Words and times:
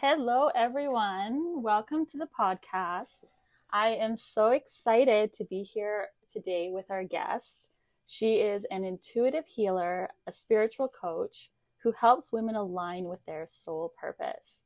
Hello, 0.00 0.48
everyone. 0.54 1.60
Welcome 1.60 2.06
to 2.06 2.18
the 2.18 2.28
podcast. 2.38 3.32
I 3.72 3.88
am 3.88 4.16
so 4.16 4.52
excited 4.52 5.32
to 5.32 5.44
be 5.44 5.64
here 5.64 6.10
today 6.32 6.70
with 6.70 6.88
our 6.88 7.02
guest. 7.02 7.68
She 8.06 8.36
is 8.36 8.64
an 8.70 8.84
intuitive 8.84 9.44
healer, 9.44 10.10
a 10.28 10.30
spiritual 10.30 10.86
coach 10.86 11.50
who 11.78 11.90
helps 11.90 12.30
women 12.30 12.54
align 12.54 13.06
with 13.06 13.18
their 13.26 13.44
soul 13.48 13.92
purpose. 14.00 14.62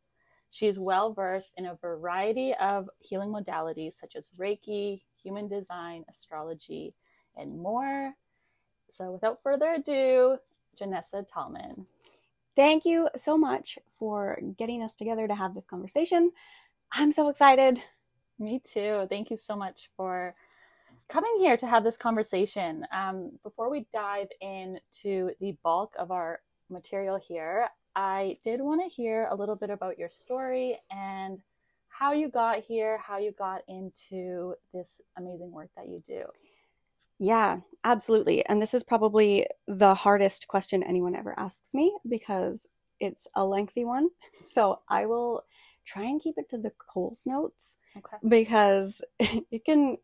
She 0.50 0.66
is 0.66 0.79
well 0.79 1.14
versed 1.14 1.54
in 1.56 1.64
a 1.64 1.76
variety 1.76 2.52
of 2.60 2.90
healing 2.98 3.30
modalities 3.30 3.94
such 3.94 4.16
as 4.16 4.28
Reiki, 4.38 5.00
human 5.22 5.48
design, 5.48 6.04
astrology, 6.10 6.92
and 7.38 7.58
more. 7.58 8.12
So, 8.90 9.10
without 9.10 9.42
further 9.42 9.72
ado, 9.72 10.36
Janessa 10.78 11.26
Talman. 11.26 11.86
Thank 12.55 12.84
you 12.84 13.09
so 13.16 13.39
much 13.39 13.79
for 13.98 14.39
getting 14.59 14.82
us 14.82 14.95
together 14.95 15.27
to 15.27 15.34
have 15.34 15.55
this 15.55 15.66
conversation. 15.66 16.33
I'm 16.93 17.12
so 17.12 17.29
excited. 17.29 17.83
Me 18.38 18.60
too. 18.62 19.06
Thank 19.09 19.30
you 19.30 19.38
so 19.38 19.56
much 19.56 19.88
for 19.97 20.34
coming 21.09 21.34
here 21.38 21.57
to 21.57 21.66
have 21.66 21.84
this 21.84 21.96
conversation. 21.96 22.87
Um, 22.93 23.33
before 23.43 23.70
we 23.70 23.87
dive 23.93 24.29
into 24.41 25.30
the 25.41 25.57
bulk 25.62 25.95
of 25.98 26.10
our 26.10 26.41
material 26.69 27.19
here, 27.27 27.69
I 27.96 28.38
did 28.43 28.60
want 28.60 28.82
to 28.82 28.95
hear 28.95 29.29
a 29.30 29.34
little 29.34 29.57
bit 29.57 29.71
about 29.71 29.98
your 29.98 30.10
story 30.10 30.79
and 30.91 31.41
how 31.88 32.12
you 32.12 32.29
got 32.29 32.60
here, 32.60 32.98
how 32.98 33.19
you 33.19 33.32
got 33.32 33.62
into 33.69 34.55
this 34.74 35.01
amazing 35.16 35.52
work 35.52 35.71
that 35.77 35.88
you 35.88 36.02
do. 36.07 36.24
Yeah, 37.19 37.59
absolutely. 37.84 38.45
And 38.47 38.61
this 38.61 38.75
is 38.75 38.83
probably 38.83 39.47
the 39.66 39.95
hardest 39.95 40.48
question 40.48 40.83
anyone 40.83 41.15
ever 41.15 41.38
asks 41.38 41.75
me 41.75 41.97
because 42.09 42.66
it's 43.01 43.27
a 43.35 43.45
lengthy 43.45 43.85
one. 43.85 44.09
So 44.45 44.80
I 44.88 45.07
will 45.07 45.45
try 45.87 46.02
and 46.02 46.21
keep 46.21 46.35
it 46.37 46.48
to 46.51 46.59
the 46.59 46.73
Coles 46.93 47.23
notes 47.27 47.77
okay. 47.96 48.16
because 48.29 49.01
it 49.21 49.65
can 49.65 49.96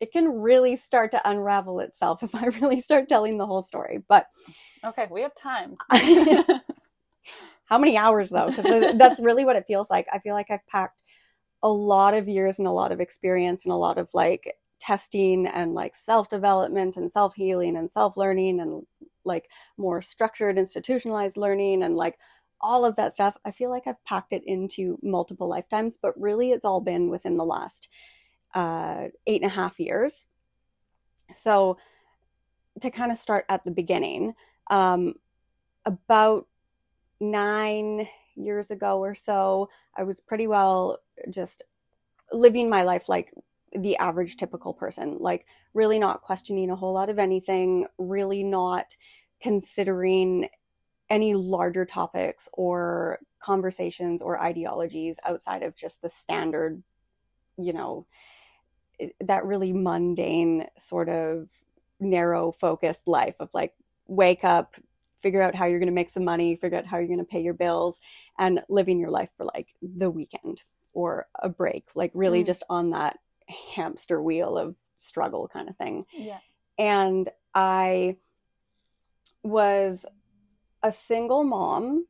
it 0.00 0.12
can 0.12 0.28
really 0.28 0.76
start 0.76 1.10
to 1.12 1.30
unravel 1.30 1.80
itself 1.80 2.22
if 2.24 2.34
I 2.34 2.46
really 2.46 2.80
start 2.80 3.08
telling 3.08 3.38
the 3.38 3.46
whole 3.46 3.62
story. 3.62 4.02
But 4.08 4.26
okay, 4.84 5.06
we 5.10 5.22
have 5.22 5.32
time. 5.36 5.76
How 7.66 7.78
many 7.78 7.96
hours 7.96 8.30
though? 8.30 8.50
Because 8.50 8.96
that's 8.96 9.20
really 9.20 9.44
what 9.44 9.56
it 9.56 9.66
feels 9.66 9.90
like. 9.90 10.06
I 10.12 10.18
feel 10.18 10.34
like 10.34 10.50
I've 10.50 10.66
packed 10.66 11.02
a 11.62 11.68
lot 11.68 12.14
of 12.14 12.28
years 12.28 12.58
and 12.58 12.66
a 12.66 12.72
lot 12.72 12.92
of 12.92 13.00
experience 13.00 13.64
and 13.64 13.72
a 13.72 13.76
lot 13.76 13.98
of 13.98 14.08
like 14.14 14.56
testing 14.78 15.46
and 15.46 15.74
like 15.74 15.94
self 15.94 16.28
development 16.28 16.96
and 16.96 17.10
self 17.10 17.34
healing 17.34 17.76
and 17.76 17.90
self 17.90 18.16
learning 18.16 18.60
and 18.60 18.86
like 19.24 19.48
more 19.76 20.00
structured 20.00 20.58
institutionalized 20.58 21.36
learning 21.36 21.82
and 21.82 21.96
like 21.96 22.18
all 22.60 22.84
of 22.84 22.96
that 22.96 23.14
stuff. 23.14 23.36
I 23.44 23.52
feel 23.52 23.70
like 23.70 23.86
I've 23.86 24.02
packed 24.04 24.32
it 24.32 24.42
into 24.46 24.98
multiple 25.02 25.48
lifetimes, 25.48 25.96
but 26.00 26.20
really 26.20 26.50
it's 26.50 26.64
all 26.64 26.80
been 26.80 27.08
within 27.08 27.36
the 27.36 27.44
last 27.44 27.88
uh, 28.54 29.08
eight 29.26 29.42
and 29.42 29.50
a 29.50 29.54
half 29.54 29.78
years. 29.78 30.24
So 31.32 31.78
to 32.80 32.90
kind 32.90 33.12
of 33.12 33.18
start 33.18 33.44
at 33.48 33.64
the 33.64 33.70
beginning, 33.70 34.34
um, 34.70 35.14
about 35.84 36.46
nine 37.20 38.08
years 38.34 38.70
ago 38.70 38.98
or 38.98 39.14
so, 39.14 39.68
I 39.96 40.04
was 40.04 40.20
pretty 40.20 40.46
well 40.46 40.98
just 41.30 41.62
living 42.32 42.68
my 42.68 42.82
life 42.82 43.08
like 43.08 43.32
the 43.72 43.96
average 43.96 44.36
typical 44.36 44.72
person, 44.72 45.16
like 45.18 45.46
really 45.74 45.98
not 45.98 46.22
questioning 46.22 46.70
a 46.70 46.76
whole 46.76 46.94
lot 46.94 47.10
of 47.10 47.18
anything, 47.18 47.86
really 47.98 48.42
not 48.42 48.96
considering 49.40 50.48
any 51.10 51.34
larger 51.34 51.84
topics 51.84 52.48
or 52.52 53.18
conversations 53.40 54.20
or 54.20 54.42
ideologies 54.42 55.18
outside 55.24 55.62
of 55.62 55.76
just 55.76 56.02
the 56.02 56.10
standard, 56.10 56.82
you 57.56 57.72
know, 57.72 58.06
that 59.20 59.44
really 59.44 59.72
mundane 59.72 60.66
sort 60.76 61.08
of 61.08 61.48
narrow 62.00 62.52
focused 62.52 63.06
life 63.06 63.36
of 63.40 63.48
like 63.54 63.74
wake 64.06 64.44
up, 64.44 64.76
figure 65.20 65.42
out 65.42 65.54
how 65.54 65.66
you're 65.66 65.78
going 65.78 65.86
to 65.86 65.92
make 65.92 66.10
some 66.10 66.24
money, 66.24 66.56
figure 66.56 66.78
out 66.78 66.86
how 66.86 66.98
you're 66.98 67.06
going 67.06 67.18
to 67.18 67.24
pay 67.24 67.40
your 67.40 67.54
bills, 67.54 68.00
and 68.38 68.62
living 68.68 68.98
your 68.98 69.10
life 69.10 69.30
for 69.36 69.44
like 69.44 69.68
the 69.82 70.10
weekend 70.10 70.62
or 70.92 71.26
a 71.40 71.48
break, 71.48 71.88
like 71.94 72.10
really 72.14 72.42
mm. 72.42 72.46
just 72.46 72.62
on 72.68 72.90
that 72.90 73.18
hamster 73.74 74.22
wheel 74.22 74.56
of 74.56 74.76
struggle 74.98 75.48
kind 75.48 75.68
of 75.68 75.76
thing. 75.76 76.04
Yeah. 76.12 76.38
And 76.78 77.28
I 77.54 78.16
was 79.42 80.04
a 80.82 80.92
single 80.92 81.44
mom 81.44 82.06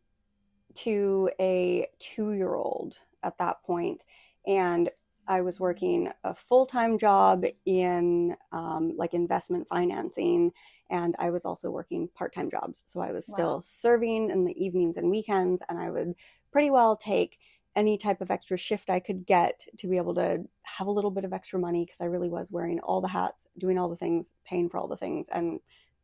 to 0.75 1.31
a 1.41 1.87
two 1.99 2.33
year 2.33 2.55
old 2.55 2.99
at 3.23 3.39
that 3.39 3.63
point, 3.63 4.05
And 4.47 4.91
I 5.27 5.43
was 5.43 5.61
working 5.61 6.11
a 6.25 6.35
full 6.35 6.65
time 6.65 6.97
job 6.97 7.45
in 7.67 8.35
um, 8.53 8.95
like 8.97 9.13
investment 9.13 9.67
financing. 9.69 10.53
And 10.91 11.15
I 11.19 11.31
was 11.31 11.45
also 11.45 11.71
working 11.71 12.09
part 12.15 12.35
time 12.35 12.51
jobs. 12.51 12.83
So 12.87 13.01
I 13.01 13.13
was 13.13 13.27
still 13.27 13.55
wow. 13.55 13.61
serving 13.61 14.31
in 14.31 14.45
the 14.45 14.65
evenings 14.65 14.97
and 14.97 15.11
weekends. 15.11 15.63
And 15.69 15.79
I 15.79 15.91
would 15.91 16.15
pretty 16.51 16.71
well 16.71 16.97
take 16.97 17.39
any 17.79 17.97
type 17.97 18.21
of 18.21 18.33
extra 18.33 18.57
shift 18.57 18.91
I 18.91 18.99
could 18.99 19.25
get 19.25 19.65
to 19.79 19.87
be 19.87 19.99
able 19.99 20.17
to 20.17 20.45
have 20.65 20.89
a 20.89 20.91
little 20.91 21.13
bit 21.13 21.25
of 21.25 21.33
extra 21.33 21.61
money 21.61 21.85
because 21.85 22.01
I 22.01 22.07
really 22.07 22.29
was 22.29 22.51
wearing 22.51 22.81
all 22.81 23.01
the 23.01 23.07
hats, 23.07 23.47
doing 23.57 23.79
all 23.79 23.89
the 23.89 23.95
things, 23.95 24.35
paying 24.45 24.69
for 24.69 24.79
all 24.79 24.89
the 24.89 24.97
things, 24.97 25.29
and 25.33 25.61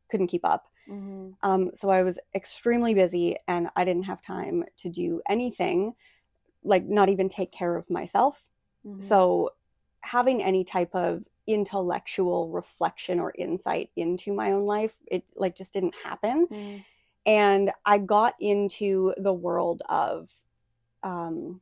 couldn't 0.08 0.28
keep 0.28 0.44
up. 0.44 0.68
Mm-hmm. 0.88 1.30
Um, 1.42 1.72
so 1.74 1.90
I 1.90 2.04
was 2.04 2.20
extremely 2.32 2.94
busy 2.94 3.36
and 3.48 3.70
I 3.74 3.84
didn't 3.84 4.04
have 4.04 4.22
time 4.22 4.64
to 4.76 4.88
do 4.88 5.20
anything, 5.28 5.94
like 6.62 6.84
not 6.84 7.08
even 7.08 7.28
take 7.28 7.50
care 7.50 7.74
of 7.74 7.90
myself. 7.90 8.40
Mm-hmm. 8.86 9.00
So 9.00 9.50
having 10.02 10.44
any 10.44 10.62
type 10.62 10.94
of 10.94 11.24
intellectual 11.48 12.50
reflection 12.50 13.18
or 13.18 13.34
insight 13.36 13.90
into 13.96 14.32
my 14.32 14.52
own 14.52 14.64
life, 14.64 14.94
it 15.08 15.24
like 15.34 15.56
just 15.56 15.72
didn't 15.72 15.96
happen. 16.04 16.46
Mm-hmm. 16.46 16.78
And 17.26 17.72
I 17.84 17.98
got 17.98 18.34
into 18.38 19.12
the 19.16 19.32
world 19.32 19.82
of 19.88 20.30
um, 21.02 21.60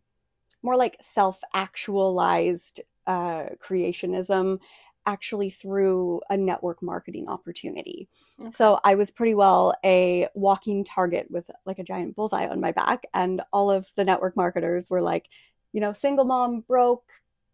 more 0.62 0.76
like 0.76 0.96
self 1.00 1.40
actualized 1.54 2.80
uh, 3.06 3.46
creationism 3.58 4.58
actually 5.06 5.50
through 5.50 6.20
a 6.30 6.36
network 6.36 6.82
marketing 6.82 7.28
opportunity. 7.28 8.08
Okay. 8.40 8.50
So 8.52 8.78
I 8.84 8.94
was 8.94 9.10
pretty 9.10 9.34
well 9.34 9.74
a 9.84 10.28
walking 10.34 10.84
target 10.84 11.26
with 11.30 11.50
like 11.66 11.78
a 11.78 11.84
giant 11.84 12.14
bullseye 12.14 12.46
on 12.46 12.60
my 12.60 12.72
back. 12.72 13.04
And 13.12 13.42
all 13.52 13.70
of 13.70 13.92
the 13.96 14.04
network 14.04 14.36
marketers 14.36 14.88
were 14.88 15.02
like, 15.02 15.28
you 15.72 15.80
know, 15.80 15.92
single 15.92 16.24
mom 16.24 16.60
broke, 16.60 17.10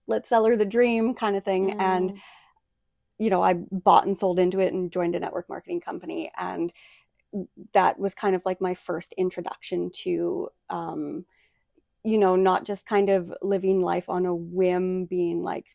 let's 0.07 0.29
sell 0.29 0.45
her 0.45 0.57
the 0.57 0.65
dream 0.65 1.15
kind 1.15 1.37
of 1.37 1.45
thing. 1.45 1.71
Mm. 1.71 1.81
And, 1.81 2.19
you 3.19 3.31
know, 3.31 3.43
I 3.43 3.55
bought 3.55 4.07
and 4.07 4.17
sold 4.17 4.39
into 4.39 4.61
it 4.61 4.73
and 4.73 4.93
joined 4.93 5.15
a 5.15 5.21
network 5.21 5.49
marketing 5.49 5.81
company. 5.81 6.31
And 6.37 6.73
that 7.73 7.99
was 7.99 8.15
kind 8.15 8.35
of 8.35 8.45
like 8.45 8.61
my 8.61 8.75
first 8.75 9.13
introduction 9.17 9.91
to, 10.03 10.49
um, 10.71 11.25
you 12.09 12.17
know, 12.17 12.37
not 12.37 12.65
just 12.65 12.87
kind 12.87 13.11
of 13.11 13.35
living 13.43 13.83
life 13.83 14.09
on 14.09 14.25
a 14.25 14.35
whim, 14.35 15.05
being 15.05 15.43
like 15.43 15.67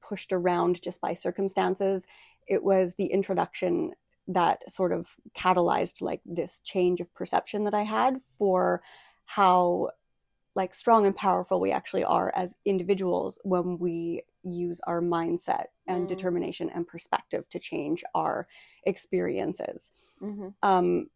pushed 0.00 0.32
around 0.32 0.80
just 0.80 1.00
by 1.00 1.14
circumstances. 1.14 2.06
It 2.46 2.62
was 2.62 2.94
the 2.94 3.06
introduction 3.06 3.90
that 4.28 4.70
sort 4.70 4.92
of 4.92 5.16
catalyzed 5.36 6.00
like 6.00 6.20
this 6.24 6.60
change 6.60 7.00
of 7.00 7.12
perception 7.12 7.64
that 7.64 7.74
I 7.74 7.82
had 7.82 8.20
for 8.38 8.82
how 9.24 9.90
like 10.54 10.74
strong 10.74 11.06
and 11.06 11.16
powerful 11.16 11.58
we 11.58 11.72
actually 11.72 12.04
are 12.04 12.30
as 12.36 12.54
individuals 12.64 13.40
when 13.42 13.76
we 13.76 14.22
use 14.44 14.80
our 14.86 15.02
mindset 15.02 15.66
and 15.88 16.04
mm. 16.04 16.08
determination 16.08 16.70
and 16.70 16.86
perspective 16.86 17.48
to 17.50 17.58
change 17.58 18.04
our 18.14 18.46
experiences. 18.84 19.90
Mm-hmm. 20.22 20.50
Um, 20.62 21.08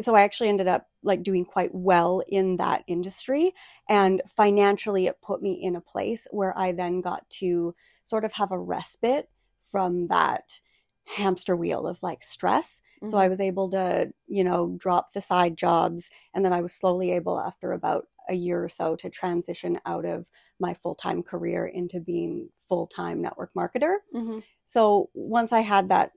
so 0.00 0.14
I 0.14 0.22
actually 0.22 0.48
ended 0.48 0.68
up 0.68 0.86
like 1.02 1.22
doing 1.22 1.44
quite 1.44 1.74
well 1.74 2.22
in 2.28 2.56
that 2.58 2.84
industry. 2.86 3.54
And 3.88 4.22
financially, 4.26 5.06
it 5.06 5.20
put 5.20 5.42
me 5.42 5.52
in 5.52 5.76
a 5.76 5.80
place 5.80 6.26
where 6.30 6.56
I 6.56 6.72
then 6.72 7.00
got 7.00 7.28
to 7.30 7.74
sort 8.04 8.24
of 8.24 8.32
have 8.34 8.52
a 8.52 8.58
respite 8.58 9.28
from 9.62 10.08
that 10.08 10.60
hamster 11.04 11.56
wheel 11.56 11.86
of 11.86 12.02
like 12.02 12.22
stress. 12.22 12.80
Mm-hmm. 12.96 13.08
So 13.08 13.18
I 13.18 13.22
mm-hmm. 13.22 13.30
was 13.30 13.40
able 13.40 13.70
to, 13.70 14.12
you 14.26 14.44
know, 14.44 14.76
drop 14.78 15.12
the 15.12 15.20
side 15.20 15.56
jobs. 15.56 16.10
And 16.34 16.44
then 16.44 16.52
I 16.52 16.60
was 16.60 16.72
slowly 16.72 17.12
able, 17.12 17.40
after 17.40 17.72
about 17.72 18.06
a 18.28 18.34
year 18.34 18.62
or 18.62 18.68
so, 18.68 18.94
to 18.96 19.10
transition 19.10 19.80
out 19.84 20.04
of 20.04 20.28
my 20.60 20.74
full 20.74 20.94
time 20.94 21.22
career 21.22 21.66
into 21.66 22.00
being 22.00 22.50
full 22.58 22.86
time 22.86 23.20
network 23.20 23.52
marketer. 23.54 23.96
Mm-hmm. 24.14 24.40
So 24.64 25.10
once 25.14 25.52
I 25.52 25.60
had 25.60 25.88
that 25.88 26.12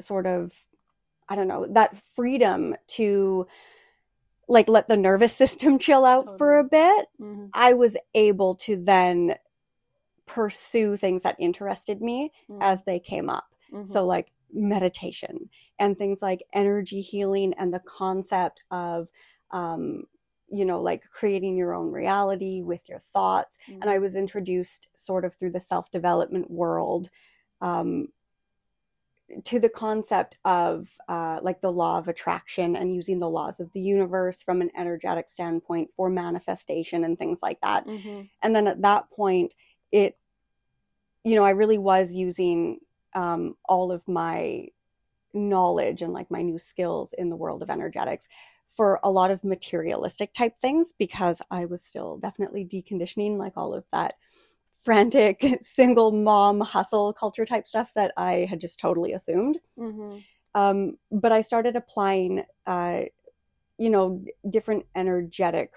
sort 0.00 0.26
of 0.26 0.52
I 1.28 1.34
don't 1.34 1.48
know, 1.48 1.66
that 1.70 1.96
freedom 2.14 2.74
to 2.88 3.46
like 4.48 4.68
let 4.68 4.88
the 4.88 4.96
nervous 4.96 5.36
system 5.36 5.78
chill 5.78 6.04
out 6.04 6.22
totally. 6.24 6.38
for 6.38 6.58
a 6.58 6.64
bit, 6.64 7.06
mm-hmm. 7.20 7.46
I 7.52 7.74
was 7.74 7.96
able 8.14 8.54
to 8.56 8.76
then 8.76 9.34
pursue 10.26 10.96
things 10.96 11.22
that 11.22 11.36
interested 11.38 12.00
me 12.00 12.32
mm-hmm. 12.50 12.62
as 12.62 12.84
they 12.84 12.98
came 12.98 13.30
up. 13.30 13.54
Mm-hmm. 13.72 13.86
So, 13.86 14.06
like 14.06 14.32
meditation 14.52 15.50
and 15.78 15.98
things 15.98 16.22
like 16.22 16.42
energy 16.52 17.02
healing 17.02 17.54
and 17.58 17.72
the 17.72 17.80
concept 17.80 18.62
of 18.70 19.08
um, 19.50 20.04
you 20.50 20.64
know, 20.64 20.80
like 20.80 21.04
creating 21.10 21.56
your 21.56 21.74
own 21.74 21.92
reality 21.92 22.62
with 22.62 22.88
your 22.88 22.98
thoughts. 22.98 23.58
Mm-hmm. 23.68 23.82
And 23.82 23.90
I 23.90 23.98
was 23.98 24.14
introduced 24.14 24.88
sort 24.96 25.24
of 25.24 25.34
through 25.34 25.52
the 25.52 25.60
self 25.60 25.90
development 25.90 26.50
world 26.50 27.10
um, 27.60 28.08
to 29.44 29.60
the 29.60 29.68
concept 29.68 30.36
of 30.44 30.88
uh, 31.08 31.38
like 31.42 31.60
the 31.60 31.72
law 31.72 31.98
of 31.98 32.08
attraction 32.08 32.76
and 32.76 32.94
using 32.94 33.18
the 33.18 33.28
laws 33.28 33.60
of 33.60 33.72
the 33.72 33.80
universe 33.80 34.42
from 34.42 34.62
an 34.62 34.70
energetic 34.76 35.28
standpoint 35.28 35.90
for 35.96 36.08
manifestation 36.08 37.04
and 37.04 37.18
things 37.18 37.40
like 37.42 37.60
that. 37.60 37.86
Mm-hmm. 37.86 38.22
And 38.42 38.56
then 38.56 38.66
at 38.66 38.82
that 38.82 39.10
point, 39.10 39.54
it, 39.92 40.16
you 41.24 41.34
know, 41.34 41.44
I 41.44 41.50
really 41.50 41.78
was 41.78 42.14
using 42.14 42.78
um, 43.14 43.56
all 43.68 43.92
of 43.92 44.06
my 44.08 44.68
knowledge 45.34 46.02
and 46.02 46.12
like 46.12 46.30
my 46.30 46.42
new 46.42 46.58
skills 46.58 47.12
in 47.16 47.28
the 47.28 47.36
world 47.36 47.62
of 47.62 47.70
energetics 47.70 48.28
for 48.74 49.00
a 49.02 49.10
lot 49.10 49.30
of 49.30 49.44
materialistic 49.44 50.32
type 50.32 50.58
things 50.58 50.92
because 50.96 51.42
I 51.50 51.64
was 51.64 51.82
still 51.82 52.16
definitely 52.16 52.64
deconditioning 52.64 53.36
like 53.36 53.54
all 53.56 53.74
of 53.74 53.84
that 53.92 54.14
frantic 54.88 55.44
single 55.62 56.12
mom 56.12 56.62
hustle 56.62 57.12
culture 57.12 57.44
type 57.44 57.68
stuff 57.68 57.92
that 57.94 58.10
I 58.16 58.46
had 58.48 58.58
just 58.58 58.80
totally 58.80 59.12
assumed. 59.12 59.58
Mm-hmm. 59.78 60.20
Um, 60.54 60.96
but 61.12 61.30
I 61.30 61.42
started 61.42 61.76
applying, 61.76 62.44
uh, 62.66 63.02
you 63.76 63.90
know, 63.90 64.24
different 64.48 64.86
energetic 64.96 65.72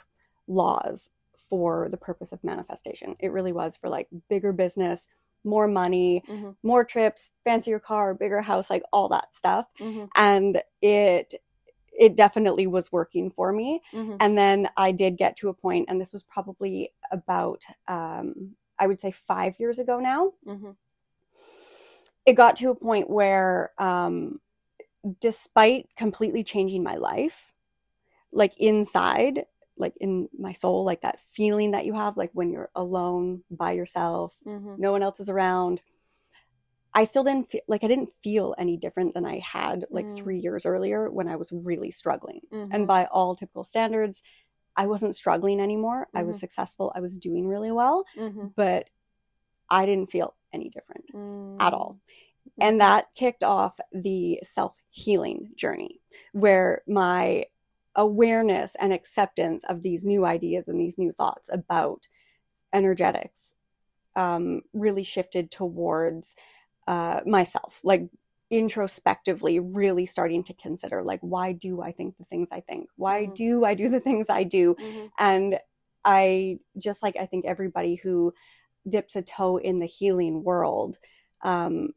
laws 0.47 1.09
for 1.35 1.89
the 1.91 1.97
purpose 1.97 2.31
of 2.31 2.41
manifestation. 2.41 3.17
It 3.19 3.33
really 3.33 3.51
was 3.51 3.75
for 3.75 3.89
like 3.89 4.07
bigger 4.29 4.53
business, 4.53 5.09
more 5.43 5.67
money, 5.67 6.23
Mm-hmm. 6.29 6.51
more 6.63 6.85
trips, 6.85 7.31
fancier 7.43 7.81
car, 7.81 8.13
bigger 8.13 8.41
house, 8.41 8.69
like 8.69 8.83
all 8.93 9.09
that 9.09 9.33
stuff. 9.33 9.67
Mm-hmm. 9.77 10.05
And 10.15 10.61
it 10.81 11.33
it 11.91 12.15
definitely 12.15 12.65
was 12.65 12.93
working 12.93 13.29
for 13.29 13.51
me. 13.51 13.81
Mm-hmm. 13.93 14.15
And 14.21 14.37
then 14.37 14.69
I 14.77 14.93
did 14.93 15.17
get 15.17 15.35
to 15.37 15.49
a 15.49 15.53
point, 15.53 15.87
and 15.89 15.99
this 15.99 16.13
was 16.13 16.23
probably 16.23 16.93
about 17.11 17.65
um, 17.89 18.55
I 18.81 18.87
would 18.87 18.99
say 18.99 19.11
five 19.11 19.59
years 19.59 19.77
ago 19.79 19.99
now. 19.99 20.33
Mm-hmm. 20.45 20.71
It 22.25 22.33
got 22.33 22.55
to 22.57 22.69
a 22.71 22.75
point 22.75 23.09
where, 23.09 23.71
um, 23.77 24.41
despite 25.19 25.89
completely 25.95 26.43
changing 26.43 26.83
my 26.83 26.95
life, 26.95 27.53
like 28.31 28.53
inside, 28.57 29.45
like 29.77 29.93
in 29.99 30.29
my 30.37 30.51
soul, 30.53 30.83
like 30.83 31.01
that 31.01 31.19
feeling 31.31 31.71
that 31.71 31.85
you 31.85 31.93
have, 31.93 32.17
like 32.17 32.31
when 32.33 32.51
you're 32.51 32.69
alone 32.75 33.43
by 33.51 33.71
yourself, 33.73 34.33
Mm-hmm. 34.45 34.75
no 34.77 34.91
one 34.91 35.03
else 35.03 35.19
is 35.19 35.29
around. 35.29 35.81
I 36.93 37.05
still 37.05 37.23
didn't 37.23 37.49
feel 37.49 37.61
like 37.67 37.83
I 37.83 37.87
didn't 37.87 38.13
feel 38.21 38.53
any 38.57 38.77
different 38.77 39.13
than 39.13 39.25
I 39.25 39.39
had 39.39 39.85
like 39.89 40.05
Mm. 40.07 40.15
three 40.17 40.39
years 40.39 40.65
earlier 40.65 41.09
when 41.09 41.27
I 41.27 41.37
was 41.37 41.51
really 41.51 41.91
struggling. 41.91 42.41
Mm-hmm. 42.51 42.73
And 42.73 42.85
by 42.87 43.05
all 43.05 43.35
typical 43.35 43.63
standards, 43.63 44.21
I 44.75 44.87
wasn't 44.87 45.15
struggling 45.15 45.59
anymore. 45.59 46.07
I 46.13 46.23
was 46.23 46.37
Mhm. 46.37 46.41
successful. 46.41 46.91
I 46.95 46.99
was 47.01 47.17
doing 47.17 47.47
really 47.47 47.71
well, 47.71 48.05
Mm-hmm. 48.17 48.47
but 48.55 48.89
I 49.69 49.85
didn't 49.85 50.11
feel 50.11 50.35
any 50.53 50.69
different 50.69 51.05
Mm-hmm. 51.13 51.61
at 51.61 51.73
all. 51.73 51.99
And 52.59 52.79
that 52.81 53.13
kicked 53.15 53.43
off 53.43 53.79
the 53.91 54.39
self 54.43 54.75
healing 54.89 55.51
journey 55.55 56.01
where 56.33 56.81
my 56.87 57.45
awareness 57.95 58.75
and 58.79 58.93
acceptance 58.93 59.63
of 59.65 59.81
these 59.83 60.03
new 60.05 60.25
ideas 60.25 60.67
and 60.67 60.79
these 60.79 60.97
new 60.97 61.11
thoughts 61.11 61.49
about 61.51 62.07
energetics 62.73 63.55
um, 64.15 64.61
really 64.73 65.03
shifted 65.03 65.51
towards 65.51 66.35
uh, 66.87 67.21
myself, 67.25 67.79
like 67.83 68.09
introspectively, 68.51 69.59
really 69.59 70.05
starting 70.05 70.43
to 70.43 70.53
consider, 70.53 71.01
like, 71.01 71.21
why 71.21 71.53
do 71.53 71.81
I 71.81 71.93
think 71.93 72.17
the 72.17 72.25
things 72.25 72.49
I 72.51 72.59
think? 72.59 72.89
Why 72.97 73.25
Mhm. 73.25 73.35
do 73.35 73.65
I 73.65 73.73
do 73.73 73.89
the 73.89 74.01
things 74.01 74.27
I 74.29 74.43
do? 74.43 74.75
Mm-hmm. 74.75 75.07
And 75.17 75.59
I 76.03 76.59
just 76.77 77.01
like 77.01 77.15
I 77.15 77.25
think 77.25 77.45
everybody 77.45 77.95
who 77.95 78.33
dips 78.87 79.15
a 79.15 79.21
toe 79.21 79.57
in 79.57 79.79
the 79.79 79.85
healing 79.85 80.43
world, 80.43 80.97
um, 81.43 81.93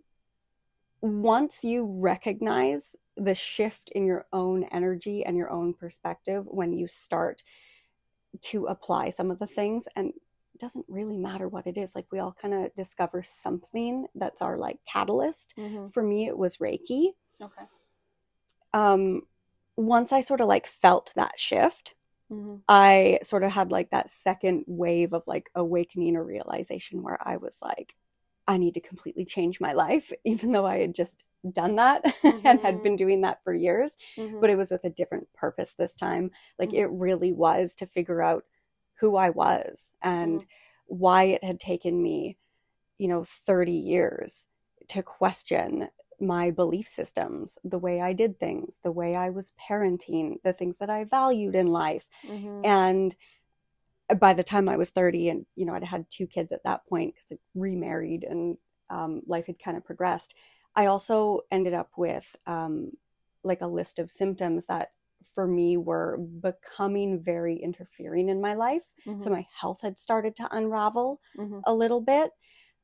once 1.00 1.64
you 1.64 1.84
recognize 1.84 2.94
the 3.16 3.34
shift 3.34 3.90
in 3.90 4.04
your 4.06 4.26
own 4.32 4.64
energy 4.64 5.24
and 5.24 5.36
your 5.36 5.50
own 5.50 5.74
perspective 5.74 6.46
when 6.46 6.72
you 6.72 6.88
start 6.88 7.42
to 8.40 8.66
apply 8.66 9.10
some 9.10 9.30
of 9.30 9.38
the 9.38 9.46
things 9.46 9.86
and 9.96 10.12
doesn't 10.58 10.86
really 10.88 11.16
matter 11.16 11.48
what 11.48 11.66
it 11.66 11.76
is 11.78 11.94
like 11.94 12.06
we 12.12 12.18
all 12.18 12.32
kind 12.32 12.54
of 12.54 12.74
discover 12.74 13.22
something 13.22 14.06
that's 14.14 14.42
our 14.42 14.56
like 14.58 14.78
catalyst 14.86 15.54
Mm-hmm. 15.58 15.88
for 15.88 16.02
me 16.02 16.26
it 16.26 16.36
was 16.38 16.58
reiki 16.58 17.10
Okay. 17.42 17.64
um 18.72 19.22
once 19.76 20.12
i 20.12 20.20
sort 20.20 20.40
of 20.40 20.48
like 20.48 20.66
felt 20.66 21.12
that 21.16 21.38
shift 21.38 21.94
Mm-hmm. 22.32 22.56
I 22.68 23.20
sort 23.22 23.44
of 23.44 23.52
had 23.52 23.72
like 23.72 23.90
that 23.90 24.10
second 24.10 24.64
wave 24.66 25.12
of 25.14 25.24
like 25.28 25.50
awakening 25.54 26.16
or 26.16 26.24
realization 26.24 27.02
where 27.02 27.18
I 27.20 27.36
was 27.38 27.56
like, 27.62 27.94
I 28.48 28.56
need 28.58 28.74
to 28.74 28.80
completely 28.80 29.24
change 29.26 29.60
my 29.60 29.74
life, 29.74 30.12
even 30.24 30.52
though 30.52 30.66
I 30.66 30.78
had 30.78 30.94
just 30.94 31.24
done 31.52 31.76
that 31.76 32.04
and 32.44 32.60
had 32.60 32.82
been 32.82 32.96
doing 32.96 33.22
that 33.22 33.44
for 33.44 33.54
years. 33.54 33.94
Mm-hmm. 34.18 34.40
But 34.40 34.50
it 34.50 34.56
was 34.58 34.70
with 34.72 34.84
a 34.84 34.90
different 34.90 35.28
purpose 35.34 35.74
this 35.74 35.92
time. 35.92 36.32
Like 36.58 36.70
Mhm. 36.70 36.74
it 36.74 36.86
really 36.90 37.32
was 37.32 37.74
to 37.76 37.86
figure 37.86 38.22
out 38.22 38.44
who 39.04 39.16
I 39.16 39.28
was 39.28 39.90
and 40.00 40.46
why 40.86 41.24
it 41.24 41.44
had 41.44 41.60
taken 41.60 42.02
me, 42.02 42.38
you 42.96 43.06
know, 43.06 43.22
30 43.22 43.70
years 43.72 44.46
to 44.88 45.02
question 45.02 45.90
my 46.18 46.50
belief 46.50 46.88
systems, 46.88 47.58
the 47.62 47.78
way 47.78 48.00
I 48.00 48.14
did 48.14 48.40
things, 48.40 48.78
the 48.82 48.90
way 48.90 49.14
I 49.14 49.28
was 49.28 49.52
parenting, 49.60 50.36
the 50.42 50.54
things 50.54 50.78
that 50.78 50.88
I 50.88 51.04
valued 51.04 51.54
in 51.54 51.66
life. 51.66 52.06
Mm-hmm. 52.26 52.64
And 52.64 53.14
by 54.18 54.32
the 54.32 54.42
time 54.42 54.70
I 54.70 54.78
was 54.78 54.88
30, 54.88 55.28
and 55.28 55.46
you 55.54 55.66
know, 55.66 55.74
I'd 55.74 55.84
had 55.84 56.06
two 56.08 56.26
kids 56.26 56.50
at 56.50 56.64
that 56.64 56.86
point 56.86 57.14
because 57.14 57.36
I 57.36 57.36
remarried 57.54 58.24
and 58.24 58.56
um, 58.88 59.20
life 59.26 59.48
had 59.48 59.58
kind 59.58 59.76
of 59.76 59.84
progressed, 59.84 60.32
I 60.74 60.86
also 60.86 61.40
ended 61.50 61.74
up 61.74 61.90
with 61.98 62.34
um, 62.46 62.92
like 63.42 63.60
a 63.60 63.66
list 63.66 63.98
of 63.98 64.10
symptoms 64.10 64.64
that 64.64 64.92
for 65.35 65.47
me 65.47 65.76
were 65.76 66.19
becoming 66.19 67.23
very 67.23 67.56
interfering 67.56 68.29
in 68.29 68.41
my 68.41 68.55
life. 68.55 68.82
Mm-hmm. 69.06 69.21
So 69.21 69.31
my 69.31 69.47
health 69.61 69.81
had 69.82 69.99
started 69.99 70.37
to 70.37 70.49
unravel 70.50 71.21
mm-hmm. 71.38 71.61
a 71.65 71.75
little 71.75 72.00
bit. 72.00 72.31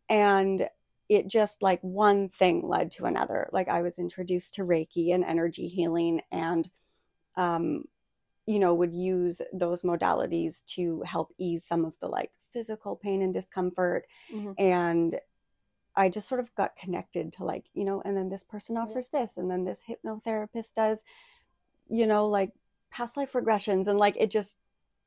And 0.08 0.68
it 1.08 1.26
just 1.26 1.62
like 1.62 1.80
one 1.82 2.28
thing 2.28 2.66
led 2.66 2.92
to 2.92 3.04
another. 3.04 3.48
Like 3.52 3.68
I 3.68 3.82
was 3.82 3.98
introduced 3.98 4.54
to 4.54 4.62
Reiki 4.62 5.12
and 5.14 5.24
energy 5.24 5.66
healing 5.66 6.20
and, 6.30 6.70
um, 7.36 7.84
you 8.46 8.58
know, 8.58 8.74
would 8.74 8.94
use 8.94 9.40
those 9.52 9.82
modalities 9.82 10.64
to 10.74 11.02
help 11.04 11.32
ease 11.38 11.64
some 11.64 11.84
of 11.84 11.94
the 12.00 12.08
like 12.08 12.30
physical 12.52 12.96
pain 12.96 13.22
and 13.22 13.32
discomfort. 13.32 14.06
Mm-hmm. 14.32 14.52
And 14.58 15.20
I 15.96 16.08
just 16.08 16.28
sort 16.28 16.40
of 16.40 16.54
got 16.54 16.76
connected 16.76 17.32
to 17.34 17.44
like, 17.44 17.64
you 17.74 17.84
know, 17.84 18.00
and 18.04 18.16
then 18.16 18.28
this 18.28 18.44
person 18.44 18.76
Yeah. 18.76 18.82
offers 18.82 19.08
this, 19.08 19.36
and 19.36 19.50
then 19.50 19.64
this 19.64 19.82
hypnotherapist 19.88 20.74
does, 20.76 21.02
you 21.90 22.06
know, 22.06 22.28
like 22.28 22.52
past 22.90 23.16
life 23.16 23.32
regressions. 23.32 23.86
And 23.88 23.98
like 23.98 24.16
it 24.16 24.30
just 24.30 24.56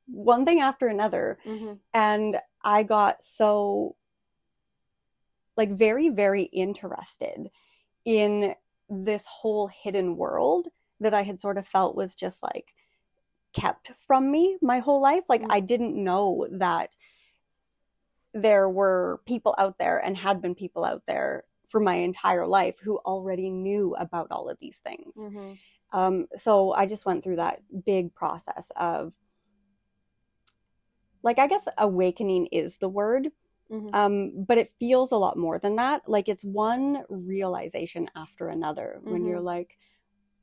one 0.06 0.44
thing 0.44 0.60
after 0.60 0.86
another 0.86 1.38
Mm-hmm. 1.46 1.74
and 1.94 2.36
I 2.62 2.82
got 2.82 3.22
so 3.22 3.96
like 5.56 5.70
very 5.70 6.08
very 6.10 6.42
interested 6.44 7.50
in 8.04 8.54
this 8.90 9.24
whole 9.26 9.68
hidden 9.68 10.16
world 10.16 10.68
that 11.00 11.14
I 11.14 11.22
had 11.22 11.40
sort 11.40 11.56
of 11.58 11.66
felt 11.66 11.96
was 11.96 12.14
just 12.14 12.42
like 12.42 12.74
kept 13.54 13.92
from 14.06 14.30
me 14.30 14.58
my 14.60 14.80
whole 14.80 15.00
life 15.00 15.24
like 15.28 15.42
Mm. 15.42 15.46
I 15.50 15.60
didn't 15.60 15.96
know 16.02 16.46
that 16.50 16.96
there 18.32 18.68
were 18.68 19.20
people 19.26 19.54
out 19.58 19.78
there 19.78 19.98
and 19.98 20.16
had 20.16 20.42
been 20.42 20.54
people 20.54 20.84
out 20.84 21.02
there 21.06 21.44
for 21.66 21.80
my 21.80 21.94
entire 21.94 22.46
life 22.46 22.78
who 22.80 22.98
already 22.98 23.48
knew 23.48 23.94
about 23.98 24.28
all 24.30 24.48
of 24.48 24.58
these 24.60 24.78
things 24.78 25.14
Mm-hmm. 25.16 25.52
Um, 25.94 26.28
so 26.36 26.74
I 26.74 26.86
just 26.86 27.06
went 27.06 27.24
through 27.24 27.38
that 27.38 27.62
big 27.86 28.14
process 28.14 28.72
of, 28.76 29.14
like, 31.22 31.38
I 31.38 31.46
guess 31.46 31.66
awakening 31.78 32.46
is 32.46 32.78
the 32.78 32.88
word, 32.88 33.28
Mm-hmm. 33.70 33.94
um, 33.94 34.44
but 34.46 34.58
it 34.58 34.72
feels 34.80 35.12
a 35.12 35.16
lot 35.18 35.38
more 35.38 35.58
than 35.58 35.76
that. 35.76 36.02
Like, 36.08 36.28
it's 36.28 36.44
one 36.44 37.04
realization 37.08 38.08
after 38.16 38.48
another 38.48 39.00
when 39.04 39.24
Mhm. 39.24 39.26
you're 39.26 39.40
like, 39.40 39.78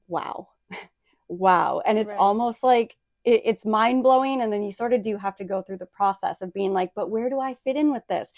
wow, 0.08 0.50
wow. 1.30 1.82
And 1.86 1.98
it's 2.00 2.14
Right. 2.14 2.18
almost 2.18 2.64
like 2.64 2.98
it, 3.26 3.42
it's 3.46 3.66
mind 3.66 4.04
blowing. 4.04 4.42
And 4.42 4.54
then 4.54 4.64
you 4.64 4.72
sort 4.72 4.94
of 4.94 5.04
do 5.04 5.18
have 5.18 5.36
to 5.38 5.46
go 5.46 5.62
through 5.62 5.78
the 5.80 5.88
process 5.88 6.42
of 6.42 6.54
being 6.54 6.74
like, 6.74 6.92
but 6.96 7.10
where 7.12 7.30
do 7.30 7.40
I 7.40 7.56
fit 7.66 7.78
in 7.78 7.92
with 7.94 8.04
this? 8.10 8.30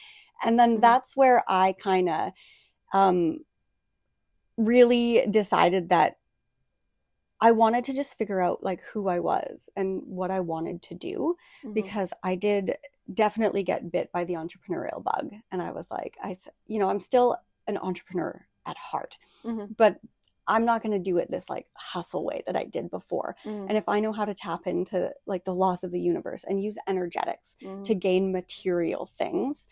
And 0.43 0.59
then 0.59 0.79
Mhm. 0.79 0.81
that's 0.81 1.15
where 1.15 1.43
I 1.49 1.73
kind 1.79 2.09
of 2.09 2.31
um, 2.93 3.39
really 4.57 5.25
decided 5.29 5.89
that 5.89 6.17
I 7.47 7.51
wanted 7.51 7.83
to 7.85 7.93
just 7.93 8.17
figure 8.17 8.39
out 8.41 8.63
like 8.63 8.81
who 8.91 9.07
I 9.09 9.19
was 9.19 9.69
and 9.75 10.01
what 10.05 10.31
I 10.31 10.39
wanted 10.39 10.81
to 10.83 10.95
do 10.95 11.35
Mm-hmm. 11.63 11.73
because 11.73 12.11
I 12.23 12.35
did 12.35 12.77
definitely 13.13 13.63
get 13.63 13.91
bit 13.91 14.07
by 14.13 14.23
the 14.25 14.33
entrepreneurial 14.43 15.03
bug 15.03 15.25
and 15.51 15.61
I 15.61 15.71
was 15.71 15.87
like 15.91 16.13
I 16.23 16.35
you 16.67 16.79
know 16.79 16.89
I'm 16.89 17.01
still 17.01 17.35
an 17.67 17.77
entrepreneur 17.77 18.33
at 18.65 18.77
heart 18.77 19.17
Mhm. 19.45 19.75
but 19.77 19.99
I'm 20.53 20.65
not 20.65 20.81
going 20.83 20.91
to 20.91 21.09
do 21.11 21.17
it 21.19 21.31
this 21.31 21.49
like 21.49 21.67
hustle 21.93 22.25
way 22.29 22.43
that 22.45 22.57
I 22.57 22.65
did 22.65 22.89
before. 22.89 23.35
Mm. 23.45 23.67
And 23.69 23.77
if 23.77 23.87
I 23.87 24.01
know 24.01 24.11
how 24.11 24.25
to 24.25 24.33
tap 24.33 24.67
into 24.67 24.97
like 25.25 25.43
the 25.45 25.55
laws 25.63 25.85
of 25.85 25.91
the 25.91 26.01
universe 26.01 26.43
and 26.45 26.61
use 26.61 26.77
energetics 26.93 27.55
Mm. 27.61 27.83
to 27.85 27.93
gain 27.95 28.31
material 28.33 29.05
things, 29.05 29.65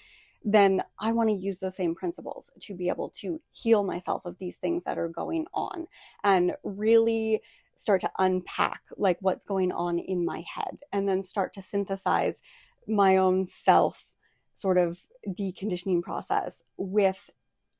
then 0.46 0.82
I 0.98 1.12
want 1.12 1.28
to 1.30 1.36
use 1.48 1.60
those 1.60 1.76
same 1.76 1.94
principles 1.94 2.52
to 2.62 2.74
be 2.74 2.88
able 2.88 3.10
to 3.22 3.42
heal 3.52 3.84
myself 3.84 4.24
of 4.26 4.38
these 4.40 4.58
things 4.58 4.86
that 4.86 4.98
are 4.98 5.10
going 5.10 5.46
on 5.54 5.88
and 6.24 6.56
really 6.64 7.42
start 7.76 8.02
to 8.02 8.12
unpack 8.20 8.82
like 8.98 9.18
what's 9.22 9.46
going 9.46 9.72
on 9.72 9.98
in 9.98 10.26
my 10.26 10.44
head 10.54 10.80
and 10.92 11.08
then 11.08 11.24
start 11.24 11.54
to 11.54 11.62
synthesize 11.62 12.42
my 12.88 13.18
own 13.18 13.46
self 13.46 14.08
sort 14.54 14.78
of 14.78 15.00
deconditioning 15.28 16.02
process 16.02 16.64
with 16.78 17.30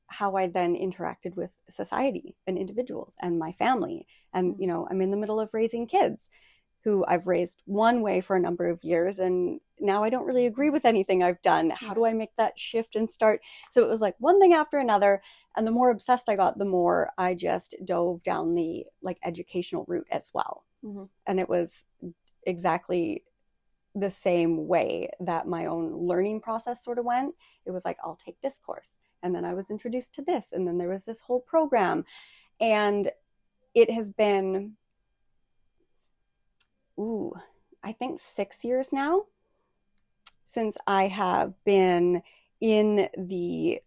how 0.06 0.36
I 0.36 0.46
then 0.46 0.74
interacted 0.74 1.36
with 1.36 1.52
society 1.70 2.36
and 2.46 2.58
individuals 2.58 3.14
and 3.20 3.38
my 3.38 3.52
family. 3.52 4.06
And, 4.32 4.52
mm-hmm. 4.52 4.62
you 4.62 4.68
know, 4.68 4.86
I'm 4.90 5.00
in 5.00 5.10
the 5.10 5.16
middle 5.16 5.40
of 5.40 5.54
raising 5.54 5.86
kids 5.86 6.28
who 6.84 7.04
I've 7.06 7.26
raised 7.26 7.62
one 7.64 8.02
way 8.02 8.20
for 8.20 8.36
a 8.36 8.40
number 8.40 8.68
of 8.68 8.82
years. 8.82 9.18
And 9.18 9.60
now 9.78 10.02
I 10.02 10.10
don't 10.10 10.26
really 10.26 10.46
agree 10.46 10.70
with 10.70 10.84
anything 10.84 11.22
I've 11.22 11.42
done. 11.42 11.70
How 11.70 11.94
do 11.94 12.04
I 12.04 12.12
make 12.12 12.34
that 12.36 12.58
shift 12.58 12.96
and 12.96 13.10
start? 13.10 13.40
So 13.70 13.82
it 13.82 13.88
was 13.88 14.00
like 14.00 14.16
one 14.18 14.40
thing 14.40 14.52
after 14.52 14.78
another. 14.78 15.22
And 15.56 15.66
the 15.66 15.72
more 15.72 15.90
obsessed 15.90 16.28
I 16.28 16.36
got, 16.36 16.58
the 16.58 16.64
more 16.64 17.10
I 17.18 17.34
just 17.34 17.76
dove 17.84 18.22
down 18.22 18.54
the 18.54 18.86
like 19.00 19.18
educational 19.24 19.84
route 19.86 20.08
as 20.10 20.30
well. 20.34 20.64
Mhm. 20.84 21.08
And 21.26 21.38
it 21.38 21.48
was 21.48 21.84
exactly 22.44 23.24
the 23.94 24.10
same 24.10 24.66
way 24.66 25.10
that 25.20 25.46
my 25.46 25.66
own 25.66 25.92
learning 25.94 26.40
process 26.40 26.82
sort 26.82 26.98
of 26.98 27.04
went. 27.04 27.34
It 27.66 27.70
was 27.70 27.84
like, 27.84 27.98
I'll 28.02 28.16
take 28.16 28.40
this 28.40 28.58
course. 28.58 28.96
And 29.22 29.34
then 29.34 29.44
I 29.44 29.54
was 29.54 29.70
introduced 29.70 30.14
to 30.14 30.22
this. 30.22 30.48
And 30.52 30.66
then 30.66 30.78
there 30.78 30.88
was 30.88 31.04
this 31.04 31.20
whole 31.20 31.40
program. 31.40 32.04
And 32.58 33.12
it 33.74 33.90
has 33.90 34.10
been, 34.10 34.76
ooh, 36.98 37.32
I 37.82 37.92
think 37.92 38.18
six 38.18 38.64
years 38.64 38.92
now 38.92 39.24
since 40.44 40.76
I 40.86 41.08
have 41.08 41.54
been 41.64 42.22
in 42.60 43.08
the 43.16 43.80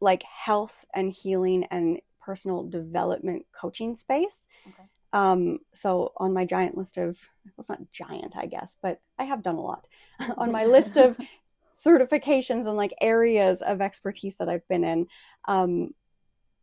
like 0.00 0.22
health 0.22 0.84
and 0.94 1.12
healing 1.12 1.64
and 1.70 2.00
personal 2.20 2.64
development 2.64 3.46
coaching 3.52 3.96
space. 3.96 4.46
Okay. 4.66 4.88
Um, 5.12 5.60
so 5.72 6.12
on 6.16 6.34
my 6.34 6.44
giant 6.44 6.76
list 6.76 6.98
of, 6.98 7.18
well, 7.44 7.54
it's 7.58 7.68
not 7.68 7.90
giant, 7.90 8.36
I 8.36 8.46
guess, 8.46 8.76
but 8.82 9.00
I 9.18 9.24
have 9.24 9.42
done 9.42 9.54
a 9.56 9.60
lot 9.60 9.86
on 10.36 10.52
my 10.52 10.66
list 10.66 10.96
of 10.96 11.16
certifications 11.76 12.66
and 12.66 12.76
like 12.76 12.92
areas 13.00 13.62
of 13.62 13.80
expertise 13.80 14.36
that 14.36 14.48
I've 14.48 14.66
been 14.68 14.84
in. 14.84 15.06
Um, 15.46 15.94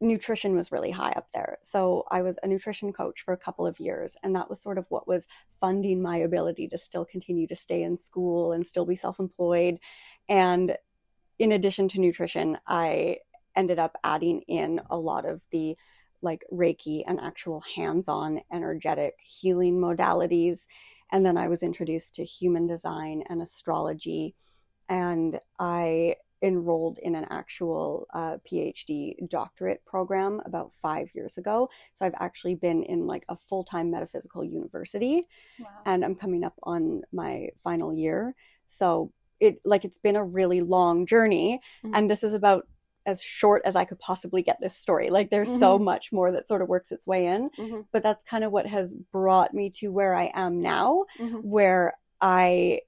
nutrition 0.01 0.55
was 0.55 0.71
really 0.71 0.91
high 0.91 1.11
up 1.11 1.27
there. 1.33 1.57
So 1.61 2.03
I 2.11 2.21
was 2.21 2.37
a 2.43 2.47
nutrition 2.47 2.91
coach 2.91 3.21
for 3.21 3.33
a 3.33 3.37
couple 3.37 3.65
of 3.65 3.79
years, 3.79 4.17
and 4.23 4.35
that 4.35 4.49
was 4.49 4.61
sort 4.61 4.77
of 4.77 4.85
what 4.89 5.07
was 5.07 5.27
funding 5.59 6.01
my 6.01 6.17
ability 6.17 6.67
to 6.69 6.77
still 6.77 7.05
continue 7.05 7.47
to 7.47 7.55
stay 7.55 7.83
in 7.83 7.97
school 7.97 8.51
and 8.51 8.67
still 8.67 8.85
be 8.85 8.95
self 8.95 9.19
employed. 9.19 9.79
And 10.27 10.77
in 11.39 11.51
addition 11.51 11.87
to 11.89 12.01
nutrition, 12.01 12.57
I 12.67 13.17
ended 13.55 13.79
up 13.79 13.95
adding 14.03 14.41
in 14.47 14.81
a 14.89 14.97
lot 14.97 15.25
of 15.25 15.41
the 15.51 15.77
like 16.21 16.43
Reiki 16.51 17.03
and 17.05 17.19
actual 17.19 17.63
hands 17.75 18.07
on 18.07 18.41
energetic 18.51 19.15
healing 19.21 19.79
modalities. 19.79 20.65
And 21.11 21.25
then 21.25 21.37
I 21.37 21.47
was 21.47 21.61
introduced 21.61 22.15
to 22.15 22.23
human 22.23 22.67
design 22.67 23.23
and 23.29 23.41
astrology. 23.41 24.35
And 24.89 25.39
I 25.59 26.15
enrolled 26.45 26.97
in 26.99 27.15
an 27.15 27.25
actual 27.29 28.05
uh, 28.13 28.37
PhD 28.47 29.15
doctorate 29.29 29.83
program 29.85 30.41
about 30.45 30.71
five 30.81 31.07
years 31.15 31.37
ago. 31.37 31.69
So 31.93 32.05
I've 32.05 32.13
actually 32.19 32.55
been 32.55 32.83
in 32.83 33.07
like 33.07 33.25
a 33.29 33.35
full 33.47 33.63
time 33.63 33.89
metaphysical 33.91 34.43
university 34.43 35.27
Wow. 35.59 35.67
and 35.85 36.05
I'm 36.05 36.15
coming 36.15 36.43
up 36.43 36.57
on 36.63 37.01
my 37.11 37.49
final 37.63 37.91
year. 37.93 38.35
So 38.67 39.11
it 39.39 39.59
like 39.65 39.83
it's 39.87 39.97
been 39.97 40.15
a 40.15 40.23
really 40.39 40.61
long 40.61 41.05
journey 41.05 41.59
Mhm. 41.83 41.91
and 41.95 42.09
this 42.09 42.23
is 42.23 42.33
about 42.33 42.67
as 43.07 43.21
short 43.21 43.61
as 43.65 43.75
I 43.75 43.85
could 43.85 43.99
possibly 43.99 44.41
get 44.41 44.57
this 44.61 44.75
story. 44.75 45.09
Like 45.09 45.29
there's 45.29 45.59
so 45.59 45.77
much 45.91 46.11
more 46.11 46.31
that 46.31 46.47
sort 46.47 46.61
of 46.63 46.69
works 46.69 46.91
its 46.91 47.05
way 47.05 47.27
in, 47.27 47.49
Mhm. 47.59 47.85
but 47.91 48.01
that's 48.01 48.23
kind 48.23 48.43
of 48.43 48.51
what 48.51 48.65
has 48.65 48.95
brought 48.95 49.53
me 49.53 49.69
to 49.79 49.89
where 49.89 50.13
I 50.15 50.31
am 50.33 50.61
now 50.61 51.05
Mhm. 51.19 51.43
where 51.43 51.93
I 52.21 52.81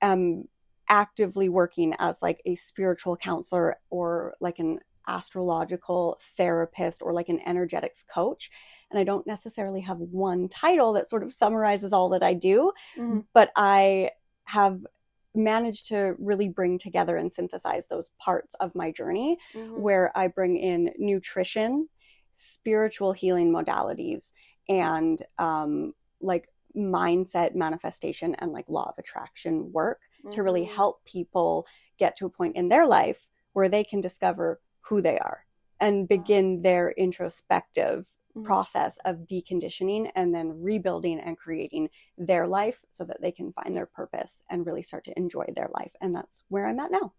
am 0.00 0.48
actively 0.88 1.48
working 1.48 1.94
as 1.98 2.22
like 2.22 2.40
a 2.46 2.54
spiritual 2.54 3.16
counselor 3.16 3.76
or 3.90 4.34
like 4.40 4.58
an 4.58 4.80
astrological 5.06 6.18
therapist 6.36 7.02
or 7.02 7.12
like 7.12 7.28
an 7.28 7.40
energetics 7.46 8.02
coach. 8.02 8.50
And 8.90 8.98
I 8.98 9.04
don't 9.04 9.26
necessarily 9.26 9.80
have 9.82 9.98
one 9.98 10.48
title 10.48 10.92
that 10.94 11.08
sort 11.08 11.22
of 11.22 11.32
summarizes 11.32 11.92
all 11.92 12.08
that 12.10 12.22
I 12.22 12.34
do, 12.34 12.72
Mhm. 12.96 13.24
but 13.32 13.50
I 13.56 14.10
have 14.44 14.86
managed 15.34 15.86
to 15.88 16.14
really 16.18 16.48
bring 16.48 16.78
together 16.78 17.16
and 17.16 17.32
synthesize 17.32 17.88
those 17.88 18.10
parts 18.18 18.54
of 18.56 18.74
my 18.74 18.90
journey 18.90 19.38
Mhm. 19.54 19.78
where 19.78 20.10
I 20.16 20.28
bring 20.28 20.56
in 20.56 20.92
nutrition, 20.98 21.88
spiritual 22.34 23.12
healing 23.12 23.50
modalities, 23.52 24.32
and 24.68 25.22
um, 25.38 25.94
like 26.20 26.48
mindset 26.78 27.54
manifestation 27.54 28.34
and 28.36 28.52
like 28.52 28.68
law 28.68 28.88
of 28.88 28.98
attraction 28.98 29.72
work 29.72 30.00
to 30.30 30.42
really 30.42 30.64
Mhm. 30.64 30.74
help 30.74 31.04
people 31.04 31.66
get 31.98 32.16
to 32.16 32.26
a 32.26 32.30
point 32.30 32.56
in 32.56 32.68
their 32.68 32.86
life 32.86 33.28
where 33.52 33.68
they 33.68 33.84
can 33.84 34.00
discover 34.00 34.60
who 34.80 35.00
they 35.02 35.18
are 35.18 35.46
and 35.80 36.08
begin 36.08 36.62
their 36.62 36.90
introspective 36.92 38.06
Mhm. 38.36 38.44
process 38.44 38.98
of 39.04 39.26
deconditioning 39.26 40.10
and 40.14 40.34
then 40.34 40.60
rebuilding 40.62 41.18
and 41.20 41.38
creating 41.38 41.90
their 42.16 42.46
life 42.46 42.84
so 42.88 43.04
that 43.04 43.20
they 43.20 43.32
can 43.32 43.52
find 43.52 43.74
their 43.76 43.86
purpose 43.86 44.42
and 44.50 44.66
really 44.66 44.82
start 44.82 45.04
to 45.04 45.16
enjoy 45.18 45.46
their 45.54 45.68
life. 45.72 45.92
And 46.00 46.14
that's 46.14 46.44
where 46.48 46.66
I'm 46.66 46.78
at 46.80 46.90
now. 46.90 47.14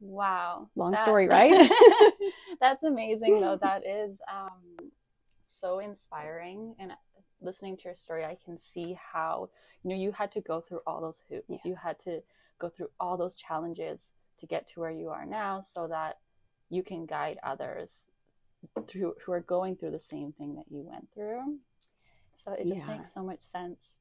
Wow. 0.00 0.70
Long 0.74 0.96
story, 0.96 1.28
right? 1.36 1.70
That's 2.60 2.82
amazing 2.82 3.40
though. 3.40 3.56
That 3.56 3.86
is 3.86 4.20
um 4.32 4.90
so 5.42 5.78
inspiring 5.78 6.74
and 6.78 6.92
listening 7.44 7.76
to 7.78 7.84
your 7.84 7.94
story 7.94 8.24
I 8.24 8.36
can 8.44 8.58
see 8.58 8.98
how 9.12 9.50
you 9.82 9.90
know 9.90 9.96
you 9.96 10.12
had 10.12 10.32
to 10.32 10.40
go 10.40 10.60
through 10.60 10.80
all 10.86 11.00
those 11.00 11.20
hoops. 11.28 11.46
Yeah. 11.64 11.70
You 11.70 11.76
had 11.76 11.98
to 12.00 12.22
go 12.58 12.68
through 12.68 12.90
all 13.00 13.16
those 13.16 13.34
challenges 13.34 14.12
to 14.40 14.46
get 14.46 14.68
to 14.68 14.80
where 14.80 14.90
you 14.90 15.10
are 15.10 15.26
now 15.26 15.60
so 15.60 15.86
that 15.88 16.18
you 16.70 16.82
can 16.82 17.06
guide 17.06 17.38
others 17.42 18.04
through 18.88 19.14
who 19.24 19.32
are 19.32 19.40
going 19.40 19.76
through 19.76 19.90
the 19.92 20.00
same 20.00 20.32
thing 20.32 20.54
that 20.56 20.64
you 20.70 20.80
went 20.82 21.08
through. 21.12 21.58
So 22.34 22.52
it 22.52 22.66
just 22.66 22.86
Yeah. 22.86 22.96
makes 22.96 23.12
so 23.12 23.22
much 23.22 23.40
sense. 23.42 23.98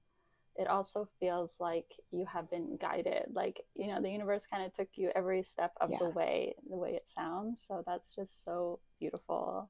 It 0.55 0.67
also 0.67 1.09
feels 1.19 1.59
like 1.59 1.99
you 2.11 2.25
have 2.25 2.49
been 2.49 2.77
guided. 2.77 3.33
Like, 3.33 3.61
you 3.75 3.87
know, 3.87 4.01
the 4.01 4.11
universe 4.11 4.45
kind 4.45 4.63
of 4.63 4.73
took 4.73 4.89
you 4.95 5.11
every 5.15 5.43
step 5.43 5.73
of 5.81 5.89
the 5.99 6.09
way, 6.09 6.55
the 6.69 6.77
way 6.77 6.93
it 6.95 7.09
sounds. 7.09 7.61
So 7.67 7.83
that's 7.85 8.13
just 8.15 8.43
so 8.43 8.79
beautiful. 8.99 9.69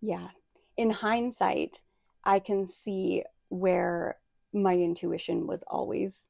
yeah. 0.00 0.28
In 0.76 0.90
hindsight, 0.90 1.80
I 2.24 2.38
can 2.40 2.66
see 2.66 3.24
where 3.48 4.18
my 4.52 4.74
intuition 4.74 5.46
was 5.46 5.62
always 5.66 6.26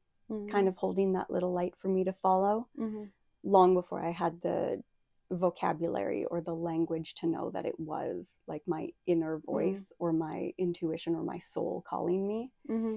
kind 0.50 0.68
of 0.68 0.76
holding 0.76 1.12
that 1.14 1.30
little 1.30 1.52
light 1.52 1.74
for 1.76 1.88
me 1.88 2.04
to 2.04 2.12
follow 2.12 2.68
hmm 2.76 3.04
long 3.44 3.72
before 3.74 4.04
I 4.04 4.10
had 4.10 4.40
the 4.42 4.82
vocabulary 5.30 6.24
or 6.24 6.40
the 6.40 6.54
language 6.54 7.14
to 7.14 7.26
know 7.26 7.50
that 7.50 7.64
it 7.66 7.78
was 7.78 8.38
like 8.46 8.62
my 8.66 8.88
inner 9.06 9.38
voice 9.38 9.92
or 9.98 10.12
my 10.12 10.52
intuition 10.58 11.14
or 11.14 11.22
my 11.22 11.38
soul 11.38 11.84
calling 11.88 12.26
me. 12.26 12.50
hmm 12.66 12.96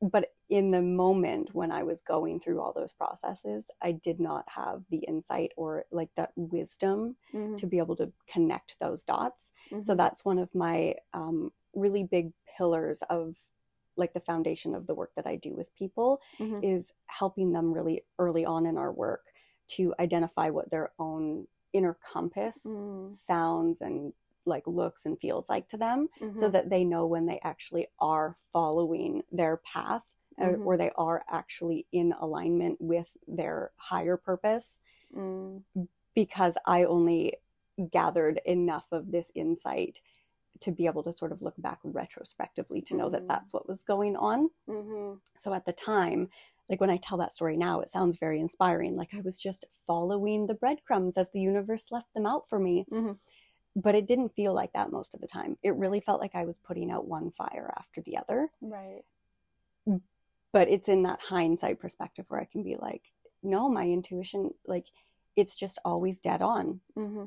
But 0.00 0.32
in 0.48 0.70
the 0.70 0.82
moment 0.82 1.54
when 1.54 1.70
I 1.70 1.82
was 1.82 2.00
going 2.00 2.40
through 2.40 2.60
all 2.60 2.72
those 2.72 2.92
processes, 2.92 3.66
I 3.82 3.92
did 3.92 4.18
not 4.18 4.44
have 4.48 4.82
the 4.90 4.98
insight 5.06 5.52
or 5.56 5.84
like 5.92 6.10
that 6.16 6.32
wisdom 6.36 7.16
hmm 7.32 7.56
to 7.56 7.66
be 7.66 7.78
able 7.78 7.96
to 7.96 8.10
connect 8.32 8.76
those 8.80 9.04
dots. 9.04 9.52
So 9.82 9.94
that's 9.94 10.24
one 10.24 10.38
of 10.38 10.54
my 10.54 10.94
um, 11.12 11.52
really 11.74 12.04
big 12.04 12.32
pillars 12.56 13.02
of 13.10 13.36
like 13.96 14.12
the 14.12 14.20
foundation 14.20 14.74
of 14.74 14.86
the 14.86 14.94
work 14.94 15.12
that 15.16 15.26
I 15.26 15.36
do 15.36 15.54
with 15.54 15.74
people 15.74 16.20
Mhm. 16.38 16.64
is 16.64 16.92
helping 17.06 17.52
them 17.52 17.72
really 17.72 18.04
early 18.18 18.44
on 18.44 18.66
in 18.66 18.78
our 18.78 18.92
work 18.92 19.26
to 19.68 19.94
identify 20.00 20.48
what 20.50 20.70
their 20.70 20.92
own 20.98 21.46
inner 21.72 21.94
compass 21.94 22.64
Mm. 22.64 23.12
sounds 23.12 23.80
and 23.80 24.12
like 24.46 24.66
looks 24.66 25.06
and 25.06 25.20
feels 25.20 25.48
like 25.48 25.68
to 25.68 25.76
them 25.76 26.08
so 26.32 26.48
Mhm. 26.48 26.52
that 26.52 26.70
they 26.70 26.84
know 26.84 27.06
when 27.06 27.26
they 27.26 27.38
actually 27.44 27.86
are 27.98 28.36
following 28.52 29.22
their 29.30 29.58
path 29.58 30.10
uh, 30.38 30.44
Mhm. 30.46 30.64
or 30.64 30.76
they 30.76 30.90
are 30.96 31.24
actually 31.28 31.86
in 31.92 32.12
alignment 32.20 32.80
with 32.80 33.10
their 33.28 33.72
higher 33.76 34.16
purpose 34.16 34.80
Mm. 35.14 35.62
because 36.14 36.56
I 36.66 36.84
only 36.84 37.36
gathered 37.90 38.40
enough 38.46 38.90
of 38.92 39.10
this 39.12 39.30
insight 39.34 40.00
to 40.60 40.70
be 40.70 40.86
able 40.86 41.02
to 41.02 41.12
sort 41.12 41.32
of 41.32 41.42
look 41.42 41.54
back 41.58 41.78
retrospectively 41.82 42.80
to 42.82 42.94
know 42.94 43.08
that 43.08 43.22
Mhm. 43.24 43.28
that's 43.28 43.52
what 43.52 43.66
was 43.68 43.82
going 43.82 44.16
on. 44.16 44.50
Mhm. 44.68 45.20
So 45.38 45.54
at 45.54 45.64
the 45.64 45.72
time, 45.72 46.30
like 46.68 46.80
when 46.80 46.90
I 46.90 46.98
tell 46.98 47.18
that 47.18 47.32
story 47.32 47.56
now, 47.56 47.80
it 47.80 47.90
sounds 47.90 48.16
very 48.16 48.38
inspiring. 48.38 48.94
Like 48.96 49.14
I 49.14 49.20
was 49.22 49.38
just 49.38 49.64
following 49.86 50.46
the 50.46 50.54
breadcrumbs 50.54 51.16
as 51.16 51.30
the 51.30 51.40
universe 51.40 51.90
left 51.90 52.12
them 52.14 52.26
out 52.26 52.48
for 52.48 52.58
me. 52.58 52.84
Mhm. 52.90 53.18
but 53.76 53.94
it 53.94 54.04
didn't 54.04 54.30
feel 54.34 54.52
like 54.52 54.72
that 54.72 54.90
most 54.90 55.14
of 55.14 55.20
the 55.20 55.28
time. 55.28 55.56
It 55.62 55.76
really 55.76 56.00
felt 56.00 56.20
like 56.20 56.34
I 56.34 56.44
was 56.44 56.58
putting 56.58 56.90
out 56.90 57.06
one 57.06 57.30
fire 57.30 57.72
after 57.78 58.00
the 58.00 58.16
other. 58.16 58.50
Right. 58.60 59.04
But 60.52 60.66
it's 60.68 60.88
in 60.88 61.04
that 61.04 61.20
hindsight 61.20 61.78
perspective 61.78 62.24
where 62.28 62.40
I 62.40 62.44
can 62.46 62.64
be 62.64 62.74
like, 62.76 63.12
no, 63.44 63.68
my 63.68 63.84
intuition, 63.84 64.54
like, 64.66 64.88
it's 65.36 65.54
just 65.54 65.78
always 65.84 66.18
dead 66.18 66.42
on. 66.42 66.80
Mm-hmm. 66.96 67.26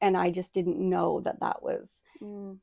And 0.00 0.16
I 0.16 0.30
just 0.30 0.54
didn't 0.54 0.78
know 0.78 1.20
that 1.22 1.40
that 1.40 1.60
was 1.62 2.02
Mm. 2.20 2.60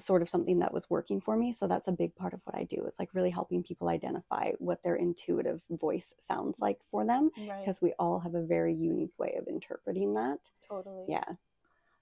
Sort 0.00 0.22
of 0.22 0.28
something 0.28 0.58
that 0.60 0.72
was 0.72 0.88
working 0.90 1.20
for 1.20 1.36
me. 1.36 1.52
So 1.52 1.66
that's 1.66 1.88
a 1.88 1.92
big 1.92 2.14
part 2.16 2.32
of 2.34 2.40
what 2.44 2.56
I 2.56 2.64
do 2.64 2.84
is 2.86 2.94
like 2.98 3.10
really 3.14 3.30
helping 3.30 3.62
people 3.62 3.88
identify 3.88 4.52
what 4.58 4.82
their 4.82 4.96
intuitive 4.96 5.62
voice 5.70 6.14
sounds 6.18 6.60
like 6.60 6.78
for 6.90 7.04
them 7.04 7.30
Right. 7.48 7.60
because 7.60 7.80
we 7.82 7.92
all 7.98 8.20
have 8.20 8.34
a 8.34 8.42
very 8.42 8.74
unique 8.74 9.16
way 9.18 9.34
of 9.38 9.46
interpreting 9.46 10.14
that. 10.14 10.38
Totally. 10.68 11.04
Yeah. 11.08 11.24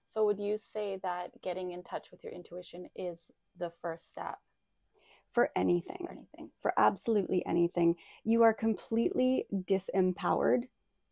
So 0.05 0.25
would 0.25 0.39
you 0.39 0.57
say 0.57 0.97
that 1.03 1.39
getting 1.41 1.71
in 1.71 1.83
touch 1.83 2.09
with 2.11 2.23
your 2.23 2.33
intuition 2.33 2.89
is 2.95 3.29
the 3.57 3.71
first 3.81 4.09
step 4.11 4.39
For 5.29 5.51
anything. 5.55 5.97
for 6.05 6.11
anything? 6.11 6.49
for 6.61 6.73
absolutely 6.77 7.45
anything. 7.45 7.95
You 8.23 8.41
are 8.43 8.53
completely 8.53 9.45
disempowered 9.53 10.63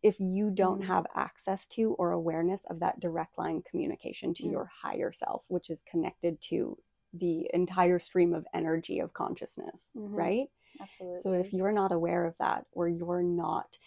if 0.02 0.20
you 0.20 0.50
don't 0.50 0.80
Mhm. 0.80 0.86
have 0.86 1.06
access 1.14 1.66
to 1.68 1.94
or 1.94 2.12
awareness 2.12 2.64
of 2.66 2.80
that 2.80 3.00
direct 3.00 3.36
line 3.38 3.62
communication 3.62 4.32
to 4.34 4.46
Mm. 4.46 4.52
your 4.52 4.64
higher 4.66 5.12
self, 5.12 5.44
which 5.48 5.70
is 5.70 5.82
connected 5.82 6.40
to 6.42 6.78
the 7.12 7.50
entire 7.54 7.98
stream 7.98 8.34
of 8.34 8.46
energy 8.54 9.00
of 9.00 9.12
consciousness, 9.12 9.90
Mhm. 9.96 10.14
right? 10.14 10.50
Absolutely. 10.80 11.22
So 11.22 11.32
if 11.32 11.52
you're 11.52 11.72
not 11.72 11.90
aware 11.92 12.24
of 12.26 12.36
that 12.38 12.66
or 12.72 12.88
you're 12.88 13.22
not 13.22 13.78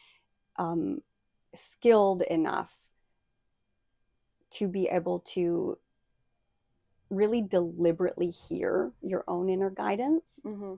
um, 0.57 1.01
skilled 1.53 2.21
enough 2.23 2.77
to 4.51 4.67
be 4.67 4.87
able 4.89 5.19
to 5.21 5.77
really 7.09 7.41
deliberately 7.41 8.29
hear 8.29 8.91
your 9.01 9.23
own 9.27 9.49
inner 9.49 9.69
guidance, 9.69 10.39
hmm 10.43 10.75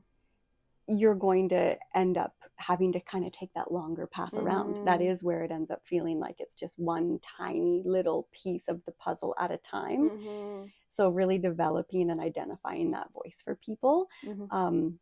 you're 0.88 1.16
going 1.16 1.50
to 1.50 1.78
end 1.96 2.18
up 2.18 2.36
having 2.58 2.92
to 2.94 3.00
kind 3.00 3.26
of 3.26 3.32
take 3.32 3.54
that 3.54 3.72
longer 3.72 4.08
path 4.08 4.38
around. 4.38 4.80
That 4.84 5.02
Mhm. 5.02 5.04
is 5.04 5.24
where 5.24 5.44
it 5.44 5.52
ends 5.52 5.72
up 5.72 5.82
feeling 5.86 6.20
like 6.20 6.36
it's 6.40 6.56
just 6.56 6.80
one 6.80 7.20
tiny 7.20 7.84
little 7.86 8.28
piece 8.32 8.68
of 8.68 8.84
the 8.86 8.92
puzzle 8.94 9.36
at 9.40 9.52
a 9.52 9.58
time. 9.58 10.10
hmm 10.10 10.74
So, 10.90 11.10
really 11.10 11.38
developing 11.40 12.12
and 12.12 12.22
identifying 12.22 12.92
that 12.92 13.12
voice 13.14 13.42
for 13.44 13.56
people. 13.56 14.08
hmm 14.24 14.46
Um, 14.52 15.00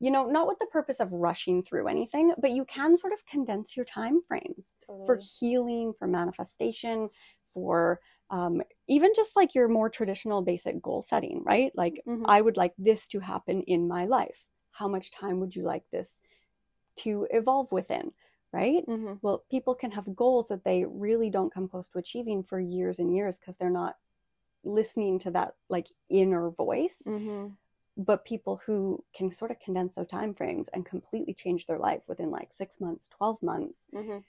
you 0.00 0.10
know, 0.10 0.26
not 0.26 0.48
with 0.48 0.58
the 0.60 0.66
purpose 0.66 1.00
of 1.00 1.12
rushing 1.12 1.62
through 1.62 1.88
anything, 1.88 2.34
but 2.38 2.52
you 2.52 2.64
can 2.66 2.96
sort 2.96 3.12
of 3.12 3.26
condense 3.26 3.76
your 3.76 3.86
time 3.86 4.22
frames 4.22 4.74
Totally. 4.86 5.04
for 5.04 5.18
healing, 5.40 5.94
for 5.98 6.08
manifestation, 6.08 7.10
for 7.46 8.00
um, 8.30 8.62
even 8.88 9.12
just 9.16 9.36
like 9.36 9.54
your 9.54 9.68
more 9.68 9.90
traditional 9.90 10.42
basic 10.42 10.82
goal 10.82 11.02
setting, 11.02 11.42
right? 11.44 11.72
Like, 11.76 12.04
Mhm. 12.06 12.24
I 12.24 12.40
would 12.42 12.56
like 12.56 12.74
this 12.78 13.08
to 13.08 13.20
happen 13.20 13.62
in 13.62 13.88
my 13.88 14.06
life. 14.06 14.46
How 14.74 14.88
much 14.88 15.12
time 15.12 15.38
would 15.40 15.54
you 15.54 15.62
like 15.62 15.88
this 15.90 16.20
to 16.96 17.26
evolve 17.30 17.70
within, 17.72 18.12
right? 18.52 18.84
Mhm. 18.86 19.18
Well, 19.22 19.44
people 19.50 19.74
can 19.74 19.92
have 19.92 20.16
goals 20.16 20.48
that 20.48 20.64
they 20.64 20.84
really 20.84 21.30
don't 21.30 21.52
come 21.52 21.68
close 21.68 21.88
to 21.90 21.98
achieving 21.98 22.42
for 22.42 22.58
years 22.58 22.98
and 22.98 23.14
years 23.14 23.38
because 23.38 23.56
they're 23.56 23.70
not 23.70 23.96
listening 24.64 25.18
to 25.20 25.30
that 25.30 25.54
like 25.68 25.88
inner 26.08 26.50
voice. 26.50 27.02
Mhm. 27.06 27.56
But 27.96 28.24
people 28.24 28.56
who 28.66 29.04
can 29.12 29.32
sort 29.32 29.52
of 29.52 29.60
condense 29.60 29.94
their 29.94 30.04
time 30.04 30.34
frames 30.34 30.68
and 30.68 30.84
completely 30.84 31.34
change 31.34 31.66
their 31.66 31.78
life 31.78 32.08
within 32.08 32.30
like 32.32 32.52
six 32.52 32.80
months, 32.80 33.06
12 33.08 33.40
months, 33.42 33.88
Mhm. 33.92 34.24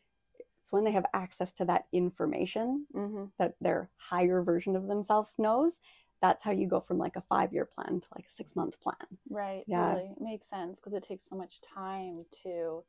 it's 0.60 0.72
when 0.72 0.84
they 0.84 0.92
have 0.92 1.06
access 1.14 1.54
to 1.54 1.66
that 1.66 1.88
information 1.92 2.86
Mhm. 2.94 3.32
that 3.38 3.56
their 3.60 3.90
higher 3.98 4.44
version 4.44 4.76
of 4.76 4.88
themselves 4.88 5.34
knows. 5.40 5.80
That's 6.22 6.44
how 6.44 6.52
you 6.52 6.68
go 6.68 6.80
from 6.80 6.98
like 6.98 7.16
a 7.16 7.22
five 7.22 7.54
year 7.54 7.66
plan 7.66 8.00
to 8.02 8.08
like 8.16 8.26
a 8.28 8.32
six 8.32 8.56
month 8.56 8.80
plan. 8.82 8.96
Right. 9.30 9.64
Yeah. 9.68 9.94
Totally. 9.96 10.12
It 10.12 10.22
makes 10.22 10.50
sense 10.50 10.80
because 10.80 10.94
it 10.94 11.04
takes 11.08 11.26
so 11.28 11.36
much 11.36 11.60
time 11.62 12.16
to, 12.44 12.50
you 12.50 12.84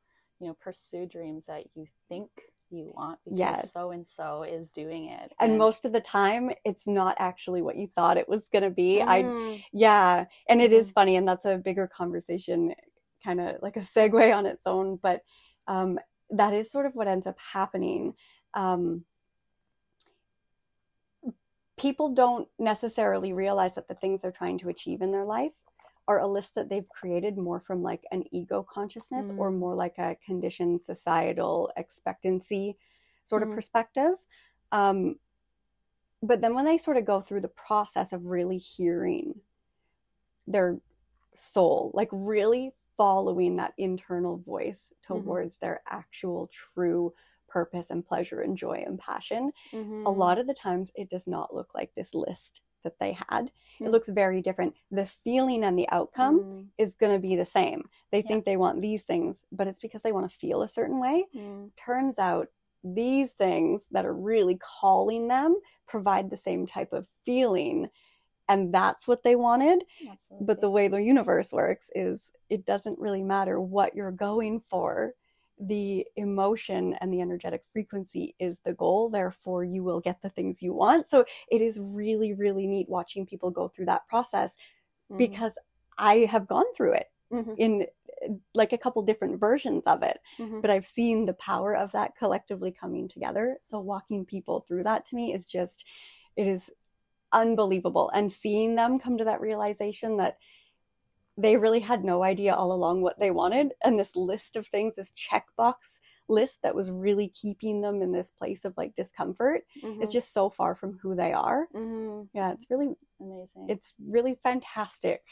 know, 0.46 0.54
pursue 0.54 1.06
dreams 1.06 1.46
that 1.46 1.64
you 1.74 1.86
think 2.08 2.30
you 2.70 2.92
want 2.96 3.18
because 3.24 3.70
so 3.70 3.90
and 3.92 4.06
so 4.06 4.42
is 4.42 4.70
doing 4.70 5.06
it. 5.08 5.32
And 5.40 5.56
most 5.58 5.84
of 5.84 5.92
the 5.92 6.00
time, 6.00 6.50
it's 6.64 6.86
not 6.86 7.16
actually 7.18 7.62
what 7.62 7.76
you 7.76 7.88
thought 7.94 8.16
it 8.16 8.28
was 8.28 8.48
going 8.52 8.64
to 8.64 8.70
be. 8.70 9.02
I 9.02 9.22
Mhm. 9.22 9.64
Yeah, 9.72 10.26
and 10.48 10.60
it 10.60 10.72
is 10.72 10.90
Mhm. 10.90 10.94
funny, 10.94 11.16
and 11.16 11.28
that's 11.28 11.44
a 11.44 11.58
bigger 11.58 11.86
conversation, 11.86 12.74
kind 13.22 13.40
of 13.40 13.62
like 13.62 13.76
a 13.76 13.80
segue 13.80 14.34
on 14.34 14.46
its 14.46 14.66
own. 14.66 14.96
But 14.96 15.22
um, 15.68 15.98
that 16.30 16.52
is 16.54 16.70
sort 16.70 16.86
of 16.86 16.94
what 16.94 17.08
ends 17.08 17.26
up 17.26 17.38
happening. 17.38 18.14
Um, 18.54 19.04
people 21.76 22.14
don't 22.14 22.48
necessarily 22.58 23.32
realize 23.32 23.74
that 23.74 23.88
the 23.88 23.94
things 23.94 24.22
they're 24.22 24.32
trying 24.32 24.58
to 24.58 24.68
achieve 24.68 25.02
in 25.02 25.12
their 25.12 25.24
life 25.24 25.52
are 26.08 26.20
a 26.20 26.26
list 26.26 26.54
that 26.54 26.68
they've 26.68 26.88
created 26.88 27.36
more 27.36 27.60
from 27.60 27.82
like 27.82 28.04
an 28.12 28.24
ego 28.32 28.62
consciousness 28.62 29.30
or 29.36 29.50
Mm. 29.50 29.58
more 29.58 29.74
like 29.74 29.98
a 29.98 30.16
conditioned 30.24 30.80
societal 30.80 31.70
expectancy 31.76 32.78
sort 33.24 33.42
of 33.42 33.48
Mhm. 33.48 33.54
perspective. 33.54 34.14
Um, 34.72 35.18
but 36.22 36.40
then 36.40 36.54
when 36.54 36.64
they 36.64 36.78
sort 36.78 36.96
of 36.96 37.04
go 37.04 37.20
through 37.20 37.40
the 37.42 37.48
process 37.48 38.12
of 38.12 38.24
really 38.26 38.56
hearing 38.58 39.42
their 40.46 40.80
soul, 41.34 41.90
like 41.92 42.08
really 42.12 42.72
following 42.96 43.56
that 43.56 43.74
internal 43.76 44.38
voice 44.38 44.92
towards 45.02 45.58
their 45.58 45.82
actual 45.88 46.46
true 46.48 47.12
purpose 47.48 47.90
and 47.90 48.04
pleasure 48.04 48.40
and 48.40 48.56
joy 48.56 48.82
and 48.86 48.98
passion, 48.98 49.52
a 49.72 49.76
Mhm. 49.76 50.16
lot 50.16 50.38
of 50.38 50.46
the 50.46 50.54
times 50.54 50.90
it 50.94 51.08
does 51.08 51.26
not 51.26 51.54
look 51.54 51.74
like 51.74 51.94
this 51.94 52.14
list 52.14 52.60
that 52.82 52.98
they 52.98 53.12
had. 53.12 53.50
It 53.80 53.84
Mm. 53.84 53.90
looks 53.90 54.08
very 54.08 54.40
different. 54.40 54.74
The 54.90 55.06
feeling 55.06 55.64
and 55.64 55.78
the 55.78 55.88
outcome 55.90 56.40
Mm. 56.40 56.70
is 56.78 56.94
going 56.94 57.12
to 57.12 57.18
be 57.18 57.34
the 57.34 57.44
same. 57.44 57.88
They 58.10 58.18
Yeah. 58.18 58.28
think 58.28 58.44
they 58.44 58.56
want 58.56 58.80
these 58.80 59.04
things, 59.04 59.44
but 59.50 59.66
it's 59.66 59.78
because 59.80 60.02
they 60.02 60.12
want 60.12 60.30
to 60.30 60.36
feel 60.36 60.62
a 60.62 60.68
certain 60.68 61.00
way. 61.00 61.26
Mm. 61.34 61.74
Turns 61.76 62.18
out 62.18 62.48
these 62.84 63.32
things 63.32 63.86
that 63.90 64.06
are 64.06 64.14
really 64.14 64.56
calling 64.58 65.26
them 65.26 65.56
provide 65.86 66.30
the 66.30 66.36
same 66.36 66.66
type 66.66 66.92
of 66.92 67.08
feeling. 67.24 67.90
And 68.48 68.72
that's 68.72 69.08
what 69.08 69.24
they 69.24 69.34
wanted. 69.34 69.84
Absolutely. 70.08 70.46
But 70.46 70.60
the 70.60 70.70
way 70.70 70.86
the 70.86 71.02
universe 71.02 71.52
works 71.52 71.90
is 71.96 72.32
it 72.48 72.64
doesn't 72.64 73.00
really 73.00 73.24
matter 73.24 73.60
what 73.60 73.96
you're 73.96 74.12
going 74.12 74.60
for. 74.60 75.14
The 75.58 76.06
emotion 76.16 76.94
and 77.00 77.12
the 77.12 77.20
energetic 77.20 77.64
frequency 77.72 78.34
is 78.38 78.60
the 78.60 78.74
goal. 78.74 79.08
Therefore, 79.08 79.64
you 79.64 79.82
will 79.82 80.00
get 80.00 80.20
the 80.22 80.30
things 80.30 80.62
you 80.62 80.74
want. 80.74 81.06
So 81.06 81.24
it 81.50 81.62
is 81.62 81.78
really, 81.80 82.34
really 82.34 82.66
neat 82.66 82.88
watching 82.88 83.26
people 83.26 83.50
go 83.50 83.68
through 83.68 83.86
that 83.86 84.06
process 84.08 84.52
Mhm. 85.10 85.18
because 85.18 85.58
I 85.98 86.26
have 86.30 86.46
gone 86.46 86.70
through 86.74 86.92
it 86.92 87.10
Mhm. 87.32 87.54
in 87.58 87.86
like 88.54 88.72
a 88.72 88.78
couple 88.78 89.02
different 89.02 89.38
versions 89.38 89.84
of 89.86 90.02
it 90.02 90.20
Mhm. 90.38 90.62
but 90.62 90.70
I've 90.70 90.86
seen 90.86 91.26
the 91.26 91.34
power 91.34 91.74
of 91.76 91.92
that 91.92 92.16
collectively 92.16 92.72
coming 92.72 93.08
together. 93.08 93.58
So 93.62 93.78
walking 93.78 94.24
people 94.24 94.60
through 94.60 94.84
that 94.84 95.04
to 95.06 95.14
me 95.16 95.32
is 95.34 95.46
just, 95.46 95.84
it 96.34 96.46
is 96.46 96.70
unbelievable. 97.32 98.10
And 98.10 98.32
seeing 98.32 98.74
them 98.74 98.98
come 98.98 99.18
to 99.18 99.24
that 99.24 99.40
realization 99.40 100.16
that 100.16 100.38
they 101.36 101.56
really 101.56 101.80
had 101.80 102.02
no 102.04 102.22
idea 102.22 102.54
all 102.54 102.72
along 102.72 103.02
what 103.02 103.18
they 103.20 103.30
wanted. 103.30 103.72
And 103.84 103.98
this 103.98 104.16
list 104.16 104.56
of 104.56 104.66
things, 104.66 104.94
this 104.94 105.12
checkbox 105.12 105.98
list 106.28 106.60
that 106.62 106.74
was 106.74 106.90
really 106.90 107.28
keeping 107.28 107.82
them 107.82 108.02
in 108.02 108.10
this 108.12 108.30
place 108.30 108.64
of 108.64 108.74
like 108.76 108.94
discomfort 108.94 109.62
Mhm. 109.82 110.02
is 110.02 110.08
just 110.12 110.32
so 110.32 110.48
far 110.50 110.74
from 110.74 110.98
who 110.98 111.14
they 111.14 111.32
are. 111.32 111.68
Mhm. 111.74 112.28
Yeah, 112.32 112.52
it's 112.52 112.66
really, 112.70 112.96
amazing. 113.20 113.66
it's 113.68 113.94
really 114.04 114.34
fantastic. 114.42 115.22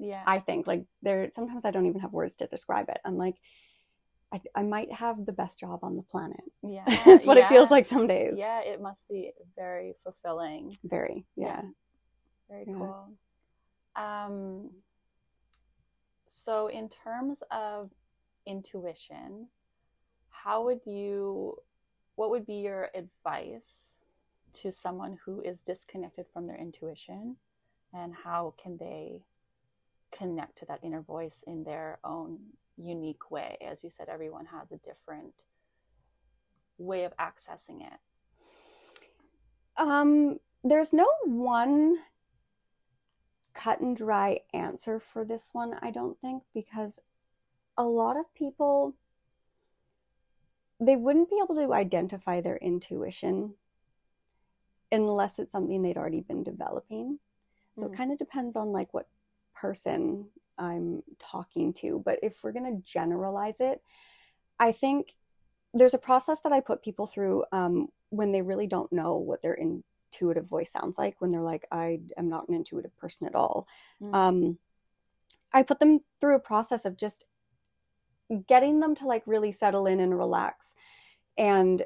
yeah. 0.00 0.24
I 0.26 0.40
think 0.40 0.66
like 0.66 0.84
there 1.02 1.30
sometimes 1.34 1.64
I 1.64 1.70
don't 1.70 1.86
even 1.86 2.00
have 2.00 2.12
words 2.12 2.34
to 2.36 2.46
describe 2.48 2.88
it. 2.88 2.98
I'm 3.04 3.16
like 3.16 3.36
I, 4.32 4.40
I 4.56 4.62
might 4.64 4.90
have 4.92 5.24
the 5.24 5.32
best 5.32 5.60
job 5.60 5.84
on 5.84 5.94
the 5.96 6.02
planet. 6.02 6.42
yeah. 6.62 6.84
That's 7.06 7.24
what 7.26 7.38
it 7.38 7.48
feels 7.48 7.70
like 7.70 7.86
some 7.86 8.08
days. 8.08 8.34
Yeah, 8.36 8.60
it 8.62 8.80
must 8.82 9.08
be 9.08 9.32
very 9.54 9.94
fulfilling. 10.02 10.72
Very. 10.82 11.24
Yeah. 11.36 11.62
Very 12.50 12.64
Yeah. 12.66 12.74
cool. 12.74 13.08
Um, 13.94 14.70
so, 16.36 16.66
in 16.66 16.88
terms 16.88 17.44
of 17.52 17.90
intuition, 18.44 19.46
how 20.30 20.64
would 20.64 20.80
you, 20.84 21.58
what 22.16 22.28
would 22.30 22.44
be 22.44 22.54
your 22.54 22.90
advice 22.92 23.94
to 24.54 24.72
someone 24.72 25.18
who 25.24 25.40
is 25.40 25.60
disconnected 25.60 26.26
from 26.32 26.48
their 26.48 26.56
intuition? 26.56 27.36
And 27.94 28.12
how 28.24 28.54
can 28.60 28.78
they 28.78 29.22
connect 30.10 30.58
to 30.58 30.66
that 30.66 30.80
inner 30.82 31.02
voice 31.02 31.44
in 31.46 31.62
their 31.62 31.98
own 32.02 32.40
unique 32.76 33.30
way? 33.30 33.56
As 33.64 33.84
you 33.84 33.90
said, 33.90 34.08
everyone 34.08 34.46
has 34.46 34.72
a 34.72 34.78
different 34.78 35.44
way 36.78 37.04
of 37.04 37.16
accessing 37.16 37.80
it. 37.80 38.00
Um 39.76 40.40
there's 40.64 40.92
no 40.92 41.06
one 41.24 41.98
cut 43.54 43.80
and 43.80 43.96
dry 43.96 44.40
answer 44.52 45.00
for 45.00 45.24
this 45.24 45.50
one, 45.52 45.74
I 45.80 45.90
don't 45.90 46.18
think, 46.20 46.42
because 46.52 46.98
a 47.76 47.84
lot 47.84 48.16
of 48.16 48.32
people 48.34 48.94
they 50.80 50.96
wouldn't 50.96 51.30
be 51.30 51.40
able 51.42 51.54
to 51.54 51.72
identify 51.72 52.40
their 52.40 52.56
intuition 52.56 53.54
unless 54.90 55.38
it's 55.38 55.52
something 55.52 55.82
they'd 55.82 55.96
already 55.96 56.20
been 56.20 56.42
developing. 56.42 57.18
So 57.74 57.82
Mhm. 57.82 57.92
it 57.92 57.96
kind 57.96 58.12
of 58.12 58.18
depends 58.18 58.56
on 58.56 58.72
like 58.72 58.92
what 58.92 59.08
person 59.54 60.30
I'm 60.58 61.02
talking 61.18 61.72
to. 61.74 62.00
But 62.00 62.18
if 62.22 62.42
we're 62.42 62.52
going 62.52 62.76
to 62.76 62.82
generalize 62.82 63.60
it, 63.60 63.82
I 64.58 64.72
think 64.72 65.16
there's 65.72 65.94
a 65.94 65.98
process 65.98 66.40
that 66.40 66.52
I 66.52 66.60
put 66.60 66.82
people 66.82 67.06
through 67.06 67.44
um, 67.50 67.90
when 68.10 68.32
they 68.32 68.42
really 68.42 68.66
don't 68.66 68.92
know 68.92 69.16
what 69.16 69.42
their 69.42 69.54
intuitive 70.14 70.46
voice 70.46 70.70
sounds 70.70 70.98
like, 70.98 71.16
when 71.20 71.30
they're 71.30 71.40
like, 71.40 71.66
I 71.70 72.00
am 72.16 72.28
not 72.28 72.48
an 72.48 72.54
intuitive 72.54 72.96
person 72.96 73.26
at 73.26 73.34
all. 73.34 73.66
Mm. 74.02 74.14
Um, 74.14 74.58
I 75.52 75.62
put 75.62 75.78
them 75.78 76.00
through 76.20 76.36
a 76.36 76.40
process 76.40 76.84
of 76.84 76.96
just 76.96 77.24
getting 78.48 78.80
them 78.80 78.94
to 78.96 79.06
like 79.06 79.22
really 79.26 79.52
settle 79.52 79.86
in 79.86 80.00
and 80.00 80.16
relax 80.16 80.74
and 81.36 81.84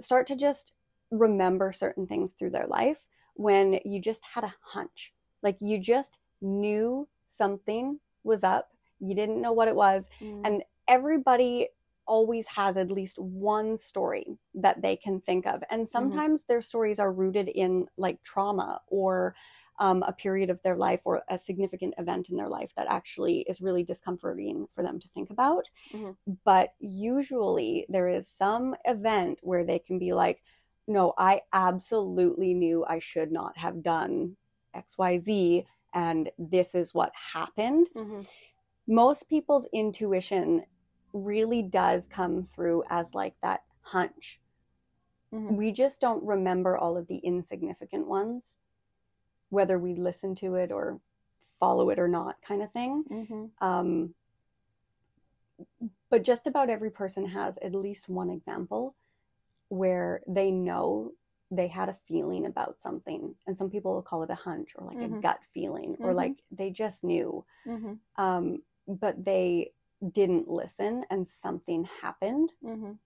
start 0.00 0.26
to 0.28 0.36
just 0.36 0.72
remember 1.10 1.72
certain 1.72 2.06
things 2.06 2.32
through 2.32 2.50
their 2.50 2.66
life 2.66 3.06
when 3.34 3.80
you 3.84 4.00
just 4.00 4.22
had 4.34 4.44
a 4.44 4.54
hunch. 4.60 5.12
Like 5.42 5.56
you 5.60 5.78
just 5.78 6.18
knew 6.40 7.08
something 7.28 8.00
was 8.24 8.44
up. 8.44 8.70
You 9.00 9.14
didn't 9.14 9.40
know 9.40 9.52
what 9.52 9.68
it 9.68 9.76
was. 9.76 10.08
Mm. 10.20 10.42
And 10.44 10.62
everybody 10.88 11.68
always 12.06 12.46
has 12.48 12.76
at 12.76 12.90
least 12.90 13.18
one 13.18 13.76
story 13.76 14.38
that 14.54 14.82
they 14.82 14.96
can 14.96 15.20
think 15.20 15.46
of. 15.46 15.62
And 15.70 15.88
sometimes 15.88 16.44
their 16.44 16.60
stories 16.60 16.98
are 16.98 17.12
rooted 17.12 17.48
in 17.48 17.86
like 17.96 18.22
trauma 18.22 18.80
or 18.88 19.34
um, 19.78 20.02
a 20.02 20.12
period 20.12 20.50
of 20.50 20.60
their 20.62 20.76
life 20.76 21.00
or 21.04 21.22
a 21.28 21.38
significant 21.38 21.94
event 21.98 22.28
in 22.28 22.36
their 22.36 22.48
life 22.48 22.72
that 22.76 22.86
actually 22.88 23.40
is 23.42 23.60
really 23.60 23.82
discomforting 23.82 24.66
for 24.74 24.82
them 24.82 24.98
to 25.00 25.08
think 25.08 25.30
about. 25.30 25.68
Mhm. 25.94 26.16
But 26.44 26.74
usually 26.78 27.86
there 27.88 28.08
is 28.08 28.28
some 28.28 28.76
event 28.84 29.38
where 29.42 29.64
they 29.64 29.78
can 29.78 29.98
be 29.98 30.12
like, 30.12 30.42
no, 30.86 31.14
I 31.18 31.42
absolutely 31.52 32.54
knew 32.54 32.84
I 32.84 32.98
should 32.98 33.32
not 33.32 33.56
have 33.56 33.82
done 33.82 34.36
XYZ, 34.74 35.66
and 35.94 36.30
this 36.38 36.74
is 36.74 36.94
what 36.94 37.12
happened 37.32 37.88
Mhm. 37.94 38.26
most 38.86 39.28
people's 39.28 39.66
intuition 39.72 40.64
really 41.12 41.62
does 41.62 42.06
come 42.06 42.44
through 42.44 42.84
as 42.88 43.14
like 43.14 43.34
that 43.42 43.62
hunch. 43.82 44.40
Mhm. 45.32 45.56
We 45.56 45.72
just 45.72 46.00
don't 46.00 46.24
remember 46.24 46.76
all 46.76 46.96
of 46.96 47.06
the 47.06 47.18
insignificant 47.18 48.06
ones, 48.06 48.60
whether 49.50 49.78
we 49.78 49.94
listen 49.94 50.34
to 50.36 50.54
it 50.56 50.70
or 50.72 51.00
follow 51.58 51.90
it 51.90 51.98
or 51.98 52.08
not, 52.08 52.40
kind 52.42 52.62
of 52.62 52.70
thing. 52.72 53.04
Mhm. 53.04 53.50
Um, 53.60 54.14
but 56.10 56.22
just 56.22 56.46
about 56.46 56.70
every 56.70 56.90
person 56.90 57.26
has 57.26 57.58
at 57.58 57.74
least 57.74 58.08
one 58.08 58.30
example 58.30 58.94
where 59.68 60.22
they 60.26 60.50
know 60.50 61.12
they 61.50 61.68
had 61.68 61.88
a 61.88 61.94
feeling 61.94 62.46
about 62.46 62.80
something. 62.80 63.34
And 63.46 63.56
some 63.56 63.70
people 63.70 63.94
will 63.94 64.02
call 64.02 64.22
it 64.22 64.30
a 64.30 64.34
hunch 64.34 64.72
or 64.76 64.86
like 64.86 64.96
a 64.96 65.08
Mhm. 65.08 65.22
gut 65.22 65.40
feeling 65.52 65.96
or 66.00 66.12
Mhm. 66.12 66.16
like 66.16 66.42
they 66.50 66.70
just 66.70 67.04
knew 67.04 67.44
Mhm. 67.66 67.98
um, 68.16 68.62
but 68.86 69.24
they 69.24 69.72
didn't 70.10 70.48
listen 70.48 71.04
and 71.10 71.26
something 71.26 71.84
happened. 72.00 72.52
Mhm. 72.64 72.98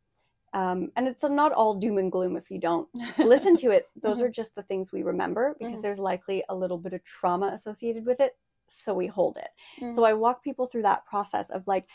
Um, 0.53 0.91
and 0.97 1.07
it's 1.07 1.23
not 1.23 1.53
all 1.53 1.75
doom 1.75 1.99
and 1.99 2.11
gloom 2.11 2.37
if 2.37 2.51
you 2.51 2.59
don't 2.59 2.89
listen 3.53 3.57
to 3.57 3.71
it. 3.71 3.89
Those 3.97 4.21
Mhm. 4.21 4.25
are 4.25 4.31
just 4.31 4.55
the 4.55 4.63
things 4.63 4.91
we 4.93 5.03
remember 5.03 5.55
because 5.59 5.81
Mhm. 5.81 5.83
there's 5.83 5.99
likely 5.99 6.43
a 6.49 6.55
little 6.55 6.79
bit 6.79 6.93
of 6.95 7.05
trauma 7.05 7.49
associated 7.49 8.07
with 8.07 8.21
it. 8.21 8.37
So 8.69 8.95
we 8.95 9.07
hold 9.07 9.37
it. 9.37 9.93
So 9.95 10.05
I 10.05 10.15
walk 10.15 10.43
people 10.43 10.67
through 10.67 10.83
that 10.83 11.05
process 11.05 11.51
of 11.51 11.67
like 11.67 11.87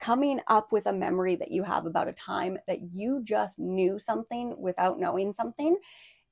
coming 0.00 0.40
up 0.46 0.72
with 0.72 0.86
a 0.86 0.92
memory 0.92 1.36
that 1.36 1.50
you 1.50 1.62
have 1.62 1.86
about 1.86 2.08
a 2.08 2.12
time 2.12 2.58
that 2.66 2.92
you 2.92 3.20
just 3.22 3.58
knew 3.58 3.98
something 3.98 4.60
without 4.60 4.98
knowing 4.98 5.32
something. 5.32 5.76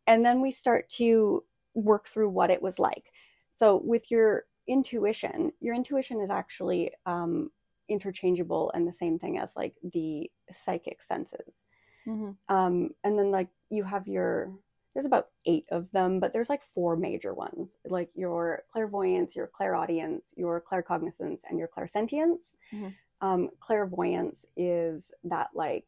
And 0.07 0.25
then 0.25 0.41
we 0.41 0.51
start 0.51 0.89
to 0.91 1.45
work 1.75 2.07
through 2.09 2.31
what 2.31 2.51
it 2.51 2.63
was 2.63 2.79
like. 2.79 3.13
So 3.51 3.77
with 3.79 4.11
your 4.11 4.45
intuition, 4.67 5.53
your 5.61 5.75
intuition 5.75 6.21
is 6.21 6.31
actually 6.31 6.93
um, 7.07 7.51
interchangeable 7.89 8.71
and 8.75 8.87
the 8.87 8.93
same 8.93 9.19
thing 9.19 9.39
as 9.39 9.57
like 9.57 9.75
the 9.83 10.31
psychic 10.51 11.03
senses. 11.03 11.67
Mhm. 12.07 12.37
Um, 12.49 12.95
and 13.05 13.19
then 13.19 13.31
like 13.31 13.49
you 13.71 13.85
have 13.85 14.07
your 14.09 14.53
there's 14.95 15.05
about 15.07 15.29
eight 15.45 15.67
of 15.71 15.91
them, 15.91 16.21
but 16.21 16.33
there's 16.33 16.49
like 16.49 16.63
four 16.63 16.97
major 16.97 17.35
ones, 17.35 17.77
like 17.85 18.09
your 18.15 18.65
clairvoyance, 18.73 19.37
your 19.37 19.47
clairaudience, 19.47 20.33
your 20.39 20.59
claircognizance, 20.63 21.41
and 21.47 21.59
your 21.59 21.69
clairsentience. 21.69 22.57
Mhm. 22.73 22.95
Um, 23.21 23.51
clairvoyance 23.61 24.47
is 24.57 25.13
that 25.25 25.51
like 25.55 25.87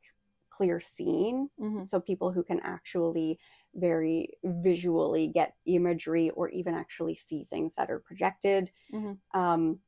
clear 0.50 0.78
seeing, 0.78 1.48
Mhm. 1.58 1.88
so 1.88 2.00
people 2.00 2.32
who 2.32 2.42
can 2.42 2.60
actually 2.60 3.38
very 3.74 4.36
visually 4.44 5.28
get 5.28 5.54
imagery 5.64 6.28
or 6.30 6.50
even 6.50 6.74
actually 6.74 7.14
see 7.14 7.44
things 7.44 7.76
that 7.76 7.90
are 7.90 8.00
projected. 8.00 8.70
Mhm. 8.92 9.18
Um, 9.32 9.80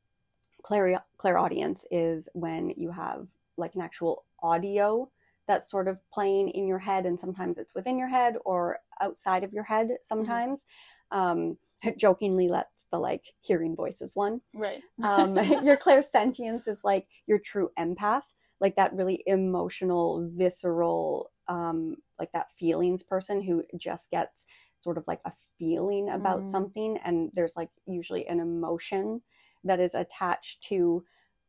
clair- 0.62 1.04
clairaudience 1.18 1.84
is 1.90 2.28
when 2.34 2.70
you 2.76 2.90
have 2.90 3.28
like 3.56 3.74
an 3.74 3.80
actual 3.80 4.24
audio 4.42 5.10
that's 5.46 5.70
sort 5.70 5.88
of 5.88 5.98
playing 6.12 6.50
in 6.50 6.66
your 6.66 6.78
head, 6.78 7.06
and 7.06 7.18
sometimes 7.18 7.58
it's 7.58 7.74
within 7.74 7.98
your 7.98 8.08
head 8.08 8.36
or 8.44 8.78
outside 9.00 9.42
of 9.42 9.52
your 9.52 9.64
head. 9.64 9.88
Sometimes, 10.02 10.64
um, 11.10 11.56
jokingly, 11.96 12.48
that's 12.48 12.86
the 12.92 12.98
like 12.98 13.24
hearing 13.40 13.74
voices 13.74 14.14
one. 14.14 14.40
Right. 14.54 14.82
Um, 15.02 15.34
your 15.62 15.76
clairsentience 15.78 16.68
is 16.68 16.80
like 16.84 17.06
your 17.26 17.38
true 17.38 17.70
empath, 17.78 18.22
like 18.60 18.76
that 18.76 18.92
really 18.92 19.22
emotional, 19.26 20.28
visceral, 20.36 21.30
um, 21.48 21.96
like 22.18 22.30
that 22.32 22.52
feelings 22.58 23.02
person 23.02 23.42
who 23.42 23.64
just 23.78 24.10
gets 24.10 24.44
sort 24.80 24.98
of 24.98 25.06
like 25.08 25.20
a 25.24 25.32
feeling 25.58 26.10
about 26.10 26.42
Mm. 26.42 26.46
something, 26.46 26.98
and 27.04 27.30
there's 27.34 27.56
like 27.56 27.70
usually 27.86 28.26
an 28.28 28.40
emotion 28.40 29.22
that 29.64 29.80
is 29.80 29.94
attached 29.94 30.62
to 30.64 31.04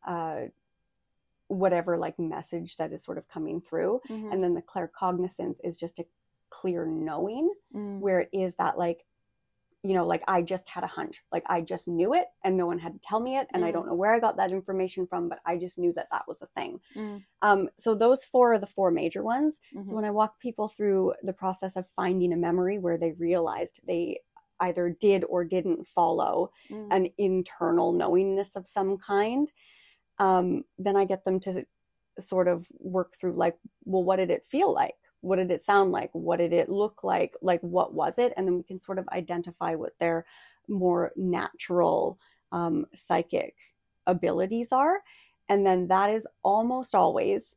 uh, 0.06 0.42
whatever 1.48 1.98
like 1.98 2.18
message 2.18 2.78
that 2.78 2.92
is 2.94 3.04
sort 3.04 3.18
of 3.18 3.28
coming 3.28 3.60
through. 3.62 4.02
Mhm. 4.10 4.32
And 4.34 4.44
then 4.44 4.54
the 4.54 4.62
claircognizance 4.62 5.58
is 5.64 5.76
just 5.78 6.00
a 6.00 6.06
clear 6.50 6.86
knowing 6.86 7.54
Mm. 7.74 8.00
where 8.00 8.20
it 8.22 8.30
is 8.34 8.56
that 8.56 8.78
like 8.78 9.06
you 9.84 9.94
know 9.96 10.06
like 10.06 10.22
i 10.28 10.42
just 10.44 10.68
had 10.68 10.84
a 10.84 10.88
hunch 10.88 11.24
like 11.32 11.44
i 11.48 11.60
just 11.62 11.88
knew 11.88 12.14
it 12.14 12.28
and 12.44 12.56
no 12.56 12.68
one 12.68 12.78
had 12.78 12.94
to 12.94 13.00
tell 13.00 13.20
me 13.22 13.38
it 13.38 13.48
and 13.52 13.64
i 13.66 13.70
Mm. 13.70 13.74
don't 13.74 13.88
know 13.88 13.96
where 13.96 14.14
i 14.14 14.20
got 14.20 14.36
that 14.36 14.52
information 14.52 15.08
from 15.08 15.28
but 15.30 15.40
i 15.46 15.58
just 15.58 15.80
knew 15.80 15.92
that 15.94 16.08
that 16.12 16.28
was 16.28 16.40
a 16.42 16.46
thing 16.48 16.80
Mm. 16.96 17.24
um, 17.42 17.70
so 17.78 17.96
those 17.96 18.24
four 18.26 18.54
are 18.54 18.60
the 18.60 18.68
four 18.68 18.92
major 18.92 19.24
ones 19.24 19.60
so 19.72 19.80
Mhm. 19.80 19.94
when 19.96 20.06
i 20.06 20.12
walk 20.12 20.40
people 20.40 20.68
through 20.68 21.14
the 21.24 21.34
process 21.34 21.76
of 21.78 21.88
finding 21.90 22.32
a 22.34 22.38
memory 22.38 22.78
where 22.78 22.98
they 22.98 23.14
realized 23.14 23.80
they 23.88 24.22
either 24.62 24.90
did 24.90 25.24
or 25.26 25.44
didn't 25.44 25.88
follow 25.88 26.52
Mm. 26.70 26.88
an 26.92 27.10
internal 27.18 27.92
knowingness 27.92 28.56
of 28.56 28.68
some 28.68 28.98
kind 28.98 29.52
um, 30.20 30.64
then 30.78 30.96
i 30.96 31.04
get 31.06 31.26
them 31.26 31.40
to 31.40 31.66
sort 32.20 32.48
of 32.48 32.68
work 32.80 33.16
through 33.18 33.34
like 33.34 33.58
well 33.86 34.04
what 34.04 34.18
did 34.18 34.30
it 34.30 34.46
feel 34.48 34.72
like? 34.74 34.96
What 35.22 35.36
did 35.38 35.52
it 35.52 35.62
sound 35.62 35.92
like? 35.92 36.10
What 36.14 36.38
did 36.38 36.52
it 36.52 36.68
look 36.68 37.04
like? 37.04 37.36
Like 37.42 37.62
what 37.62 37.94
was 37.94 38.18
it? 38.18 38.34
And 38.36 38.46
then 38.48 38.58
we 38.58 38.64
can 38.64 38.80
sort 38.80 38.98
of 39.00 39.08
identify 39.10 39.76
what 39.76 39.94
their 40.00 40.26
more 40.68 41.12
natural 41.16 42.20
um, 42.52 42.86
psychic 42.96 43.56
abilities 44.08 44.72
are. 44.72 45.02
And 45.48 45.66
then 45.66 45.88
that 45.88 46.12
is 46.12 46.28
almost 46.44 46.96
always 46.96 47.56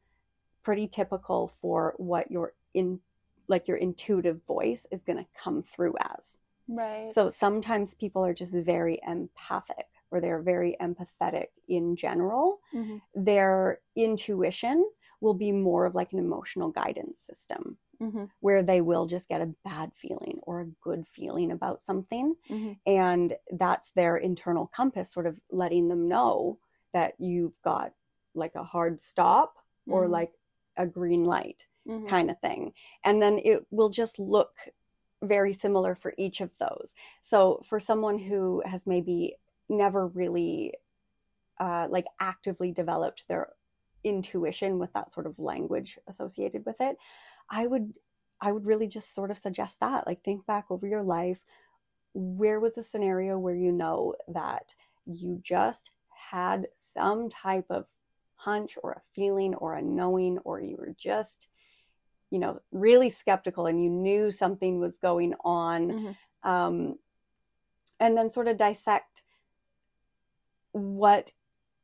pretty 0.62 0.86
typical 0.86 1.52
for 1.60 1.94
what 1.96 2.30
your 2.30 2.52
in 2.74 3.00
like 3.48 3.66
your 3.66 3.78
intuitive 3.78 4.42
voice 4.46 4.86
is 4.90 5.02
going 5.02 5.18
to 5.18 5.26
come 5.42 5.62
through 5.62 5.94
as 6.00 6.38
Right. 6.66 7.10
so 7.10 7.28
sometimes 7.28 7.94
people 7.94 8.24
are 8.24 8.34
just 8.34 8.54
very 8.54 8.98
empathic 9.06 9.86
or 10.10 10.20
they're 10.20 10.40
very 10.42 10.76
empathetic 10.80 11.48
in 11.68 11.96
general. 11.96 12.60
Mhm. 12.72 13.02
Their 13.14 13.80
intuition 13.96 14.88
will 15.20 15.34
be 15.34 15.52
more 15.52 15.84
of 15.86 15.94
like 15.94 16.12
an 16.12 16.18
emotional 16.18 16.70
guidance 16.70 17.18
system 17.20 17.78
Mhm. 18.00 18.30
where 18.40 18.62
they 18.62 18.80
will 18.80 19.06
just 19.06 19.28
get 19.28 19.40
a 19.42 19.54
bad 19.64 19.92
feeling 19.94 20.38
or 20.42 20.60
a 20.60 20.66
good 20.82 21.06
feeling 21.08 21.50
about 21.50 21.82
something. 21.82 22.36
Mhm. 22.48 22.78
And 22.86 23.36
that's 23.50 23.90
their 23.92 24.16
internal 24.16 24.66
compass 24.66 25.10
sort 25.10 25.26
of 25.26 25.40
letting 25.50 25.88
them 25.88 26.08
know 26.08 26.58
that 26.92 27.18
you've 27.18 27.60
got 27.62 27.92
like 28.34 28.54
a 28.54 28.64
hard 28.64 29.00
stop 29.00 29.56
or 29.86 30.06
Mhm. 30.06 30.10
like 30.10 30.32
a 30.76 30.86
green 30.86 31.24
light 31.24 31.66
Mhm. 31.86 32.08
kind 32.08 32.30
of 32.30 32.38
thing. 32.40 32.72
And 33.04 33.20
then 33.20 33.38
it 33.38 33.66
will 33.70 33.90
just 33.90 34.18
look 34.18 34.54
very 35.24 35.52
similar 35.52 35.94
for 35.94 36.14
each 36.18 36.40
of 36.40 36.50
those. 36.58 36.94
So 37.22 37.60
for 37.64 37.80
someone 37.80 38.18
who 38.18 38.62
has 38.64 38.86
maybe 38.86 39.36
never 39.68 40.06
really 40.06 40.74
uh, 41.58 41.86
like 41.88 42.06
actively 42.20 42.72
developed 42.72 43.24
their 43.28 43.48
intuition 44.02 44.78
with 44.78 44.92
that 44.92 45.12
sort 45.12 45.26
of 45.26 45.38
language 45.38 45.98
associated 46.06 46.64
with 46.66 46.80
it, 46.80 46.96
I 47.50 47.66
would 47.66 47.94
I 48.40 48.52
would 48.52 48.66
really 48.66 48.88
just 48.88 49.14
sort 49.14 49.30
of 49.30 49.38
suggest 49.38 49.80
that. 49.80 50.06
Like 50.06 50.22
think 50.22 50.44
back 50.46 50.66
over 50.70 50.86
your 50.86 51.02
life. 51.02 51.44
Where 52.12 52.60
was 52.60 52.74
the 52.74 52.82
scenario 52.82 53.38
where 53.38 53.54
you 53.54 53.72
know 53.72 54.14
that 54.28 54.74
you 55.06 55.40
just 55.42 55.90
had 56.30 56.68
some 56.74 57.28
type 57.28 57.66
of 57.70 57.86
hunch 58.36 58.76
or 58.82 58.92
a 58.92 59.00
feeling 59.14 59.54
or 59.54 59.74
a 59.74 59.82
knowing 59.82 60.38
or 60.38 60.60
you 60.60 60.76
were 60.76 60.94
just 60.98 61.48
you 62.34 62.40
know, 62.40 62.60
really 62.72 63.10
skeptical 63.10 63.66
and 63.66 63.80
you 63.80 63.88
knew 63.88 64.28
something 64.28 64.80
was 64.80 64.98
going 64.98 65.34
on. 65.44 65.88
Mhm. 65.88 66.16
Um, 66.42 66.98
and 68.00 68.16
then 68.16 68.28
sort 68.28 68.48
of 68.48 68.56
dissect 68.56 69.22
what 70.72 71.30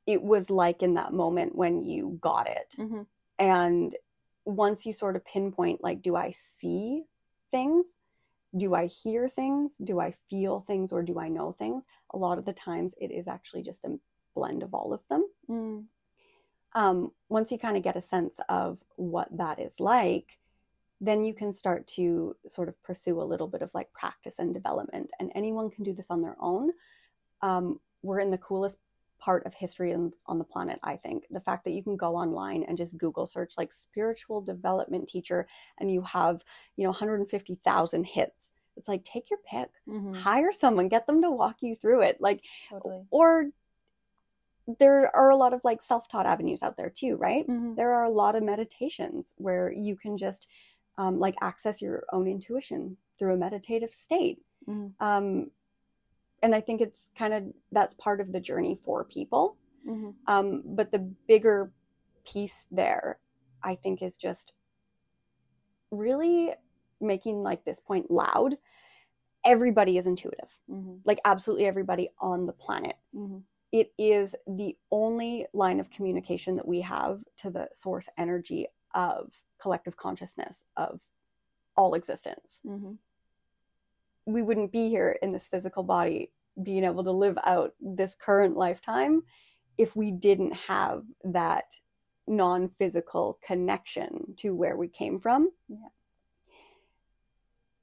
it 0.07 0.21
was 0.21 0.51
like 0.51 0.83
in 0.83 0.95
that 0.95 1.13
moment 1.13 1.55
when 1.55 1.85
you 1.85 2.19
got 2.21 2.49
it. 2.49 2.75
Mhm. 2.77 3.07
And 3.39 3.97
once 4.45 4.85
you 4.85 4.93
sort 4.93 5.15
of 5.15 5.25
pinpoint, 5.25 5.85
like, 5.85 6.03
do 6.03 6.17
I 6.17 6.33
see 6.33 7.05
things? 7.53 7.97
Do 8.57 8.75
I 8.75 8.87
hear 8.87 9.29
things? 9.29 9.79
Do 9.79 10.01
I 10.01 10.11
feel 10.11 10.63
things? 10.63 10.91
Or 10.91 11.05
do 11.05 11.21
I 11.21 11.29
know 11.29 11.53
things? 11.53 11.87
A 12.13 12.19
lot 12.19 12.39
of 12.39 12.45
the 12.45 12.53
times 12.53 12.97
it 13.01 13.13
is 13.13 13.29
actually 13.29 13.63
just 13.63 13.85
a 13.85 14.01
blend 14.35 14.65
of 14.65 14.75
all 14.75 14.93
of 14.93 15.07
them. 15.07 15.31
Mm. 15.49 15.87
Um, 16.73 17.13
once 17.29 17.53
you 17.53 17.59
kind 17.59 17.77
of 17.77 17.85
get 17.85 17.97
a 17.97 18.03
sense 18.03 18.41
of 18.49 18.85
what 18.97 19.29
that 19.37 19.61
is 19.61 19.79
like, 19.79 20.40
then 21.01 21.25
you 21.25 21.33
can 21.35 21.53
start 21.53 21.87
to 21.87 22.37
sort 22.47 22.69
of 22.69 22.81
pursue 22.83 23.21
a 23.21 23.25
little 23.25 23.49
bit 23.49 23.63
of 23.63 23.71
like 23.73 23.91
practice 23.93 24.39
and 24.39 24.53
development. 24.53 25.11
And 25.19 25.33
anyone 25.35 25.71
can 25.71 25.83
do 25.85 25.95
this 25.95 26.11
on 26.11 26.21
their 26.21 26.37
own. 26.41 26.71
Um, 27.43 27.81
we're 28.03 28.21
in 28.21 28.31
the 28.31 28.39
coolest 28.39 28.77
part 29.19 29.45
of 29.47 29.55
history 29.55 29.93
on, 29.95 30.11
on 30.27 30.39
the 30.39 30.45
planet, 30.45 30.79
I 30.83 30.97
think. 30.97 31.27
The 31.31 31.41
fact 31.41 31.65
that 31.65 31.73
you 31.73 31.83
can 31.83 31.97
go 31.97 32.17
online 32.17 32.65
and 32.65 32.77
just 32.77 32.99
Google 32.99 33.27
search 33.27 33.55
like 33.59 33.73
spiritual 33.73 34.41
development 34.43 35.09
teacher 35.09 35.47
and 35.79 35.91
you 35.91 36.03
have, 36.03 36.43
you 36.77 36.85
know, 36.85 36.91
150,000 36.91 38.05
hits. 38.05 38.53
It's 38.77 38.89
like, 38.89 39.05
take 39.05 39.31
your 39.31 39.41
pick, 39.47 39.71
Mhm. 39.89 40.17
hire 40.17 40.53
someone, 40.53 40.89
get 40.89 41.07
them 41.07 41.21
to 41.23 41.31
walk 41.31 41.57
you 41.63 41.77
through 41.77 42.03
it. 42.03 42.19
Like, 42.21 42.45
Totally. 42.69 43.07
or 43.11 43.51
there 44.79 45.15
are 45.17 45.31
a 45.31 45.37
lot 45.37 45.53
of 45.53 45.61
like 45.65 45.83
self-taught 45.83 46.27
avenues 46.27 46.63
out 46.63 46.77
there 46.77 46.91
too 46.91 47.17
right 47.17 47.47
Mhm. 47.49 47.75
there 47.75 47.93
are 47.93 48.05
a 48.05 48.11
lot 48.11 48.37
of 48.37 48.43
meditations 48.45 49.35
where 49.37 49.73
you 49.73 49.97
can 49.97 50.17
just 50.17 50.47
um, 51.01 51.19
like 51.19 51.35
access 51.41 51.81
your 51.81 52.05
own 52.13 52.27
intuition 52.29 52.97
through 53.19 53.33
a 53.35 53.37
meditative 53.37 53.93
state 53.93 54.39
Mhm. 54.69 54.93
um, 55.01 55.51
and 56.43 56.55
i 56.55 56.61
think 56.61 56.81
it's 56.81 57.09
kind 57.17 57.33
of 57.35 57.43
that's 57.73 57.95
part 57.95 58.21
of 58.21 58.33
the 58.33 58.41
journey 58.41 58.75
for 58.85 59.05
people 59.05 59.57
Mhm. 59.87 60.15
um, 60.27 60.63
but 60.79 60.91
the 60.93 60.99
bigger 61.33 61.73
piece 62.25 62.67
there 62.71 63.19
i 63.63 63.75
think 63.75 64.03
is 64.03 64.17
just 64.19 64.53
really 65.91 66.53
making 67.01 67.43
like 67.43 67.65
this 67.65 67.81
point 67.81 68.11
loud 68.11 68.59
everybody 69.45 69.97
is 69.97 70.07
intuitive 70.07 70.53
Mhm. 70.69 71.01
like 71.05 71.19
absolutely 71.25 71.67
everybody 71.67 72.09
on 72.19 72.45
the 72.47 72.53
planet 72.53 72.97
Mhm. 73.15 73.43
it 73.73 73.93
is 73.97 74.37
the 74.47 74.77
only 74.91 75.47
line 75.55 75.81
of 75.81 75.89
communication 75.91 76.57
that 76.57 76.69
we 76.69 76.83
have 76.83 77.25
to 77.39 77.51
the 77.51 77.69
source 77.73 78.09
energy 78.19 78.67
of 78.95 79.43
collective 79.59 79.97
consciousness 79.97 80.65
of 80.77 81.01
all 81.77 81.95
existence. 81.95 82.61
Mhm. 82.65 82.99
We 84.27 84.43
wouldn't 84.43 84.73
be 84.73 84.89
here 84.89 85.13
in 85.23 85.33
this 85.33 85.47
physical 85.47 85.83
body 85.83 86.33
being 86.63 86.85
able 86.85 87.05
to 87.05 87.13
live 87.13 87.39
out 87.45 87.75
this 87.81 88.15
current 88.15 88.57
lifetime 88.57 89.23
if 89.79 89.97
we 89.97 90.11
didn't 90.11 90.53
have 90.53 91.05
that 91.25 91.81
non 92.27 92.69
physical 92.69 93.39
connection 93.43 94.35
to 94.37 94.55
where 94.55 94.77
we 94.77 94.89
came 94.89 95.19
from. 95.19 95.53
Yeah. 95.69 95.89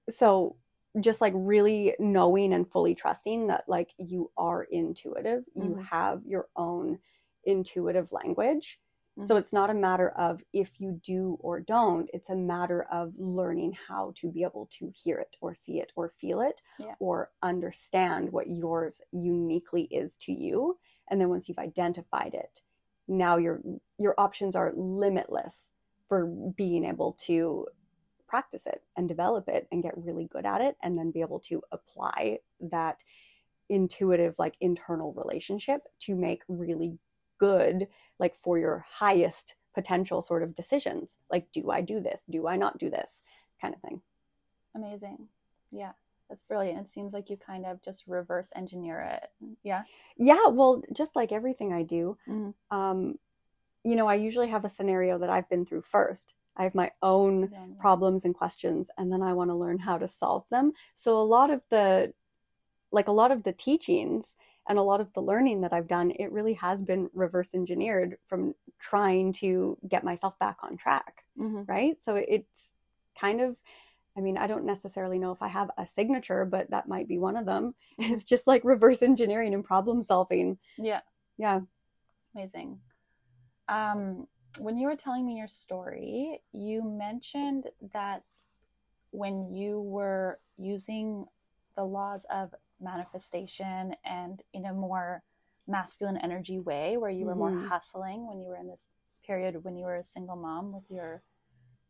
So, 0.09 0.55
just 0.99 1.21
like 1.21 1.33
really 1.35 1.95
knowing 1.99 2.53
and 2.53 2.69
fully 2.71 2.95
trusting 2.95 3.47
that 3.47 3.67
like 3.67 3.93
you 3.97 4.31
are 4.35 4.63
intuitive 4.63 5.43
you 5.53 5.75
Mhm. 5.75 5.83
have 5.83 6.25
your 6.25 6.49
own 6.55 6.99
intuitive 7.43 8.11
language 8.11 8.79
so 9.23 9.35
Mhm. 9.35 9.39
it's 9.39 9.53
not 9.53 9.69
a 9.69 9.73
matter 9.73 10.09
of 10.11 10.43
if 10.53 10.79
you 10.79 10.91
do 11.03 11.37
or 11.41 11.59
don't 11.59 12.09
it's 12.13 12.29
a 12.29 12.35
matter 12.35 12.83
of 12.91 13.13
learning 13.17 13.71
how 13.87 14.11
to 14.15 14.31
be 14.31 14.43
able 14.43 14.67
to 14.71 14.91
hear 14.95 15.17
it 15.19 15.35
or 15.41 15.53
see 15.55 15.79
it 15.79 15.91
or 15.95 16.09
feel 16.09 16.41
it 16.41 16.61
Yeah. 16.77 16.95
or 16.99 17.31
understand 17.41 18.31
what 18.31 18.47
yours 18.49 19.01
uniquely 19.11 19.83
is 19.85 20.17
to 20.17 20.31
you 20.33 20.77
and 21.07 21.19
then 21.19 21.29
once 21.29 21.47
you've 21.49 21.57
identified 21.57 22.33
it 22.33 22.61
now 23.07 23.37
your 23.37 23.61
your 23.97 24.13
options 24.19 24.55
are 24.55 24.73
limitless 24.75 25.71
for 26.07 26.27
being 26.27 26.85
able 26.85 27.13
to 27.13 27.67
practice 28.27 28.67
it 28.67 28.83
and 28.97 29.07
develop 29.07 29.47
it 29.47 29.67
and 29.71 29.81
get 29.83 29.97
really 29.97 30.25
good 30.27 30.45
at 30.45 30.61
it 30.61 30.75
and 30.83 30.97
then 30.97 31.11
be 31.11 31.21
able 31.21 31.39
to 31.39 31.61
apply 31.71 32.39
that 32.59 32.97
intuitive 33.69 34.37
like 34.37 34.55
internal 34.61 35.13
relationship 35.13 35.81
to 35.99 36.15
make 36.15 36.43
really 36.47 36.97
good 37.39 37.87
like 38.19 38.35
for 38.35 38.57
your 38.57 38.85
highest 38.89 39.55
potential 39.73 40.21
sort 40.21 40.41
of 40.43 40.55
decisions 40.55 41.17
like 41.29 41.51
do 41.51 41.69
i 41.69 41.81
do 41.81 41.99
this 41.99 42.23
do 42.29 42.47
i 42.47 42.55
not 42.55 42.77
do 42.79 42.89
this 42.89 43.21
kind 43.61 43.73
of 43.75 43.81
thing 43.81 44.01
Amazing. 44.75 45.27
Yeah. 45.71 45.93
That's 46.29 46.43
brilliant. 46.43 46.85
It 46.85 46.91
seems 46.91 47.11
like 47.13 47.29
you 47.29 47.37
kind 47.37 47.65
of 47.65 47.81
just 47.81 48.03
reverse 48.05 48.49
engineer 48.55 48.99
it. 49.13 49.29
Yeah. 49.63 49.83
yeah 50.17 50.47
well 50.49 50.83
just 50.93 51.15
like 51.15 51.31
everything 51.31 51.73
i 51.73 51.83
do 51.83 52.17
Mhm. 52.27 52.53
um 52.69 53.17
you 53.83 53.95
know 53.95 54.07
i 54.07 54.15
usually 54.15 54.47
have 54.49 54.65
a 54.65 54.69
scenario 54.69 55.17
that 55.19 55.29
i've 55.29 55.49
been 55.49 55.65
through 55.65 55.81
first 55.83 56.33
i 56.57 56.63
have 56.63 56.75
my 56.75 56.91
own 57.01 57.49
Yeah. 57.51 57.65
problems 57.79 58.25
and 58.25 58.35
questions 58.35 58.89
and 58.97 59.11
then 59.11 59.21
i 59.23 59.33
want 59.33 59.49
to 59.49 59.55
learn 59.55 59.79
how 59.79 59.97
to 59.97 60.07
solve 60.07 60.45
them 60.49 60.73
so 60.95 61.17
a 61.19 61.23
lot 61.23 61.49
of 61.49 61.61
the 61.69 62.13
like 62.91 63.07
a 63.07 63.11
lot 63.21 63.31
of 63.31 63.43
the 63.43 63.53
teachings 63.53 64.35
and 64.67 64.77
a 64.77 64.81
lot 64.83 65.01
of 65.01 65.11
the 65.13 65.21
learning 65.21 65.61
that 65.61 65.73
i've 65.73 65.87
done 65.87 66.11
it 66.11 66.31
really 66.31 66.53
has 66.53 66.81
been 66.81 67.09
reverse 67.13 67.49
engineered 67.53 68.17
from 68.27 68.53
trying 68.79 69.31
to 69.33 69.77
get 69.87 70.03
myself 70.03 70.37
back 70.39 70.57
on 70.63 70.77
track 70.77 71.23
Mhm. 71.39 71.67
right 71.67 72.01
so 72.01 72.15
it's 72.15 72.69
kind 73.19 73.41
of 73.41 73.55
i 74.17 74.21
mean 74.21 74.37
i 74.37 74.47
don't 74.47 74.65
necessarily 74.65 75.17
know 75.19 75.31
if 75.31 75.41
i 75.41 75.47
have 75.47 75.71
a 75.77 75.85
signature 75.87 76.45
but 76.45 76.69
that 76.69 76.87
might 76.87 77.07
be 77.07 77.17
one 77.17 77.35
of 77.37 77.45
them 77.45 77.75
it's 77.97 78.23
just 78.23 78.47
like 78.47 78.63
reverse 78.63 79.01
engineering 79.01 79.53
and 79.53 79.63
problem 79.65 80.01
solving 80.03 80.57
Yeah. 80.77 81.01
yeah 81.37 81.61
Amazing. 82.35 82.79
Um, 83.67 84.27
when 84.59 84.77
you 84.77 84.87
were 84.87 84.95
telling 84.95 85.25
me 85.25 85.37
your 85.37 85.47
story, 85.47 86.41
you 86.51 86.83
mentioned 86.83 87.65
that 87.93 88.21
when 89.09 89.51
you 89.51 89.81
were 89.81 90.39
using 90.57 91.25
the 91.75 91.83
laws 91.83 92.25
of 92.31 92.53
manifestation 92.81 93.95
and 94.05 94.41
in 94.53 94.65
a 94.65 94.73
more 94.73 95.23
masculine 95.67 96.17
energy 96.17 96.59
way, 96.59 96.97
where 96.97 97.11
you 97.11 97.25
were 97.25 97.35
more 97.35 97.51
Mhm. 97.51 97.67
hustling 97.69 98.27
when 98.27 98.39
you 98.39 98.47
were 98.47 98.57
in 98.57 98.67
this 98.67 98.87
period 99.25 99.63
when 99.63 99.75
you 99.75 99.85
were 99.85 99.97
a 99.97 100.03
single 100.03 100.37
mom 100.37 100.71
with 100.71 100.89
your 100.89 101.21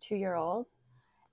two 0.01 0.15
year 0.15 0.35
old. 0.35 0.65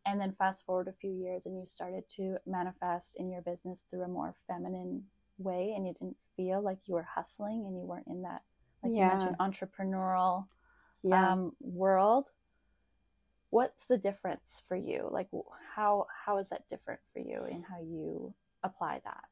And 0.06 0.20
then 0.20 0.32
fast 0.38 0.66
forward 0.66 0.88
a 0.88 0.92
few 0.92 1.10
years 1.10 1.46
and 1.46 1.58
you 1.58 1.66
started 1.66 2.06
to 2.16 2.36
manifest 2.46 3.16
in 3.16 3.30
your 3.30 3.40
business 3.40 3.84
through 3.88 4.02
a 4.02 4.08
more 4.08 4.34
feminine 4.46 5.04
way 5.38 5.72
and 5.74 5.86
you 5.86 5.94
didn't 5.94 6.16
feel 6.36 6.60
like 6.60 6.86
you 6.86 6.94
were 6.94 7.06
hustling 7.14 7.64
and 7.66 7.76
you 7.78 7.84
weren't 7.86 8.06
in 8.06 8.22
that 8.22 8.42
like 8.82 8.92
Yeah. 8.94 9.04
you 9.04 9.08
mentioned 9.08 9.36
entrepreneurial 9.38 10.46
yeah 11.02 11.32
um, 11.32 11.56
world 11.60 12.26
what's 13.50 13.86
the 13.86 13.96
difference 13.98 14.62
for 14.68 14.76
you 14.76 15.08
like 15.10 15.28
how 15.74 16.06
how 16.24 16.38
is 16.38 16.48
that 16.50 16.68
different 16.68 17.00
for 17.12 17.20
you 17.20 17.44
in 17.50 17.62
how 17.62 17.80
you 17.80 18.32
apply 18.62 19.00
that 19.04 19.24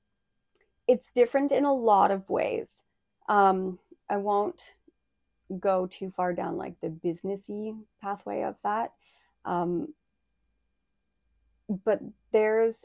it's 0.89 1.11
different 1.15 1.53
in 1.53 1.65
a 1.65 1.73
lot 1.73 2.11
of 2.11 2.29
ways. 2.29 2.71
Um, 3.29 3.79
I 4.11 4.17
won't 4.17 4.75
go 5.59 5.87
too 5.87 6.11
far 6.11 6.33
down 6.33 6.57
like 6.57 6.81
the 6.81 6.89
businessy 6.89 7.77
pathway 8.01 8.43
of 8.43 8.57
that. 8.63 8.93
Um, 9.45 9.95
but 11.85 12.01
there's 12.33 12.79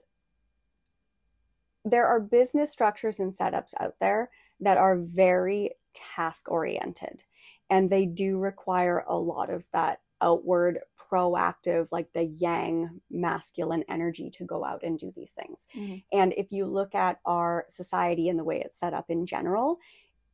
there 1.85 2.05
are 2.05 2.19
business 2.19 2.69
structures 2.71 3.19
and 3.19 3.35
setups 3.35 3.73
out 3.79 3.95
there 4.01 4.29
that 4.59 4.77
are 4.77 4.97
very 4.97 5.71
task 5.93 6.51
oriented 6.51 7.23
and 7.69 7.89
they 7.89 8.05
do 8.05 8.37
require 8.37 9.05
a 9.07 9.15
lot 9.15 9.49
of 9.49 9.65
that 9.73 10.01
outward 10.21 10.79
proactive 11.11 11.87
like 11.91 12.11
the 12.13 12.23
yang 12.23 12.99
masculine 13.09 13.83
energy 13.89 14.29
to 14.29 14.43
go 14.43 14.63
out 14.65 14.83
and 14.83 14.99
do 14.99 15.11
these 15.15 15.31
things 15.31 15.59
mm-hmm. 15.75 15.97
and 16.11 16.33
if 16.37 16.51
you 16.51 16.65
look 16.65 16.95
at 16.95 17.19
our 17.25 17.65
society 17.69 18.29
and 18.29 18.37
the 18.37 18.43
way 18.43 18.61
it's 18.63 18.79
set 18.79 18.93
up 18.93 19.09
in 19.09 19.25
general, 19.25 19.79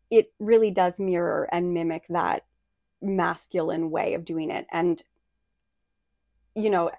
it 0.09 0.31
really 0.39 0.71
does 0.71 0.99
mirror 0.99 1.49
and 1.51 1.73
mimic 1.73 2.05
that 2.09 2.45
masculine 3.01 3.89
way 3.89 4.13
of 4.13 4.25
doing 4.25 4.49
it. 4.49 4.67
And, 4.71 5.01
you 6.55 6.69
know, 6.69 6.91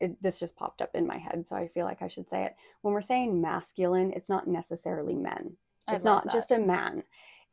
it, 0.00 0.22
this 0.22 0.40
just 0.40 0.56
popped 0.56 0.80
up 0.80 0.94
in 0.94 1.06
my 1.06 1.18
head, 1.18 1.46
so 1.46 1.56
I 1.56 1.68
feel 1.68 1.84
like 1.84 2.00
I 2.00 2.08
should 2.08 2.28
say 2.28 2.44
it. 2.44 2.54
When 2.82 2.94
we're 2.94 3.00
saying 3.02 3.40
masculine, 3.40 4.12
it's 4.14 4.28
not 4.28 4.46
necessarily 4.46 5.14
men, 5.14 5.56
it's 5.88 6.04
not 6.04 6.24
that. 6.24 6.32
just 6.32 6.52
a 6.52 6.58
man. 6.58 7.02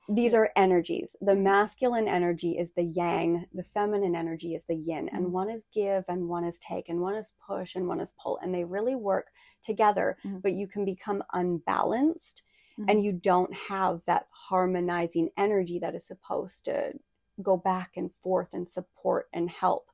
These 0.09 0.33
are 0.33 0.51
energies. 0.55 1.15
The 1.19 1.35
masculine 1.35 2.07
energy 2.07 2.57
is 2.57 2.71
the 2.71 2.83
yang, 2.83 3.45
the 3.53 3.63
feminine 3.63 4.15
energy 4.15 4.55
is 4.55 4.63
the 4.63 4.75
yin, 4.75 5.09
and 5.09 5.27
Mhm. 5.27 5.31
one 5.31 5.49
is 5.49 5.65
give 5.73 6.05
and 6.07 6.29
one 6.29 6.45
is 6.45 6.59
take, 6.59 6.87
and 6.87 7.01
one 7.01 7.15
is 7.15 7.33
push 7.45 7.75
and 7.75 7.87
one 7.87 7.99
is 7.99 8.13
pull, 8.13 8.37
and 8.37 8.53
they 8.53 8.63
really 8.63 8.95
work 8.95 9.31
together. 9.63 10.17
Mhm. 10.23 10.41
But 10.41 10.53
you 10.53 10.65
can 10.67 10.85
become 10.85 11.23
unbalanced 11.33 12.41
Mhm. 12.77 12.85
and 12.89 13.03
you 13.03 13.11
don't 13.11 13.53
have 13.53 14.05
that 14.05 14.27
harmonizing 14.29 15.29
energy 15.35 15.77
that 15.79 15.93
is 15.95 16.05
supposed 16.05 16.63
to 16.65 16.97
go 17.41 17.57
back 17.57 17.97
and 17.97 18.11
forth 18.11 18.53
and 18.53 18.67
support 18.67 19.29
and 19.33 19.49
help. 19.49 19.89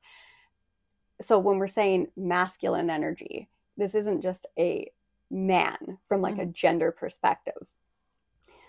so 1.20 1.38
when 1.38 1.58
we're 1.58 1.66
saying 1.68 2.08
masculine 2.16 2.90
energy, 2.90 3.48
this 3.76 3.94
isn't 3.94 4.20
just 4.20 4.46
a 4.58 4.90
man 5.30 5.96
from 6.08 6.20
like 6.20 6.34
mm-hmm. 6.34 6.42
a 6.42 6.52
gender 6.52 6.90
perspective. 6.90 7.66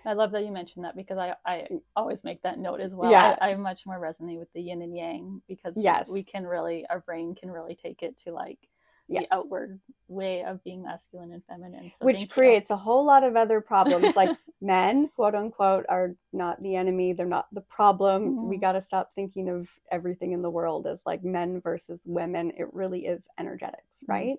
I 0.06 0.13
love 0.13 0.32
that 0.32 0.44
you 0.44 0.52
mentioned 0.52 0.86
that 0.86 0.96
because 0.96 1.18
I, 1.18 1.36
I 1.46 1.68
always 1.96 2.24
make 2.24 2.41
that 2.44 2.60
note 2.60 2.80
as 2.80 2.91
well. 2.94 3.12
Yeah. 3.12 3.36
I, 3.41 3.52
I 3.52 3.56
much 3.56 3.86
more 3.86 4.00
resonate 4.00 4.39
with 4.39 4.52
the 4.54 4.62
yin 4.62 4.82
and 4.82 4.96
yang 4.96 5.41
because 5.48 5.74
yes. 5.76 6.08
we 6.08 6.24
can 6.24 6.46
really, 6.46 6.86
our 6.89 7.00
brain 7.00 7.36
can 7.36 7.50
really 7.50 7.76
take 7.76 8.04
it 8.04 8.18
to 8.24 8.32
like 8.32 8.60
yeah. 9.08 9.22
the 9.22 9.34
outward 9.34 9.80
way 10.08 10.44
of 10.44 10.63
being 10.63 10.84
masculine 10.84 11.32
and 11.32 11.44
feminine. 11.46 11.91
So 12.00 12.06
Which 12.06 12.30
creates 12.30 12.70
you. 12.70 12.76
a 12.76 12.78
whole 12.78 13.06
lot 13.06 13.24
of 13.24 13.36
other 13.36 13.62
problems. 13.62 14.15
like 14.15 14.38
men, 14.62 15.10
quote 15.15 15.36
unquote, 15.36 15.86
are 15.89 16.15
not 16.34 16.62
the 16.62 16.76
enemy. 16.76 17.13
They're 17.13 17.26
not 17.26 17.48
the 17.52 17.62
problem. 17.62 18.24
Mm-hmm. 18.24 18.50
We 18.50 18.58
got 18.58 18.74
to 18.74 18.82
stop 18.82 19.12
thinking 19.15 19.50
of 19.50 19.70
everything 19.91 20.34
in 20.34 20.41
the 20.41 20.50
world 20.50 20.88
as 20.88 21.02
like 21.06 21.24
men 21.24 21.62
versus 21.62 22.04
women. 22.06 22.52
It 22.58 22.74
really 22.74 23.06
is 23.06 23.28
energetics, 23.39 23.98
mm-hmm. 24.04 24.12
right? 24.12 24.36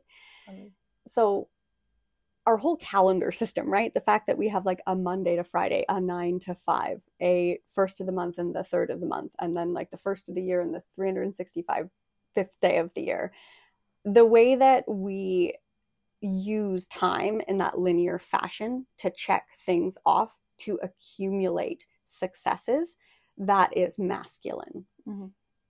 Mm-hmm. 0.48 0.66
So 1.08 1.48
our 2.46 2.56
whole 2.56 2.76
calendar 2.76 3.32
system, 3.32 3.68
right? 3.68 3.92
The 3.92 4.00
fact 4.00 4.28
that 4.28 4.38
we 4.38 4.48
have 4.48 4.64
like 4.64 4.80
a 4.86 4.94
Monday 4.94 5.36
to 5.36 5.44
Friday, 5.44 5.84
a 5.88 6.00
nine 6.00 6.38
to 6.40 6.54
five, 6.54 7.00
a 7.20 7.58
first 7.74 8.00
of 8.00 8.06
the 8.06 8.12
month 8.12 8.38
and 8.38 8.54
the 8.54 8.62
third 8.64 8.90
of 8.90 9.00
the 9.00 9.06
month, 9.06 9.32
and 9.40 9.56
then 9.56 9.72
like 9.72 9.90
the 9.90 9.98
first 9.98 10.28
of 10.28 10.34
the 10.36 10.42
year 10.42 10.60
and 10.60 10.72
the 10.72 10.82
365 10.94 11.90
fifth 12.36 12.60
day 12.60 12.78
of 12.78 12.90
the 12.94 13.02
year 13.02 13.32
the 14.04 14.24
way 14.24 14.54
that 14.54 14.84
we 14.88 15.54
use 16.20 16.86
time 16.86 17.42
in 17.48 17.58
that 17.58 17.78
linear 17.78 18.18
fashion 18.18 18.86
to 18.98 19.10
check 19.10 19.46
things 19.66 19.98
off 20.06 20.38
to 20.58 20.78
accumulate 20.82 21.84
successes 22.04 22.96
that 23.36 23.76
is 23.76 23.98
masculine 23.98 24.86
mm-hmm. 25.06 25.26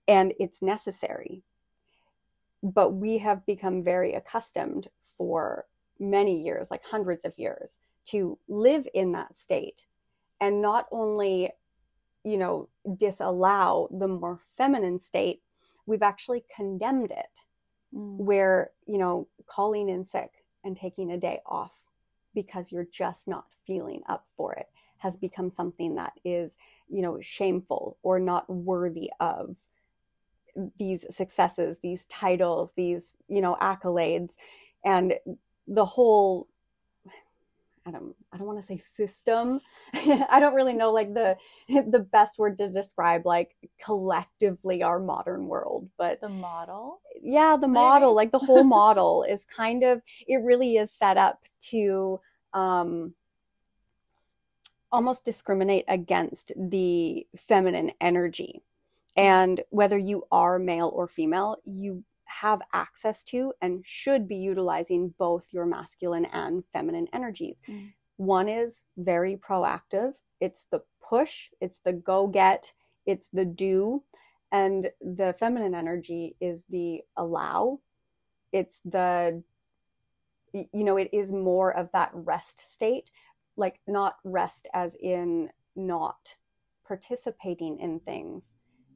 and 0.07 0.33
it's 0.39 0.61
necessary 0.61 1.41
but 2.61 2.91
we 2.91 3.17
have 3.17 3.45
become 3.45 3.83
very 3.83 4.13
accustomed 4.13 4.87
for 5.17 5.65
many 5.99 6.41
years 6.41 6.67
like 6.69 6.83
hundreds 6.83 7.25
of 7.25 7.33
years 7.37 7.79
to 8.05 8.37
live 8.47 8.87
in 8.93 9.11
that 9.11 9.35
state 9.35 9.85
and 10.39 10.61
not 10.61 10.85
only 10.91 11.51
you 12.23 12.37
know 12.37 12.69
disallow 12.97 13.87
the 13.91 14.07
more 14.07 14.39
feminine 14.57 14.99
state 14.99 15.41
we've 15.87 16.03
actually 16.03 16.43
condemned 16.55 17.09
it 17.09 17.41
mm. 17.95 18.17
where, 18.17 18.71
you 18.85 18.99
know, 18.99 19.27
calling 19.47 19.89
in 19.89 20.05
sick 20.05 20.29
and 20.63 20.77
taking 20.77 21.11
a 21.11 21.17
day 21.17 21.39
off 21.47 21.73
because 22.35 22.71
you're 22.71 22.87
just 22.91 23.27
not 23.27 23.45
feeling 23.65 24.03
up 24.07 24.27
for 24.35 24.53
it 24.53 24.67
has 24.99 25.15
become 25.15 25.49
something 25.49 25.95
that 25.95 26.13
is, 26.23 26.57
you 26.89 27.01
know, 27.01 27.19
shameful 27.21 27.97
or 28.03 28.19
not 28.19 28.49
worthy 28.49 29.11
of 29.19 29.55
these 30.79 31.05
successes, 31.15 31.79
these 31.79 32.05
titles, 32.07 32.73
these, 32.75 33.13
you 33.27 33.41
know, 33.41 33.55
accolades. 33.61 34.31
And 34.83 35.13
the 35.67 35.85
whole 35.85 36.47
I 37.87 37.91
don't 37.91 38.13
I 38.33 38.37
don't 38.37 38.47
want 38.47 38.59
to 38.59 38.65
say 38.65 38.83
system. 38.97 39.61
I 39.93 40.39
don't 40.39 40.53
really 40.53 40.73
know 40.73 40.91
like 40.91 41.13
the 41.13 41.37
the 41.69 41.99
best 42.11 42.37
word 42.37 42.57
to 42.57 42.69
describe 42.69 43.25
like 43.25 43.55
collectively 43.81 44.83
our 44.83 44.99
modern 44.99 45.47
world, 45.47 45.89
but 45.97 46.19
the 46.19 46.29
model. 46.29 46.99
Yeah, 47.21 47.55
the 47.59 47.67
model, 47.67 48.13
like 48.13 48.31
the 48.31 48.39
whole 48.39 48.63
model 48.81 49.23
is 49.23 49.41
kind 49.45 49.83
of 49.83 50.01
it 50.27 50.37
really 50.37 50.75
is 50.75 50.91
set 50.91 51.17
up 51.17 51.39
to 51.69 52.19
um 52.53 53.13
almost 54.91 55.25
discriminate 55.25 55.85
against 55.87 56.51
the 56.55 57.25
feminine 57.37 57.91
energy. 58.01 58.61
And 59.15 59.63
whether 59.69 59.97
you 59.97 60.25
are 60.31 60.59
male 60.59 60.91
or 60.93 61.07
female, 61.07 61.57
you 61.65 62.03
have 62.27 62.61
access 62.73 63.23
to 63.23 63.53
and 63.61 63.83
should 63.85 64.27
be 64.27 64.35
utilizing 64.35 65.13
both 65.17 65.45
your 65.51 65.65
masculine 65.65 66.25
and 66.25 66.63
feminine 66.73 67.07
energies. 67.13 67.57
Mm. 67.67 67.93
One 68.17 68.49
is 68.49 68.83
very 68.97 69.37
proactive, 69.37 70.13
it's 70.39 70.65
the 70.71 70.81
push, 71.07 71.49
it's 71.61 71.79
the 71.81 71.93
go 71.93 72.27
get, 72.27 72.73
it's 73.05 73.29
the 73.29 73.45
do. 73.45 74.03
And 74.51 74.91
the 75.01 75.35
feminine 75.37 75.75
energy 75.75 76.35
is 76.39 76.65
the 76.69 77.01
allow, 77.17 77.79
it's 78.53 78.79
the, 78.85 79.43
you 80.53 80.83
know, 80.83 80.97
it 80.97 81.09
is 81.11 81.33
more 81.33 81.75
of 81.75 81.91
that 81.91 82.11
rest 82.13 82.73
state, 82.73 83.11
like 83.57 83.79
not 83.87 84.15
rest 84.23 84.67
as 84.73 84.95
in 84.95 85.49
not 85.75 86.35
participating 86.87 87.79
in 87.79 87.99
things 87.99 88.43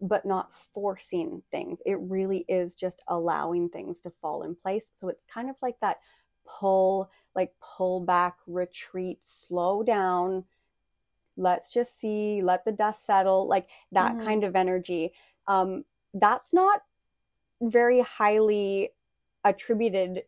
but 0.02 0.26
not 0.26 0.52
forcing 0.74 1.44
things. 1.52 1.80
It 1.86 2.00
really 2.00 2.44
is 2.50 2.74
just 2.74 3.02
allowing 3.08 3.70
things 3.70 4.02
to 4.02 4.12
fall 4.22 4.44
in 4.44 4.56
place. 4.56 4.90
So 4.94 5.10
it's 5.10 5.26
kind 5.26 5.50
of 5.50 5.56
like 5.62 5.80
that 5.82 6.00
pull, 6.46 7.12
like 7.36 7.54
pull 7.62 8.00
back, 8.00 8.38
retreat, 8.48 9.20
slow 9.22 9.84
down. 9.84 10.44
Let's 11.38 11.72
just 11.72 12.00
see, 12.00 12.42
let 12.44 12.66
the 12.66 12.72
dust 12.72 13.06
settle, 13.06 13.48
like 13.48 13.68
that 13.92 14.14
mm-hmm. 14.14 14.26
kind 14.26 14.44
of 14.44 14.56
energy. 14.56 15.14
Um, 15.48 15.86
that's 16.14 16.54
not 16.54 16.82
very 17.62 18.02
highly 18.02 18.90
attributed 19.44 20.24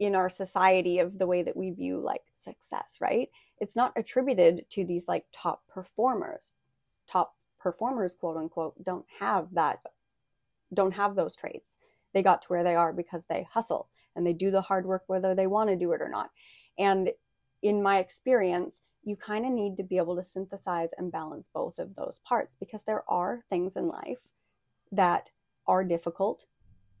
in 0.00 0.14
our 0.14 0.28
society 0.28 0.98
of 0.98 1.18
the 1.18 1.26
way 1.26 1.42
that 1.42 1.56
we 1.56 1.70
view 1.70 1.98
like 2.00 2.22
success, 2.38 2.98
right? 3.00 3.30
It's 3.58 3.76
not 3.76 3.92
attributed 3.96 4.66
to 4.70 4.84
these 4.84 5.08
like 5.08 5.24
top 5.32 5.62
performers, 5.68 6.52
top 7.08 7.34
performers 7.64 8.14
quote 8.14 8.36
unquote 8.36 8.74
don't 8.84 9.06
have 9.18 9.48
that 9.52 9.80
don't 10.74 10.92
have 10.92 11.14
those 11.14 11.34
traits. 11.34 11.78
They 12.12 12.22
got 12.22 12.42
to 12.42 12.48
where 12.48 12.62
they 12.62 12.74
are 12.74 12.92
because 12.92 13.24
they 13.26 13.46
hustle 13.50 13.88
and 14.14 14.26
they 14.26 14.34
do 14.34 14.50
the 14.50 14.60
hard 14.60 14.84
work 14.86 15.04
whether 15.06 15.34
they 15.34 15.46
want 15.46 15.70
to 15.70 15.76
do 15.76 15.92
it 15.92 16.02
or 16.02 16.08
not. 16.08 16.30
And 16.78 17.10
in 17.62 17.82
my 17.82 17.98
experience 17.98 18.82
you 19.02 19.16
kind 19.16 19.46
of 19.46 19.52
need 19.52 19.76
to 19.78 19.82
be 19.82 19.96
able 19.96 20.16
to 20.16 20.24
synthesize 20.24 20.90
and 20.96 21.10
balance 21.10 21.48
both 21.52 21.78
of 21.78 21.94
those 21.94 22.20
parts 22.24 22.54
because 22.58 22.82
there 22.84 23.02
are 23.08 23.44
things 23.50 23.76
in 23.76 23.88
life 23.88 24.28
that 24.92 25.30
are 25.66 25.84
difficult 25.84 26.44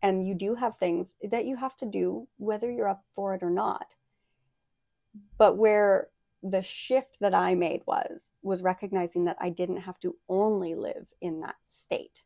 and 0.02 0.26
you 0.26 0.34
do 0.34 0.54
have 0.54 0.76
things 0.76 1.14
that 1.30 1.46
you 1.46 1.56
have 1.56 1.76
to 1.76 1.86
do 1.86 2.26
whether 2.38 2.70
you're 2.70 2.88
up 2.88 3.04
for 3.14 3.34
it 3.34 3.42
or 3.42 3.50
not. 3.50 3.94
But 5.38 5.56
where 5.56 6.08
the 6.44 6.62
shift 6.62 7.16
that 7.20 7.34
I 7.34 7.54
made 7.54 7.82
was 7.86 8.34
was 8.42 8.62
recognizing 8.62 9.24
that 9.24 9.38
I 9.40 9.48
didn't 9.48 9.78
have 9.78 9.98
to 10.00 10.14
only 10.28 10.74
live 10.74 11.06
in 11.22 11.40
that 11.40 11.56
state. 11.64 12.22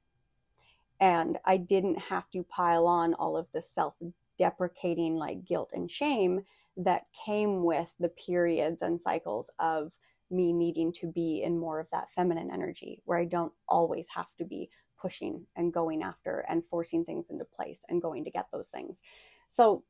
And 1.01 1.39
I 1.45 1.57
didn't 1.57 1.99
have 2.01 2.29
to 2.31 2.43
pile 2.43 2.89
on 2.89 3.15
all 3.15 3.37
of 3.37 3.47
the 3.55 3.63
self-deprecating 3.63 5.15
like 5.15 5.45
guilt 5.45 5.71
and 5.73 5.89
shame 5.89 6.45
that 6.77 7.07
came 7.25 7.63
with 7.63 7.89
the 8.01 8.09
periods 8.09 8.83
and 8.83 9.01
cycles 9.01 9.51
of 9.61 9.93
me 10.31 10.53
needing 10.53 10.93
to 10.93 11.07
be 11.07 11.43
in 11.43 11.57
more 11.57 11.79
of 11.79 11.87
that 11.93 12.11
feminine 12.15 12.51
energy 12.53 13.01
where 13.05 13.19
I 13.19 13.25
don't 13.25 13.53
always 13.69 14.09
have 14.15 14.35
to 14.39 14.45
be 14.45 14.69
pushing 15.01 15.47
and 15.55 15.73
going 15.73 16.03
after 16.03 16.45
and 16.49 16.65
forcing 16.69 17.05
things 17.05 17.27
into 17.31 17.45
place 17.45 17.85
and 17.89 18.03
going 18.03 18.25
to 18.25 18.31
get 18.33 18.47
those 18.53 18.67
things. 18.67 19.01
So 19.49 19.85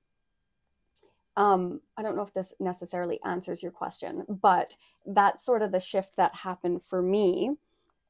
um, 1.38 1.80
I 1.96 2.02
don't 2.02 2.16
know 2.16 2.22
if 2.22 2.34
this 2.34 2.52
necessarily 2.58 3.20
answers 3.24 3.62
your 3.62 3.70
question, 3.70 4.24
but 4.28 4.74
that's 5.06 5.46
sort 5.46 5.62
of 5.62 5.70
the 5.70 5.78
shift 5.78 6.16
that 6.16 6.34
happened 6.34 6.82
for 6.82 7.00
me 7.00 7.52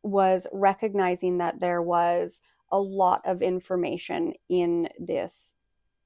was 0.03 0.47
recognizing 0.51 1.37
that 1.37 1.61
there 1.61 1.83
was 1.83 2.41
a 2.73 2.81
lot 2.81 3.21
of 3.27 3.43
information 3.43 4.33
in 4.49 4.89
this 4.99 5.55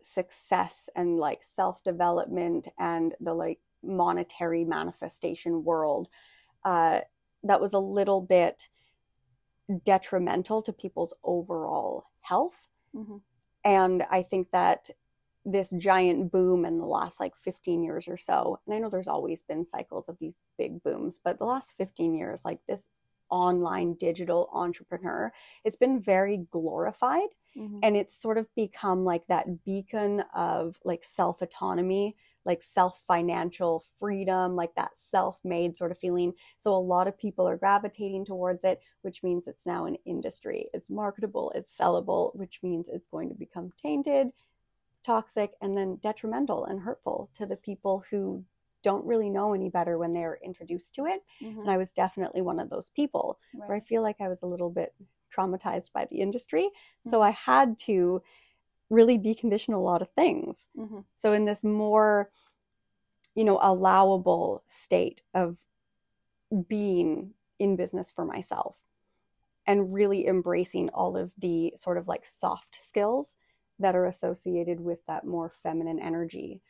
success 0.02 0.90
and 0.96 1.16
like 1.16 1.44
self 1.44 1.80
development 1.84 2.66
and 2.76 3.14
the 3.20 3.32
like 3.32 3.60
monetary 3.84 4.64
manifestation 4.64 5.62
world 5.62 6.08
uh, 6.64 7.00
that 7.44 7.60
was 7.60 7.72
a 7.72 7.78
little 7.78 8.20
bit 8.20 8.68
detrimental 9.84 10.60
to 10.60 10.72
people's 10.72 11.14
overall 11.22 12.06
health. 12.20 12.68
Mm-hmm. 12.96 13.18
And 13.64 14.02
I 14.10 14.24
think 14.24 14.50
that 14.50 14.90
this 15.44 15.70
giant 15.70 16.30
boom 16.30 16.64
in 16.64 16.78
the 16.78 16.86
last 16.86 17.18
like 17.18 17.36
15 17.36 17.82
years 17.82 18.08
or 18.08 18.16
so. 18.16 18.60
And 18.66 18.74
I 18.74 18.78
know 18.78 18.88
there's 18.88 19.08
always 19.08 19.42
been 19.42 19.66
cycles 19.66 20.08
of 20.08 20.18
these 20.18 20.34
big 20.56 20.82
booms, 20.82 21.20
but 21.22 21.38
the 21.38 21.44
last 21.44 21.74
15 21.78 22.14
years, 22.14 22.42
like 22.44 22.60
this 22.68 22.86
online 23.30 23.94
digital 23.94 24.50
entrepreneur, 24.52 25.32
it's 25.64 25.76
been 25.76 26.00
very 26.00 26.46
glorified. 26.50 27.28
Mm-hmm. 27.58 27.80
And 27.82 27.96
it's 27.96 28.20
sort 28.20 28.38
of 28.38 28.46
become 28.54 29.04
like 29.04 29.26
that 29.26 29.64
beacon 29.64 30.22
of 30.34 30.78
like 30.84 31.04
self 31.04 31.42
autonomy, 31.42 32.16
like 32.46 32.62
self 32.62 33.02
financial 33.06 33.84
freedom, 33.98 34.56
like 34.56 34.74
that 34.76 34.96
self 34.96 35.38
made 35.44 35.76
sort 35.76 35.90
of 35.90 35.98
feeling. 35.98 36.32
So 36.56 36.74
a 36.74 36.76
lot 36.76 37.08
of 37.08 37.18
people 37.18 37.46
are 37.46 37.58
gravitating 37.58 38.24
towards 38.24 38.64
it, 38.64 38.80
which 39.02 39.22
means 39.22 39.48
it's 39.48 39.66
now 39.66 39.84
an 39.86 39.96
industry. 40.06 40.68
It's 40.72 40.88
marketable, 40.88 41.52
it's 41.54 41.76
sellable, 41.76 42.34
which 42.36 42.60
means 42.62 42.88
it's 42.88 43.08
going 43.08 43.28
to 43.28 43.34
become 43.34 43.72
tainted 43.82 44.28
toxic 45.02 45.52
and 45.60 45.76
then 45.76 45.98
detrimental 46.02 46.64
and 46.64 46.80
hurtful 46.80 47.30
to 47.34 47.46
the 47.46 47.56
people 47.56 48.04
who 48.10 48.44
don't 48.82 49.06
really 49.06 49.30
know 49.30 49.54
any 49.54 49.68
better 49.68 49.96
when 49.96 50.12
they're 50.12 50.38
introduced 50.44 50.94
to 50.94 51.06
it. 51.06 51.22
Mm-hmm. 51.42 51.60
And 51.60 51.70
I 51.70 51.76
was 51.76 51.92
definitely 51.92 52.42
one 52.42 52.58
of 52.58 52.70
those 52.70 52.88
people 52.90 53.38
right. 53.54 53.68
where 53.68 53.76
I 53.76 53.80
feel 53.80 54.02
like 54.02 54.20
I 54.20 54.28
was 54.28 54.42
a 54.42 54.46
little 54.46 54.70
bit 54.70 54.94
traumatized 55.34 55.92
by 55.92 56.06
the 56.10 56.20
industry. 56.20 56.64
Mm-hmm. 56.64 57.10
So 57.10 57.22
I 57.22 57.30
had 57.30 57.78
to 57.78 58.22
really 58.90 59.18
decondition 59.18 59.74
a 59.74 59.78
lot 59.78 60.02
of 60.02 60.10
things. 60.10 60.68
Mm-hmm. 60.76 61.00
So 61.14 61.32
in 61.32 61.44
this 61.44 61.64
more, 61.64 62.30
you 63.34 63.44
know, 63.44 63.58
allowable 63.62 64.64
state 64.68 65.22
of 65.32 65.58
being 66.68 67.32
in 67.58 67.76
business 67.76 68.10
for 68.10 68.24
myself 68.24 68.76
and 69.66 69.94
really 69.94 70.26
embracing 70.26 70.90
all 70.90 71.16
of 71.16 71.32
the 71.38 71.72
sort 71.76 71.96
of 71.96 72.08
like 72.08 72.26
soft 72.26 72.76
skills 72.80 73.36
that 73.82 73.94
are 73.94 74.06
associated 74.06 74.80
with 74.80 74.98
that 75.06 75.24
more 75.24 75.52
feminine 75.62 75.98
energy. 75.98 76.60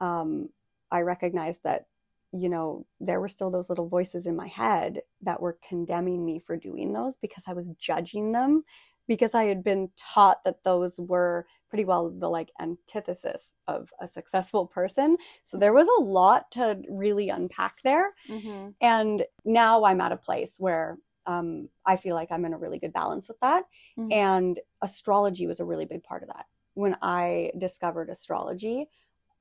Um, 0.00 0.50
I 0.90 1.00
recognized 1.00 1.60
that, 1.64 1.86
you 2.32 2.48
know, 2.48 2.86
there 3.00 3.20
were 3.20 3.28
still 3.28 3.50
those 3.50 3.68
little 3.68 3.88
voices 3.88 4.26
in 4.26 4.36
my 4.36 4.48
head 4.48 5.00
that 5.22 5.40
were 5.40 5.58
condemning 5.68 6.24
me 6.24 6.38
for 6.38 6.56
doing 6.56 6.92
those 6.92 7.16
because 7.16 7.44
I 7.46 7.52
was 7.52 7.70
judging 7.78 8.32
them 8.32 8.64
because 9.06 9.34
I 9.34 9.44
had 9.44 9.64
been 9.64 9.90
taught 9.96 10.44
that 10.44 10.62
those 10.64 11.00
were 11.00 11.46
pretty 11.70 11.84
well 11.84 12.10
the 12.10 12.28
like 12.28 12.50
antithesis 12.60 13.54
of 13.66 13.90
a 14.00 14.06
successful 14.06 14.66
person. 14.66 15.16
So 15.44 15.56
there 15.56 15.72
was 15.72 15.88
a 15.98 16.02
lot 16.02 16.50
to 16.52 16.80
really 16.88 17.30
unpack 17.30 17.78
there. 17.82 18.14
Mm-hmm. 18.28 18.70
And 18.80 19.24
now 19.44 19.84
I'm 19.84 20.00
at 20.00 20.12
a 20.12 20.16
place 20.16 20.54
where 20.58 20.98
um, 21.26 21.68
I 21.84 21.96
feel 21.96 22.14
like 22.14 22.32
I'm 22.32 22.44
in 22.44 22.54
a 22.54 22.58
really 22.58 22.78
good 22.78 22.92
balance 22.92 23.28
with 23.28 23.38
that. 23.40 23.64
Mhm. 23.98 24.12
And 24.12 24.58
astrology 24.82 25.46
was 25.46 25.60
a 25.60 25.64
really 25.64 25.84
big 25.84 26.02
part 26.02 26.22
of 26.22 26.28
that. 26.28 26.46
When 26.78 26.96
I 27.02 27.50
discovered 27.58 28.08
astrology, 28.08 28.88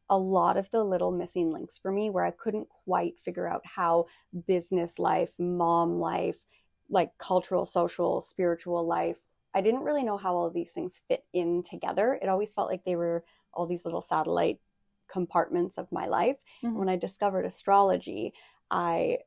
a 0.09 0.17
lot 0.17 0.57
of 0.57 0.71
the 0.71 0.83
little 0.83 1.11
missing 1.11 1.51
links 1.51 1.77
for 1.77 1.91
me 1.91 2.09
where 2.09 2.25
I 2.25 2.31
couldn't 2.31 2.67
quite 2.67 3.19
figure 3.19 3.47
out 3.47 3.61
how 3.63 4.07
business 4.47 4.97
life, 4.97 5.29
mom 5.37 5.99
life, 5.99 6.37
like 6.89 7.15
cultural, 7.19 7.67
social, 7.67 8.21
spiritual 8.21 8.87
life, 8.87 9.17
I 9.53 9.61
didn't 9.61 9.83
really 9.83 10.01
know 10.01 10.17
how 10.17 10.35
all 10.35 10.47
of 10.47 10.55
these 10.55 10.71
things 10.71 10.99
fit 11.07 11.25
in 11.31 11.61
together. 11.61 12.17
It 12.19 12.27
always 12.27 12.53
felt 12.53 12.71
like 12.71 12.83
they 12.83 12.95
were 12.95 13.23
all 13.53 13.67
these 13.67 13.85
little 13.85 14.01
satellite 14.01 14.59
compartments 15.07 15.77
of 15.77 15.91
my 15.91 16.07
life. 16.07 16.37
Mhm. 16.63 16.73
When 16.73 16.89
I 16.89 16.95
discovered 16.95 17.45
astrology, 17.45 18.33
I 18.71 19.19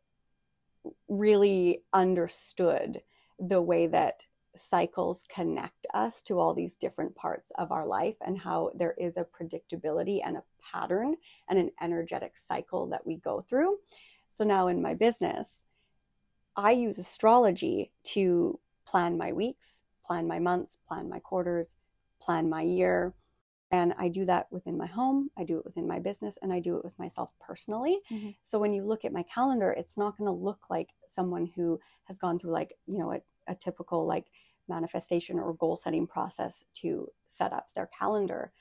really 1.06 1.84
understood 1.92 3.02
the 3.38 3.62
way 3.62 3.86
that 3.86 4.26
cycles 4.57 5.22
connect 5.28 5.86
us 5.94 6.22
to 6.22 6.38
all 6.38 6.55
these 6.55 6.76
different 6.76 7.14
parts 7.14 7.53
of 7.57 7.70
our 7.72 7.86
life 7.86 8.16
and 8.20 8.38
how 8.38 8.70
there 8.74 8.94
is 8.98 9.16
a 9.16 9.24
predictability 9.24 10.20
and 10.24 10.36
a 10.36 10.42
pattern 10.61 11.16
and 11.48 11.59
an 11.59 11.70
energetic 11.80 12.36
cycle 12.36 12.86
that 12.88 13.07
we 13.07 13.16
go 13.16 13.44
through. 13.48 13.78
So 14.28 14.44
now 14.44 14.68
in 14.68 14.82
my 14.82 14.94
business, 14.94 15.64
I 16.57 16.72
use 16.72 16.98
astrology 16.98 17.92
to 18.05 18.59
plan 18.86 19.16
my 19.16 19.32
weeks, 19.32 19.82
plan 20.05 20.26
my 20.26 20.38
months, 20.38 20.78
plan 20.88 21.09
my 21.09 21.20
quarters, 21.20 21.76
plan 22.20 22.48
my 22.48 22.62
year. 22.62 23.14
And 23.70 23.94
I 23.98 24.09
do 24.09 24.24
that 24.24 24.51
within 24.51 24.76
my 24.76 24.86
home, 24.86 25.30
I 25.38 25.44
do 25.44 25.59
it 25.59 25.64
within 25.64 25.86
my 25.86 26.01
business, 26.01 26.36
and 26.42 26.53
I 26.53 26.59
do 26.59 26.76
it 26.76 26.84
with 26.84 26.98
myself 26.98 27.30
personally. 27.40 28.01
Mhm. 28.11 28.34
So 28.42 28.59
when 28.59 28.72
you 28.72 28.84
look 28.84 29.05
at 29.05 29.12
my 29.12 29.22
calendar, 29.22 29.70
it's 29.70 29.96
not 29.96 30.18
going 30.18 30.26
to 30.26 30.32
look 30.32 30.68
like 30.68 30.90
someone 31.07 31.46
who 31.46 31.80
has 32.05 32.18
gone 32.18 32.40
through 32.40 32.51
like, 32.51 32.76
you 32.86 32.98
know, 32.98 33.12
a, 33.12 33.22
a 33.51 33.55
typical 33.55 34.07
like 34.07 34.26
manifestation 34.68 35.38
or 35.38 35.53
goal 35.55 35.76
setting 35.76 36.07
process 36.07 36.64
to 36.74 37.09
set 37.26 37.53
up 37.53 37.66
their 37.74 37.90
calendar. 37.98 38.53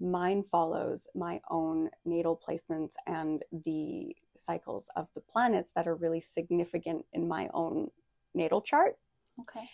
Mine 0.00 0.44
follows 0.50 1.08
my 1.14 1.40
own 1.50 1.90
natal 2.04 2.40
placements 2.46 2.92
and 3.06 3.42
the 3.64 4.14
cycles 4.36 4.84
of 4.94 5.08
the 5.14 5.20
planets 5.22 5.72
that 5.74 5.88
are 5.88 5.94
really 5.94 6.20
significant 6.20 7.04
in 7.12 7.26
my 7.26 7.48
own 7.52 7.90
natal 8.34 8.60
chart. 8.60 8.96
Okay. 9.40 9.68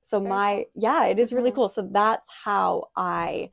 So 0.00 0.18
Very 0.20 0.30
my 0.30 0.66
yeah, 0.74 1.04
it 1.06 1.18
is 1.18 1.32
really 1.32 1.50
Mhm. 1.50 1.54
cool. 1.56 1.68
So 1.68 1.82
that's 1.82 2.28
how 2.30 2.90
I 2.96 3.50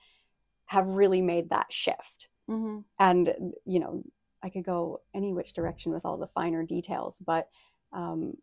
have 0.66 0.88
really 0.94 1.22
made 1.22 1.50
that 1.50 1.74
shift. 1.74 2.30
Mm-hmm. 2.50 2.80
And 3.00 3.54
you 3.66 3.80
know, 3.80 4.04
I 4.44 4.50
could 4.50 4.64
go 4.64 5.02
any 5.14 5.34
which 5.34 5.54
direction 5.54 5.92
with 5.92 6.06
all 6.06 6.18
the 6.18 6.28
finer 6.28 6.64
details, 6.64 7.18
but 7.20 7.50
um, 7.94 8.38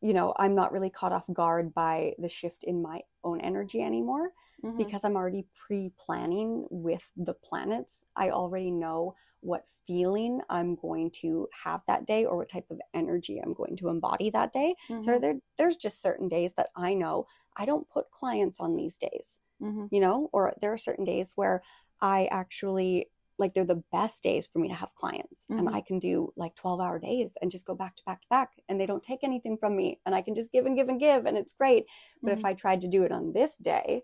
you 0.00 0.14
know, 0.14 0.34
I'm 0.36 0.54
not 0.54 0.72
really 0.72 0.90
caught 0.90 1.12
off 1.12 1.24
guard 1.32 1.74
by 1.74 2.14
the 2.18 2.28
shift 2.28 2.64
in 2.64 2.82
my 2.82 3.00
own 3.24 3.40
energy 3.40 3.82
anymore 3.82 4.30
Mm-hmm. 4.62 4.76
because 4.76 5.04
I'm 5.04 5.16
already 5.16 5.46
pre-planning 5.54 6.66
with 6.70 7.10
the 7.16 7.32
planets. 7.32 8.04
I 8.14 8.28
already 8.28 8.70
know 8.70 9.14
what 9.40 9.64
feeling 9.86 10.42
I'm 10.50 10.74
going 10.74 11.12
to 11.22 11.48
have 11.64 11.80
that 11.86 12.06
day 12.06 12.26
or 12.26 12.36
what 12.36 12.50
type 12.50 12.66
of 12.70 12.78
energy 12.92 13.40
I'm 13.42 13.54
going 13.54 13.76
to 13.78 13.88
embody 13.88 14.28
that 14.28 14.52
day. 14.52 14.74
Mm-hmm. 14.90 15.00
So 15.00 15.18
there, 15.18 15.36
there's 15.56 15.76
just 15.76 16.02
certain 16.02 16.28
days 16.28 16.52
that 16.58 16.68
I 16.76 16.92
know 16.92 17.26
I 17.56 17.64
don't 17.64 17.88
put 17.88 18.10
clients 18.10 18.60
on 18.60 18.76
these 18.76 18.96
days, 18.96 19.38
Mm-hmm. 19.62 19.86
you 19.90 20.00
know, 20.00 20.28
or 20.32 20.52
there 20.60 20.74
are 20.74 20.76
certain 20.76 21.06
days 21.06 21.32
where 21.36 21.62
I 22.02 22.28
actually 22.30 23.08
like 23.40 23.54
they're 23.54 23.64
the 23.64 23.82
best 23.90 24.22
days 24.22 24.46
for 24.46 24.58
me 24.60 24.68
to 24.68 24.74
have 24.74 24.94
clients 24.94 25.46
and 25.48 25.68
Mhm. 25.68 25.74
I 25.74 25.80
can 25.80 25.98
do 25.98 26.32
like 26.36 26.54
12 26.54 26.80
hour 26.80 26.98
days 26.98 27.32
and 27.42 27.50
just 27.50 27.66
go 27.66 27.74
back 27.74 27.96
to 27.96 28.02
back 28.04 28.20
to 28.22 28.28
back 28.28 28.50
and 28.68 28.78
they 28.80 28.86
don't 28.86 29.02
take 29.02 29.24
anything 29.24 29.56
from 29.56 29.74
me 29.76 29.98
and 30.06 30.14
I 30.14 30.22
can 30.22 30.34
just 30.34 30.52
give 30.52 30.66
and 30.66 30.76
give 30.76 30.88
and 30.88 31.00
give 31.00 31.26
and 31.26 31.36
it's 31.36 31.52
great. 31.54 31.86
But 32.22 32.32
if 32.38 32.44
I 32.44 32.54
tried 32.54 32.80
to 32.82 32.88
do 32.88 33.02
it 33.02 33.12
on 33.12 33.32
this 33.32 33.56
day, 33.56 34.02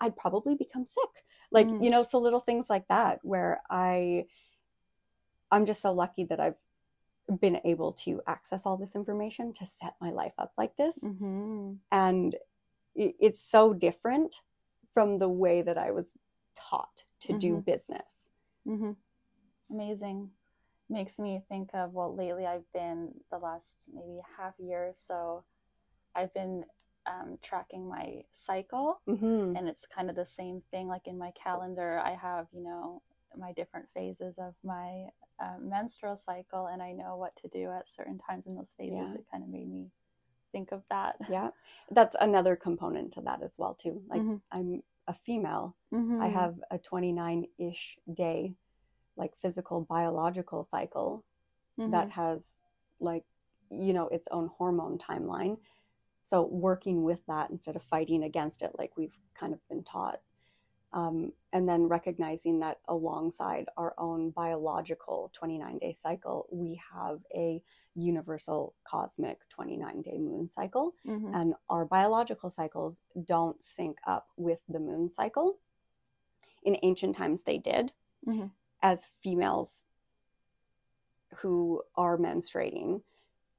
I'd 0.00 0.16
probably 0.16 0.54
become 0.54 0.86
sick. 0.86 1.24
Like, 1.50 1.68
Mhm. 1.68 1.82
you 1.84 1.90
know, 1.90 2.02
so 2.02 2.18
little 2.20 2.40
things 2.40 2.70
like 2.70 2.86
that 2.88 3.20
where 3.24 3.62
I 3.70 4.26
I'm 5.50 5.66
just 5.66 5.82
so 5.82 5.92
lucky 5.92 6.24
that 6.24 6.40
I've 6.40 6.56
been 7.40 7.60
able 7.64 7.92
to 8.04 8.20
access 8.26 8.66
all 8.66 8.76
this 8.76 8.94
information 8.94 9.52
to 9.54 9.66
set 9.66 9.94
my 10.00 10.10
life 10.10 10.34
up 10.38 10.52
like 10.58 10.76
this 10.76 10.94
Mm-hmm. 11.02 11.74
and 11.90 12.36
it's 12.94 13.40
so 13.42 13.72
different 13.74 14.36
from 14.92 15.18
the 15.18 15.28
way 15.28 15.62
that 15.62 15.76
I 15.78 15.90
was 15.90 16.06
taught 16.54 17.04
to 17.20 17.32
do 17.32 17.56
Mhm. 17.56 17.64
business. 17.64 18.23
Mm-hmm. 18.66 18.92
Amazing. 19.70 20.30
Makes 20.90 21.18
me 21.18 21.42
think 21.48 21.70
of 21.74 21.92
well, 21.92 22.14
lately 22.14 22.46
I've 22.46 22.70
been 22.72 23.14
the 23.30 23.38
last 23.38 23.76
maybe 23.92 24.20
half 24.36 24.54
year 24.58 24.84
or 24.84 24.92
so, 24.94 25.44
I've 26.14 26.32
been 26.34 26.64
um, 27.06 27.38
tracking 27.42 27.88
my 27.88 28.22
cycle, 28.32 29.00
Mm-hmm. 29.08 29.56
and 29.56 29.68
it's 29.68 29.86
kind 29.86 30.10
of 30.10 30.16
the 30.16 30.26
same 30.26 30.62
thing. 30.70 30.88
Like 30.88 31.06
in 31.06 31.18
my 31.18 31.32
calendar, 31.42 31.98
I 32.04 32.14
have 32.14 32.46
you 32.52 32.62
know 32.62 33.02
my 33.36 33.52
different 33.52 33.86
phases 33.94 34.36
of 34.38 34.54
my 34.62 35.06
uh, 35.42 35.56
menstrual 35.60 36.16
cycle, 36.16 36.66
and 36.66 36.82
I 36.82 36.92
know 36.92 37.16
what 37.16 37.34
to 37.36 37.48
do 37.48 37.70
at 37.70 37.88
certain 37.88 38.18
times 38.18 38.46
in 38.46 38.54
those 38.54 38.74
phases. 38.78 38.96
Yeah. 38.98 39.14
It 39.14 39.24
kind 39.30 39.42
of 39.42 39.48
made 39.50 39.68
me 39.68 39.88
think 40.52 40.70
of 40.70 40.82
that. 40.90 41.16
Yeah, 41.30 41.48
that's 41.90 42.14
another 42.20 42.56
component 42.56 43.12
to 43.14 43.22
that 43.22 43.42
as 43.42 43.56
well 43.58 43.74
too. 43.74 44.02
Like 44.08 44.20
Mhm. 44.20 44.40
I'm 44.52 44.82
a 45.08 45.14
female, 45.14 45.76
I 46.20 46.28
Mhm. 46.28 46.34
have 46.34 46.54
a 46.70 46.78
29 46.78 47.46
ish 47.58 47.98
day, 48.12 48.54
like 49.16 49.32
physical 49.42 49.82
biological 49.82 50.64
cycle 50.64 51.24
Mhm. 51.78 51.90
that 51.92 52.10
has 52.10 52.46
like 53.00 53.24
you 53.70 53.92
know 53.92 54.08
its 54.08 54.28
own 54.30 54.48
hormone 54.58 54.98
timeline 54.98 55.56
so 56.22 56.42
working 56.42 57.02
with 57.04 57.20
that 57.26 57.50
instead 57.50 57.76
of 57.76 57.82
fighting 57.82 58.22
against 58.24 58.62
it 58.62 58.72
like 58.78 58.96
we've 58.96 59.18
kind 59.38 59.52
of 59.52 59.58
been 59.68 59.82
taught 59.82 60.20
um, 60.94 61.32
and 61.52 61.68
then 61.68 61.82
recognizing 61.88 62.60
that 62.60 62.78
alongside 62.88 63.66
our 63.76 63.94
own 63.98 64.30
biological 64.30 65.30
29 65.34 65.78
day 65.78 65.92
cycle 65.92 66.46
we 66.50 66.80
have 66.94 67.18
a 67.34 67.62
universal 67.96 68.74
cosmic 68.84 69.40
29 69.50 70.02
day 70.02 70.18
moon 70.18 70.48
cycle 70.48 70.94
Mhm. 71.04 71.34
and 71.34 71.54
our 71.68 71.84
biological 71.84 72.48
cycles 72.48 73.02
don't 73.24 73.62
sync 73.64 73.98
up 74.06 74.28
with 74.36 74.60
the 74.68 74.78
moon 74.80 75.10
cycle 75.10 75.58
in 76.62 76.76
ancient 76.82 77.16
times 77.16 77.42
they 77.42 77.58
did 77.58 77.92
Mhm. 78.26 78.50
as 78.80 79.08
females 79.20 79.84
who 81.38 81.82
are 81.96 82.16
menstruating 82.16 83.02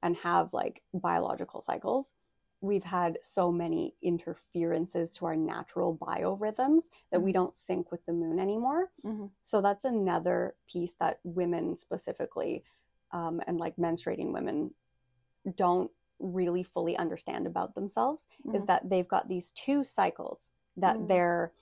and 0.02 0.16
have 0.16 0.52
like 0.54 0.82
biological 0.94 1.60
cycles 1.60 2.12
we've 2.60 2.84
had 2.84 3.18
so 3.22 3.52
many 3.52 3.94
interferences 4.02 5.14
to 5.14 5.26
our 5.26 5.36
natural 5.36 5.96
biorhythms 5.96 6.82
that 7.10 7.20
we 7.20 7.32
don't 7.32 7.56
sync 7.56 7.90
with 7.92 8.04
the 8.06 8.12
moon 8.12 8.38
anymore 8.38 8.90
Mhm. 9.04 9.30
so 9.42 9.60
that's 9.60 9.84
another 9.84 10.56
piece 10.66 10.94
that 10.94 11.20
women 11.24 11.76
specifically 11.76 12.64
um, 13.12 13.40
and 13.46 13.58
like 13.58 13.76
menstruating 13.76 14.32
women 14.32 14.74
don't 15.54 15.90
really 16.18 16.62
fully 16.62 16.96
understand 16.96 17.46
about 17.46 17.74
themselves 17.74 18.26
is 18.54 18.62
Mhm. 18.62 18.66
that 18.66 18.88
they've 18.88 19.08
got 19.08 19.28
these 19.28 19.52
two 19.52 19.84
cycles 19.84 20.50
that 20.76 20.96
Mm. 20.96 21.08
they're 21.08 21.52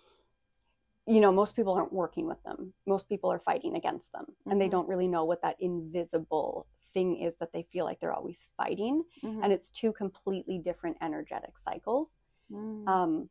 you 1.06 1.20
know 1.20 1.32
most 1.32 1.54
people 1.54 1.74
aren't 1.74 1.92
working 1.92 2.26
with 2.26 2.42
them 2.44 2.72
most 2.86 3.08
people 3.08 3.30
are 3.30 3.38
fighting 3.38 3.74
against 3.76 4.10
them 4.12 4.36
and 4.46 4.58
they 4.60 4.68
Mhm. 4.68 4.70
don't 4.70 4.88
really 4.88 5.08
know 5.08 5.24
what 5.24 5.42
that 5.42 5.60
invisible 5.60 6.66
thing 6.94 7.18
is 7.20 7.36
that 7.36 7.52
they 7.52 7.64
feel 7.64 7.84
like 7.84 8.00
they're 8.00 8.12
always 8.12 8.48
fighting 8.56 9.04
Mhm. 9.22 9.42
and 9.42 9.52
it's 9.52 9.70
two 9.70 9.92
completely 9.92 10.58
different 10.58 10.96
energetic 11.02 11.58
cycles 11.58 12.08
Mm. 12.50 12.88
um, 12.88 13.30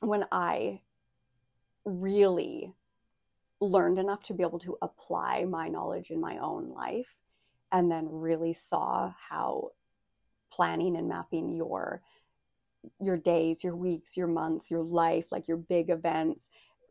when 0.00 0.26
I 0.32 0.80
really 1.84 2.72
learned 3.60 3.98
enough 3.98 4.22
to 4.24 4.34
be 4.34 4.42
able 4.42 4.58
to 4.60 4.78
apply 4.82 5.44
my 5.44 5.68
knowledge 5.68 6.10
in 6.10 6.20
my 6.20 6.38
own 6.38 6.70
life 6.70 7.14
and 7.72 7.90
then 7.90 8.08
really 8.10 8.54
saw 8.54 9.10
how 9.10 9.70
planning 10.50 10.96
and 10.96 11.08
mapping 11.08 11.50
your 11.52 12.02
your 12.98 13.18
days, 13.18 13.62
your 13.62 13.76
weeks, 13.76 14.16
your 14.16 14.26
months, 14.26 14.70
your 14.70 14.82
life, 14.82 15.30
like 15.30 15.46
your 15.46 15.58
big 15.58 15.90
events, 15.90 16.48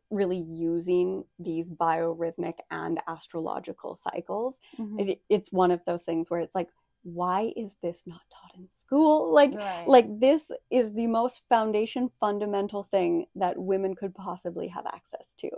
really 0.10 0.40
using 0.40 1.24
these 1.38 1.70
biorhythmic 1.70 2.56
and 2.72 3.00
astrological 3.08 3.96
cycles. 3.96 4.58
Mhm. 4.78 5.00
It, 5.10 5.22
it's 5.30 5.52
one 5.52 5.72
of 5.72 5.84
those 5.86 6.04
things 6.04 6.30
where 6.30 6.40
it's 6.40 6.56
like, 6.56 6.70
why 7.04 7.54
is 7.56 7.76
this 7.82 8.04
not 8.06 8.22
taught 8.30 8.56
in 8.58 8.68
school? 8.68 9.32
Like, 9.40 9.54
Right. 9.54 9.88
like 9.88 10.20
this 10.20 10.42
is 10.70 10.94
the 10.94 11.08
most 11.08 11.44
foundation 11.48 12.10
fundamental 12.20 12.84
thing 12.84 13.28
that 13.36 13.58
women 13.58 13.96
could 13.96 14.14
possibly 14.16 14.68
have 14.68 14.86
access 14.86 15.34
to 15.38 15.50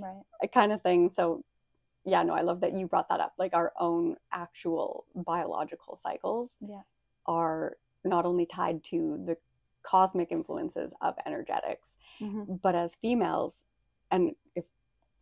right. 0.00 0.22
a 0.42 0.48
kind 0.48 0.72
of 0.72 0.82
thing 0.82 1.10
so 1.10 1.42
yeah 2.06 2.22
no 2.22 2.34
i 2.34 2.42
love 2.42 2.60
that 2.60 2.74
you 2.76 2.86
brought 2.86 3.08
that 3.08 3.18
up 3.20 3.32
like 3.38 3.54
our 3.54 3.72
own 3.80 4.16
actual 4.32 5.04
biological 5.14 5.96
cycles 5.96 6.50
Yeah. 6.60 6.82
are 7.26 7.76
not 8.04 8.24
only 8.26 8.46
tied 8.46 8.84
to 8.84 9.20
the 9.26 9.36
cosmic 9.82 10.30
influences 10.30 10.92
of 11.00 11.14
energetics 11.26 11.96
Mhm. 12.20 12.60
but 12.62 12.74
as 12.74 12.94
females 12.96 13.64
and 14.10 14.34
if 14.54 14.64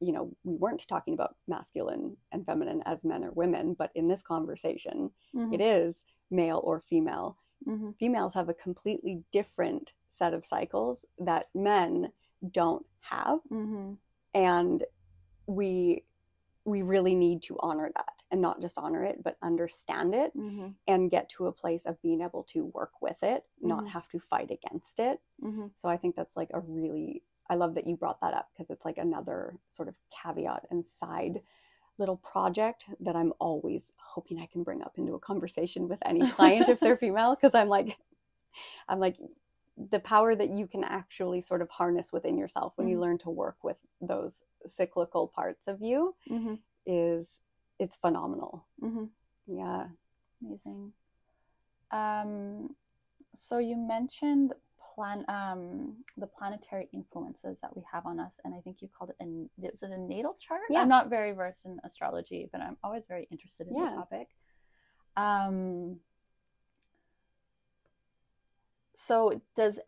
you 0.01 0.13
know 0.13 0.35
we 0.45 0.55
weren't 0.57 0.87
talking 0.89 1.15
about 1.15 1.37
masculine 1.47 2.17
and 2.33 2.45
feminine 2.45 2.83
as 2.87 3.05
men 3.05 3.23
or 3.25 3.31
women 3.33 3.75
but 3.75 3.91
in 3.95 4.09
this 4.09 4.23
conversation 4.23 5.11
Mhm. 5.35 5.55
it 5.55 5.61
is 5.61 6.03
male 6.31 6.61
or 6.65 6.81
female 6.81 7.39
Mhm. 7.67 7.97
females 7.97 8.35
have 8.35 8.49
a 8.49 8.55
completely 8.55 9.25
different 9.31 9.93
set 10.11 10.35
of 10.35 10.45
cycles 10.45 11.07
that 11.19 11.49
men 11.55 12.13
don't 12.51 12.87
have 13.01 13.41
Mhm. 13.51 13.99
and 14.35 14.85
we 15.47 16.05
we 16.65 16.81
really 16.83 17.17
need 17.17 17.43
to 17.43 17.57
honor 17.59 17.91
that 17.97 18.23
and 18.31 18.41
not 18.41 18.61
just 18.61 18.79
honor 18.79 19.03
it 19.05 19.21
but 19.23 19.37
understand 19.43 20.15
it 20.15 20.33
Mhm. 20.37 20.77
and 20.87 21.11
get 21.11 21.29
to 21.29 21.47
a 21.49 21.53
place 21.53 21.87
of 21.87 22.01
being 22.03 22.21
able 22.21 22.45
to 22.45 22.65
work 22.67 23.01
with 23.03 23.21
it 23.23 23.47
not 23.61 23.85
Mhm. 23.85 23.89
have 23.89 24.09
to 24.09 24.21
fight 24.21 24.51
against 24.51 24.99
it 25.01 25.21
Mhm. 25.41 25.73
so 25.77 25.89
i 25.89 25.97
think 25.97 26.15
that's 26.15 26.37
like 26.37 26.51
a 26.55 26.61
really 26.61 27.23
i 27.51 27.55
love 27.55 27.75
that 27.75 27.87
you 27.87 27.97
brought 27.97 28.21
that 28.21 28.35
up 28.35 28.49
because 28.53 28.71
it's 28.71 28.85
like 28.85 28.99
another 28.99 29.57
sort 29.71 29.89
of 29.89 29.95
caveat 30.23 30.67
and 30.71 30.85
side 30.85 31.41
little 31.99 32.17
project 32.17 32.85
that 33.01 33.17
i'm 33.17 33.33
always 33.39 33.93
hoping 33.97 34.39
i 34.39 34.47
can 34.47 34.63
bring 34.63 34.83
up 34.83 34.95
into 34.97 35.15
a 35.15 35.19
conversation 35.19 35.89
with 35.89 35.99
any 36.05 36.27
client 36.27 36.69
if 36.69 36.81
they're 36.81 36.97
female 37.07 37.35
because 37.35 37.55
i'm 37.55 37.69
like 37.69 37.97
i'm 38.89 38.99
like 38.99 39.17
the 39.91 39.99
power 40.01 40.35
that 40.37 40.51
you 40.51 40.67
can 40.67 40.85
actually 40.85 41.41
sort 41.41 41.63
of 41.63 41.71
harness 41.71 42.13
within 42.13 42.37
yourself 42.37 42.73
when 42.77 42.89
you 42.89 42.97
Mhm. 42.97 43.01
learn 43.01 43.19
to 43.19 43.31
work 43.31 43.57
with 43.65 43.77
those 44.01 44.41
cyclical 44.67 45.27
parts 45.29 45.67
of 45.67 45.81
you 45.83 46.15
Mhm. 46.31 46.59
is 46.87 47.41
it's 47.79 47.97
phenomenal 47.97 48.67
Mhm. 48.83 49.09
yeah 49.47 49.89
Amazing. 50.45 50.93
Um, 51.93 52.75
so 53.35 53.59
you 53.59 53.77
mentioned 53.77 54.55
plan 54.95 55.25
um 55.29 55.97
the 56.17 56.27
planetary 56.27 56.89
influences 56.93 57.61
that 57.61 57.77
we 57.77 57.83
have 57.91 58.07
on 58.07 58.21
us, 58.21 58.41
and 58.45 58.55
I 58.55 58.61
think 58.61 58.83
you 58.83 58.89
called 58.89 59.11
it 59.11 59.17
an 59.21 59.49
is 59.63 59.83
it 59.83 59.91
a 59.91 59.99
natal 59.99 60.37
chart? 60.39 60.63
Yeah. 60.71 60.81
I'm 60.81 60.89
not 60.89 61.09
very 61.11 61.33
versed 61.33 61.65
in 61.65 61.81
astrology, 61.85 62.49
but 62.53 62.61
I'm 62.61 62.77
always 62.85 63.05
very 63.09 63.27
interested 63.31 63.67
in 63.69 63.75
Yeah. 63.75 63.91
the 63.91 63.97
topic. 63.97 64.29
Um, 65.17 66.01
so 68.95 69.41
does 69.57 69.81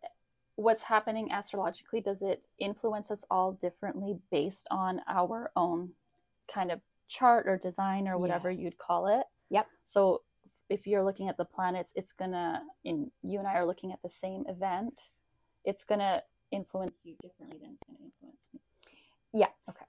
what's 0.56 0.82
happening 0.82 1.30
astrologically 1.32 2.00
does 2.00 2.22
it 2.22 2.46
influence 2.58 3.10
us 3.10 3.24
all 3.30 3.52
differently 3.52 4.18
based 4.30 4.66
on 4.70 5.00
our 5.08 5.50
own 5.56 5.90
kind 6.52 6.70
of 6.70 6.80
chart 7.08 7.46
or 7.48 7.56
design 7.56 8.06
or 8.08 8.18
whatever 8.18 8.50
Yes. 8.50 8.60
you'd 8.60 8.78
call 8.78 9.06
it 9.06 9.26
Yep. 9.50 9.66
so 9.84 10.22
if 10.68 10.86
you're 10.86 11.04
looking 11.04 11.28
at 11.28 11.36
the 11.36 11.44
planets 11.44 11.92
it's 11.94 12.12
gonna 12.12 12.62
in 12.84 13.10
you 13.22 13.38
and 13.38 13.48
i 13.48 13.54
are 13.54 13.66
looking 13.66 13.92
at 13.92 14.02
the 14.02 14.10
same 14.10 14.44
event 14.48 15.10
it's 15.64 15.84
gonna 15.84 16.22
influence 16.50 17.00
you 17.04 17.14
differently 17.20 17.58
than 17.60 17.72
it's 17.72 17.82
gonna 17.86 17.98
influence 18.04 18.48
me 18.52 18.60
Yeah. 19.32 19.48
Okay. 19.68 19.84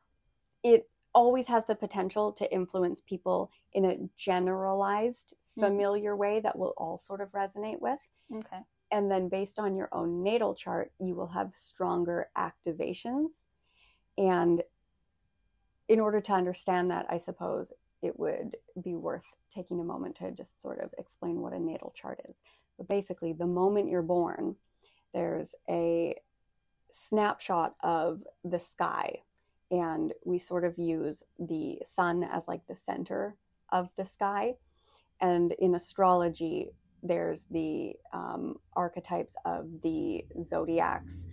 it 0.63 0.89
always 1.13 1.47
has 1.47 1.65
the 1.65 1.75
potential 1.75 2.33
to 2.33 2.51
influence 2.53 2.99
people 3.01 3.51
in 3.73 3.85
a 3.85 3.97
generalized 4.17 5.33
Mhm. 5.57 5.61
familiar 5.61 6.15
way 6.15 6.39
that 6.41 6.57
we'll 6.57 6.73
all 6.77 6.97
sort 6.97 7.21
of 7.21 7.31
resonate 7.31 7.79
with 7.79 7.99
okay 8.33 8.61
and 8.91 9.09
then 9.09 9.29
based 9.29 9.57
on 9.59 9.75
your 9.75 9.89
own 9.93 10.21
natal 10.23 10.53
chart 10.53 10.91
you 10.99 11.15
will 11.15 11.27
have 11.27 11.55
stronger 11.55 12.29
activations 12.37 13.47
and 14.17 14.63
in 15.87 15.99
order 15.99 16.19
to 16.19 16.33
understand 16.33 16.91
that 16.91 17.05
i 17.09 17.17
suppose 17.17 17.71
it 18.05 18.17
would 18.19 18.55
be 18.83 18.95
worth 18.95 19.25
taking 19.53 19.79
a 19.79 19.83
moment 19.83 20.15
to 20.15 20.31
just 20.31 20.61
sort 20.61 20.79
of 20.79 20.89
explain 20.97 21.41
what 21.41 21.53
a 21.53 21.59
natal 21.59 21.93
chart 21.95 22.19
is 22.29 22.37
but 22.77 22.87
basically 22.87 23.33
the 23.33 23.45
moment 23.45 23.89
you're 23.89 24.01
born 24.01 24.55
there's 25.13 25.55
a 25.69 26.15
snapshot 26.91 27.75
of 27.83 28.21
the 28.43 28.59
sky 28.59 29.15
and 29.71 30.13
we 30.25 30.37
sort 30.37 30.63
of 30.63 30.77
use 30.77 31.23
the 31.39 31.79
sun 31.83 32.23
as 32.23 32.47
like 32.47 32.65
the 32.67 32.75
center 32.75 33.35
of 33.71 33.89
the 33.97 34.05
sky 34.05 34.53
and 35.21 35.53
in 35.53 35.75
astrology 35.75 36.69
there's 37.01 37.45
the 37.51 37.93
um, 38.13 38.55
archetypes 38.75 39.35
of 39.45 39.67
the 39.83 40.25
zodiacs 40.43 41.25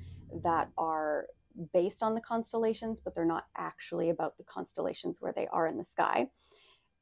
that 0.43 0.69
are 0.77 1.27
based 1.73 2.03
on 2.03 2.15
the 2.15 2.21
constellations, 2.21 2.99
but 3.03 3.15
they're 3.15 3.25
not 3.25 3.47
actually 3.57 4.11
about 4.11 4.37
the 4.37 4.45
constellations 4.45 5.21
where 5.21 5.33
they 5.33 5.47
are 5.49 5.67
in 5.67 5.77
the 5.77 5.85
sky. 5.85 6.29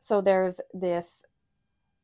So 0.00 0.20
there's 0.20 0.60
this 0.74 1.24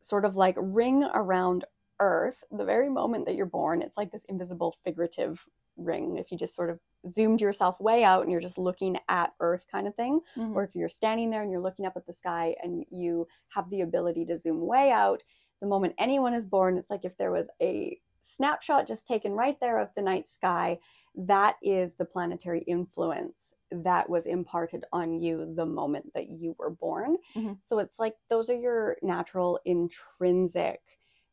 sort 0.01 0.25
of 0.25 0.37
like 0.37 0.55
ring 0.59 1.03
around 1.03 1.65
Earth, 1.99 2.45
the 2.53 2.65
very 2.65 2.91
moment 2.91 3.25
that 3.27 3.35
you're 3.35 3.47
born. 3.47 3.83
It's 3.83 3.97
like 3.97 4.13
this 4.13 4.25
invisible 4.29 4.77
figurative 4.85 5.45
ring. 5.77 6.19
If 6.19 6.31
you 6.31 6.39
just 6.39 6.55
sort 6.55 6.71
of 6.71 6.79
zoomed 7.11 7.41
yourself 7.41 7.81
way 7.81 8.05
out 8.05 8.23
and 8.23 8.31
you're 8.31 8.41
just 8.41 8.59
looking 8.59 8.99
at 9.09 9.33
Earth, 9.41 9.67
kind 9.71 9.87
of 9.89 9.95
thing 9.95 10.21
Mhm. 10.37 10.55
or 10.55 10.63
if 10.63 10.77
you're 10.77 10.89
standing 10.91 11.31
there 11.31 11.43
and 11.43 11.51
you're 11.51 11.61
looking 11.61 11.87
up 11.87 11.97
at 11.97 12.07
the 12.07 12.13
sky 12.13 12.55
and 12.63 12.85
you 12.91 13.27
have 13.49 13.69
the 13.71 13.81
ability 13.81 14.25
to 14.27 14.37
zoom 14.37 14.67
way 14.67 14.91
out, 14.91 15.23
the 15.61 15.67
moment 15.67 15.95
anyone 15.99 16.35
is 16.35 16.45
born, 16.45 16.77
it's 16.77 16.91
like 16.91 17.05
if 17.05 17.17
there 17.17 17.33
was 17.33 17.51
a 17.61 17.99
snapshot 18.21 18.87
just 18.87 19.07
taken 19.07 19.33
right 19.33 19.59
there 19.61 19.79
of 19.79 19.89
the 19.95 20.03
night 20.03 20.29
sky, 20.29 20.79
that 21.15 21.57
is 21.63 21.95
the 21.95 22.05
planetary 22.05 22.61
influence 22.63 23.55
that 23.71 24.09
was 24.11 24.27
imparted 24.27 24.85
on 24.93 25.21
you 25.21 25.55
the 25.55 25.67
moment 25.67 26.13
that 26.15 26.29
you 26.29 26.55
were 26.59 26.71
born. 26.71 27.17
Mhm. 27.35 27.59
So 27.65 27.79
it's 27.79 27.99
like 27.99 28.17
those 28.29 28.51
are 28.51 28.55
your 28.57 28.97
natural 29.03 29.61
intrinsic, 29.65 30.81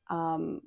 um, 0.10 0.62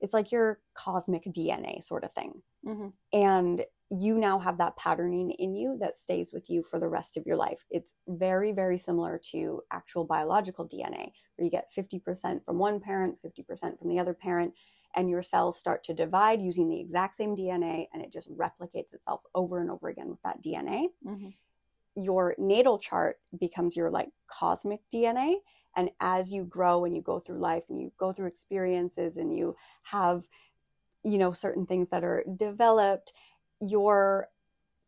it's 0.00 0.14
like 0.14 0.32
your 0.32 0.60
cosmic 0.74 1.24
DNA 1.24 1.80
sort 1.82 2.04
of 2.04 2.12
thing 2.14 2.42
Mhm. 2.64 2.92
and 3.12 3.64
you 3.90 4.16
now 4.18 4.38
have 4.38 4.58
that 4.58 4.76
patterning 4.76 5.32
in 5.32 5.54
you 5.54 5.76
that 5.78 5.96
stays 5.96 6.32
with 6.32 6.48
you 6.50 6.62
for 6.62 6.78
the 6.78 6.88
rest 6.88 7.16
of 7.16 7.26
your 7.26 7.36
life. 7.36 7.66
It's 7.70 7.94
very, 8.08 8.52
very 8.52 8.78
similar 8.78 9.18
to 9.32 9.62
actual 9.72 10.04
biological 10.04 10.64
DNA, 10.66 11.12
where 11.36 11.44
you 11.44 11.50
get 11.50 11.72
50% 11.72 12.44
from 12.44 12.58
one 12.58 12.80
parent, 12.80 13.20
50% 13.20 13.78
from 13.78 13.88
the 13.88 13.98
other 13.98 14.14
parent, 14.14 14.54
and 14.94 15.08
your 15.10 15.22
cells 15.22 15.58
start 15.58 15.84
to 15.84 15.94
divide 15.94 16.42
using 16.42 16.68
the 16.68 16.80
exact 16.80 17.14
same 17.14 17.34
DNA, 17.34 17.88
and 17.92 18.02
it 18.02 18.12
just 18.12 18.30
replicates 18.36 18.92
itself 18.92 19.22
over 19.34 19.60
and 19.60 19.70
over 19.70 19.88
again 19.88 20.08
with 20.08 20.22
that 20.22 20.42
DNA. 20.42 20.88
Mhm. 21.04 21.34
Your 21.96 22.34
natal 22.38 22.78
chart 22.78 23.20
becomes 23.38 23.76
your 23.76 23.90
like 23.90 24.10
cosmic 24.26 24.80
DNA. 24.90 25.42
And 25.76 25.90
as 26.00 26.32
you 26.32 26.44
grow 26.44 26.84
and 26.84 26.94
you 26.94 27.02
go 27.02 27.20
through 27.20 27.38
life 27.38 27.64
and 27.68 27.80
you 27.80 27.92
go 27.96 28.12
through 28.12 28.26
experiences 28.28 29.16
and 29.16 29.36
you 29.36 29.56
have, 29.84 30.28
you 31.04 31.18
know, 31.18 31.32
certain 31.32 31.66
things 31.66 31.88
that 31.90 32.04
are 32.04 32.24
developed, 32.36 33.12
your 33.60 34.30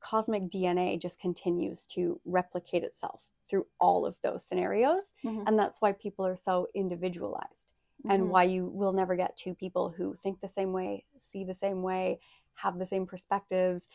cosmic 0.01 0.51
DNA 0.51 0.97
just 0.99 1.21
continues 1.21 1.87
to 1.87 2.21
replicate 2.25 2.85
itself 2.85 3.23
through 3.47 3.67
all 3.81 4.07
of 4.07 4.17
those 4.23 4.45
scenarios. 4.45 5.15
Mhm. 5.25 5.45
And 5.47 5.59
that's 5.59 5.81
why 5.81 5.93
people 5.93 6.27
are 6.27 6.37
so 6.37 6.69
individualized 6.75 7.72
and 8.09 8.25
Mhm. 8.25 8.29
why 8.29 8.45
you 8.45 8.67
will 8.67 8.93
never 8.93 9.17
get 9.17 9.37
two 9.37 9.55
people 9.55 9.91
who 9.91 10.15
think 10.17 10.41
the 10.41 10.49
same 10.49 10.73
way, 10.73 11.05
see 11.19 11.45
the 11.45 11.55
same 11.55 11.83
way, 11.83 12.21
have 12.55 12.79
the 12.79 12.87
same 12.87 13.07
perspectives. 13.07 13.89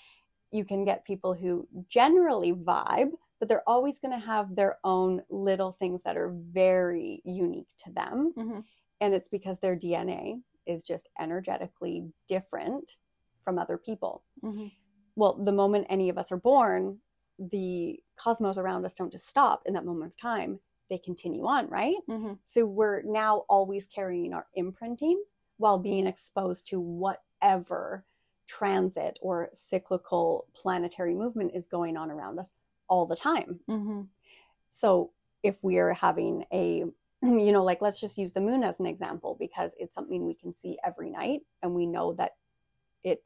You 0.52 0.66
can 0.66 0.86
get 0.86 1.06
people 1.06 1.34
who 1.34 1.68
generally 1.90 2.54
vibe, 2.54 3.12
but 3.40 3.48
they're 3.50 3.68
always 3.68 4.00
going 4.00 4.14
to 4.14 4.26
have 4.26 4.56
their 4.56 4.80
own 4.84 5.24
little 5.30 5.74
things 5.74 6.04
that 6.04 6.18
are 6.18 6.30
very 6.30 7.22
unique 7.26 7.68
to 7.78 7.92
them. 7.92 8.34
Mhm. 8.36 8.66
And 9.02 9.14
it's 9.14 9.28
because 9.28 9.60
their 9.60 9.76
DNA 9.76 10.42
is 10.66 10.84
just 10.84 11.10
energetically 11.20 12.12
different 12.28 12.98
from 13.44 13.60
other 13.60 13.78
people. 13.78 14.24
Mhm. 14.42 14.72
Well, 15.16 15.34
the 15.34 15.52
moment 15.52 15.88
any 15.90 16.10
of 16.10 16.18
us 16.18 16.32
are 16.32 16.38
born, 16.38 17.02
the 17.40 18.04
cosmos 18.16 18.58
around 18.58 18.86
us 18.86 18.96
don't 18.96 19.12
just 19.12 19.28
stop 19.28 19.66
in 19.66 19.74
that 19.74 19.86
moment 19.86 20.12
of 20.14 20.18
time, 20.18 20.60
they 20.90 20.98
continue 20.98 21.46
on, 21.46 21.68
right? 21.70 21.98
Mhm. 22.08 22.40
So 22.46 22.66
we're 22.66 23.02
now 23.04 23.46
always 23.50 23.86
carrying 23.88 24.34
our 24.34 24.48
imprinting 24.54 25.24
while 25.58 25.80
being 25.80 26.08
exposed 26.08 26.68
to 26.68 26.80
whatever 26.80 28.06
transit 28.46 29.20
or 29.22 29.50
cyclical 29.54 30.48
planetary 30.54 31.14
movement 31.14 31.52
is 31.54 31.68
going 31.68 31.98
on 31.98 32.10
around 32.12 32.40
us 32.40 32.54
all 32.88 33.06
the 33.06 33.16
time. 33.16 33.60
Mhm. 33.68 34.08
So 34.70 35.12
if 35.44 35.64
we're 35.64 35.94
having 35.94 36.46
a, 36.54 36.86
you 37.22 37.52
know, 37.52 37.64
like 37.64 37.82
let's 37.82 38.00
just 38.00 38.18
use 38.18 38.34
the 38.34 38.42
moon 38.42 38.64
as 38.64 38.80
an 38.80 38.86
example 38.86 39.36
because 39.40 39.74
it's 39.80 39.96
something 39.96 40.26
we 40.26 40.36
can 40.36 40.54
see 40.54 40.78
every 40.84 41.10
night 41.10 41.42
and 41.62 41.76
we 41.76 41.86
know 41.86 42.14
that 42.14 42.38
it 43.04 43.24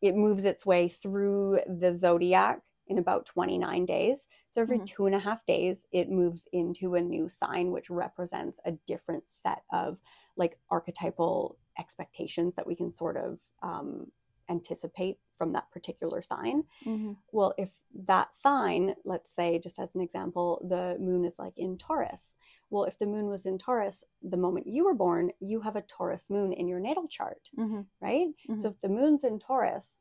it 0.00 0.14
moves 0.16 0.44
its 0.44 0.64
way 0.66 0.88
through 0.88 1.60
the 1.66 1.92
zodiac 1.92 2.62
in 2.88 2.98
about 2.98 3.26
29 3.26 3.84
days. 3.84 4.26
So 4.50 4.60
every 4.62 4.78
Mhm. 4.78 4.86
two 4.86 5.06
and 5.06 5.14
a 5.14 5.18
half 5.18 5.44
days, 5.46 5.86
it 5.92 6.10
moves 6.10 6.48
into 6.52 6.94
a 6.94 7.00
new 7.00 7.28
sign, 7.28 7.70
which 7.70 7.90
represents 7.90 8.60
a 8.64 8.72
different 8.72 9.28
set 9.28 9.62
of 9.72 10.00
like 10.36 10.58
archetypal 10.70 11.58
expectations 11.78 12.54
that 12.54 12.66
we 12.66 12.74
can 12.74 12.90
sort 12.90 13.16
of 13.16 13.38
um, 13.62 14.10
anticipate 14.48 15.18
from 15.36 15.52
that 15.52 15.70
particular 15.70 16.22
sign. 16.22 16.64
Mm-hmm. 16.86 17.12
Well, 17.32 17.54
if 17.58 17.70
that 18.06 18.32
sign, 18.32 18.94
let's 19.04 19.30
say, 19.32 19.58
just 19.58 19.78
as 19.78 19.94
an 19.94 20.00
example, 20.00 20.64
the 20.68 20.96
moon 21.00 21.24
is 21.24 21.38
like 21.38 21.52
in 21.56 21.76
Taurus. 21.76 22.36
Well, 22.70 22.84
if 22.84 22.98
the 22.98 23.06
moon 23.06 23.28
was 23.28 23.46
in 23.46 23.58
Taurus 23.58 24.04
the 24.22 24.36
moment 24.36 24.66
you 24.66 24.84
were 24.84 24.94
born, 24.94 25.32
you 25.40 25.60
have 25.60 25.76
a 25.76 25.82
Taurus 25.82 26.30
moon 26.30 26.52
in 26.52 26.68
your 26.68 26.80
natal 26.80 27.06
chart, 27.08 27.50
Mm-hmm. 27.56 27.80
right? 28.00 28.28
Mhm. 28.48 28.60
So 28.60 28.68
if 28.68 28.80
the 28.80 28.88
moon's 28.88 29.24
in 29.24 29.38
Taurus, 29.38 30.00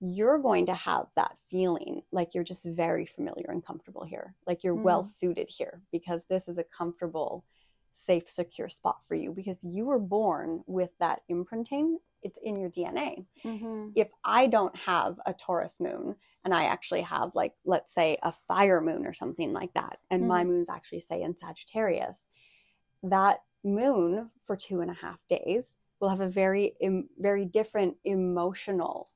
you're 0.00 0.38
going 0.38 0.66
to 0.66 0.74
have 0.74 1.06
that 1.16 1.36
feeling 1.50 2.02
like 2.12 2.34
you're 2.34 2.44
just 2.44 2.64
very 2.64 3.04
familiar 3.04 3.46
and 3.50 3.64
comfortable 3.64 4.04
here, 4.04 4.34
like 4.46 4.62
you're 4.62 4.76
Mm. 4.76 4.82
well 4.82 5.02
suited 5.02 5.48
here 5.48 5.80
because 5.90 6.24
this 6.26 6.46
is 6.48 6.56
a 6.58 6.64
comfortable, 6.64 7.44
safe, 7.92 8.28
secure 8.30 8.68
spot 8.68 8.98
for 9.06 9.14
you 9.16 9.32
because 9.32 9.64
you 9.64 9.86
were 9.86 9.98
born 9.98 10.62
with 10.66 10.90
that 11.00 11.22
imprinting. 11.28 11.98
It's 12.22 12.38
in 12.42 12.56
your 12.56 12.70
DNA 12.70 13.26
Mm-hmm. 13.44 13.90
if 13.94 14.08
I 14.24 14.48
don't 14.48 14.74
have 14.76 15.20
a 15.24 15.32
Taurus 15.32 15.78
moon 15.80 16.16
and 16.44 16.52
I 16.54 16.64
actually 16.64 17.02
have 17.02 17.34
like 17.36 17.54
let's 17.64 17.92
say 17.94 18.18
a 18.22 18.32
fire 18.32 18.80
moon 18.80 19.06
or 19.06 19.12
something 19.12 19.52
like 19.52 19.72
that, 19.74 19.98
and 20.10 20.26
my 20.28 20.42
moon's 20.44 20.68
actually 20.70 21.00
say 21.00 21.22
in 21.22 21.36
Sagittarius, 21.36 22.28
that 23.02 23.42
moon 23.64 24.30
for 24.44 24.56
two 24.56 24.80
and 24.80 24.90
a 24.90 24.94
half 24.94 25.18
days 25.28 25.74
will 26.00 26.08
have 26.08 26.20
a 26.20 26.28
very 26.28 26.74
em- 26.80 27.08
very 27.18 27.44
different 27.44 27.96
emotional 28.04 29.10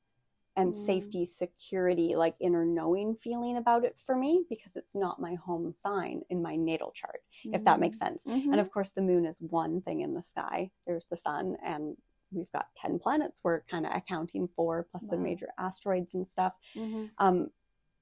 and 0.57 0.71
Mm. 0.73 0.87
safety 0.87 1.25
security 1.27 2.15
like 2.15 2.35
inner 2.41 2.65
knowing 2.65 3.15
feeling 3.15 3.57
about 3.57 3.85
it 3.85 3.99
for 3.99 4.15
me 4.17 4.45
because 4.51 4.77
it's 4.77 4.95
not 4.95 5.21
my 5.21 5.35
home 5.35 5.73
sign 5.73 6.23
in 6.29 6.43
my 6.43 6.57
natal 6.57 6.91
chart 6.93 7.23
if 7.45 7.65
that 7.65 7.81
makes 7.81 7.99
sense 7.99 8.23
Mm-hmm. 8.25 8.53
and 8.53 8.61
of 8.61 8.71
course, 8.71 8.93
the 8.93 9.01
moon 9.03 9.25
is 9.25 9.39
one 9.41 9.81
thing 9.81 10.01
in 10.01 10.13
the 10.15 10.23
sky. 10.23 10.71
There's 10.87 11.07
the 11.07 11.17
sun, 11.17 11.57
and 11.65 11.97
we've 12.31 12.53
got 12.53 12.67
10 12.77 12.99
planets 12.99 13.41
we're 13.43 13.61
kind 13.63 13.85
of 13.87 13.93
accounting 13.95 14.49
for, 14.57 14.87
plus 14.91 15.09
the 15.09 15.17
Wow. 15.17 15.23
major 15.23 15.49
asteroids 15.59 16.15
and 16.15 16.27
stuff. 16.29 16.55
mm-hmm. 16.75 17.07
Um, 17.19 17.51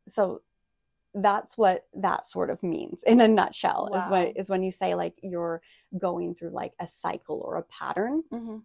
so 0.08 0.42
that's 1.14 1.56
what 1.58 1.86
that 1.94 2.26
sort 2.26 2.50
of 2.50 2.62
means 2.62 3.02
in 3.04 3.20
a 3.20 3.26
nutshell 3.28 3.86
is 3.94 4.04
Wow. 4.04 4.10
what 4.10 4.36
is 4.36 4.48
when 4.48 4.62
you 4.62 4.70
say 4.72 4.94
like 4.94 5.18
you're 5.22 5.60
going 5.98 6.34
through 6.36 6.50
like 6.50 6.72
a 6.80 6.86
cycle 6.86 7.40
or 7.44 7.56
a 7.56 7.62
pattern 7.64 8.22
Mm-hmm. 8.32 8.58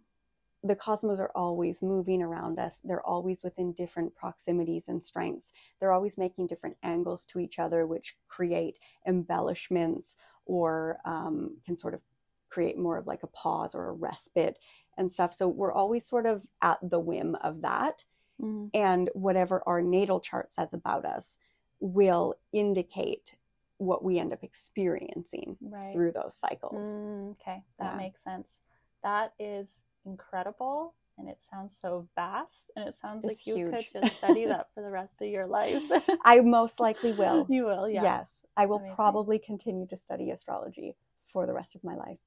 The 0.62 0.74
cosmos 0.74 1.18
are 1.20 1.30
always 1.34 1.82
moving 1.82 2.22
around 2.22 2.58
us. 2.58 2.80
They're 2.82 3.06
always 3.06 3.42
within 3.42 3.72
different 3.72 4.14
proximities 4.14 4.88
and 4.88 5.02
strengths. 5.04 5.52
They're 5.78 5.92
always 5.92 6.18
making 6.18 6.46
different 6.48 6.76
angles 6.82 7.24
to 7.26 7.38
each 7.38 7.58
other, 7.58 7.86
which 7.86 8.16
create 8.28 8.78
embellishments 9.06 10.16
or 10.44 10.98
um, 11.04 11.56
can 11.64 11.76
sort 11.76 11.94
of 11.94 12.00
create 12.48 12.78
more 12.78 12.96
of 12.96 13.06
like 13.06 13.22
a 13.22 13.28
pause 13.28 13.74
or 13.74 13.88
a 13.88 13.92
respite 13.92 14.58
and 14.96 15.12
stuff. 15.12 15.34
So 15.34 15.46
we're 15.48 15.72
always 15.72 16.06
sort 16.08 16.26
of 16.26 16.42
at 16.62 16.78
the 16.82 17.00
whim 17.00 17.36
of 17.42 17.62
that. 17.62 18.04
Mm-hmm. 18.40 18.68
And 18.74 19.10
whatever 19.14 19.62
our 19.66 19.82
natal 19.82 20.20
chart 20.20 20.50
says 20.50 20.72
about 20.74 21.04
us 21.04 21.38
will 21.80 22.34
indicate 22.52 23.34
what 23.78 24.02
we 24.02 24.18
end 24.18 24.32
up 24.32 24.42
experiencing 24.42 25.58
Right. 25.60 25.92
through 25.92 26.12
those 26.12 26.34
cycles. 26.34 26.86
Mm, 26.86 27.32
okay, 27.32 27.62
that 27.78 27.92
Yeah. 27.92 27.96
makes 27.96 28.22
sense. 28.22 28.58
That 29.02 29.34
is 29.38 29.68
incredible, 30.06 30.94
and 31.18 31.28
it 31.28 31.38
sounds 31.50 31.76
so 31.80 32.08
vast, 32.14 32.70
and 32.76 32.88
it 32.88 32.96
sounds 33.00 33.24
It's 33.24 33.46
like 33.46 33.46
you 33.56 33.66
huge. 33.70 33.92
could 33.92 34.02
just 34.02 34.18
study 34.18 34.46
that 34.48 34.68
for 34.74 34.82
the 34.82 34.90
rest 34.90 35.20
of 35.20 35.28
your 35.28 35.46
life. 35.46 35.82
I 36.24 36.40
most 36.40 36.80
likely 36.80 37.12
will. 37.12 37.46
you 37.50 37.64
will, 37.66 37.88
yeah. 37.88 38.02
Yes, 38.02 38.30
I 38.56 38.66
will 38.66 38.78
Amazing. 38.78 38.94
probably 38.96 39.38
continue 39.38 39.86
to 39.88 39.96
study 39.96 40.30
astrology 40.30 40.94
for 41.32 41.46
the 41.46 41.52
rest 41.52 41.74
of 41.74 41.84
my 41.84 41.96
life 41.96 42.18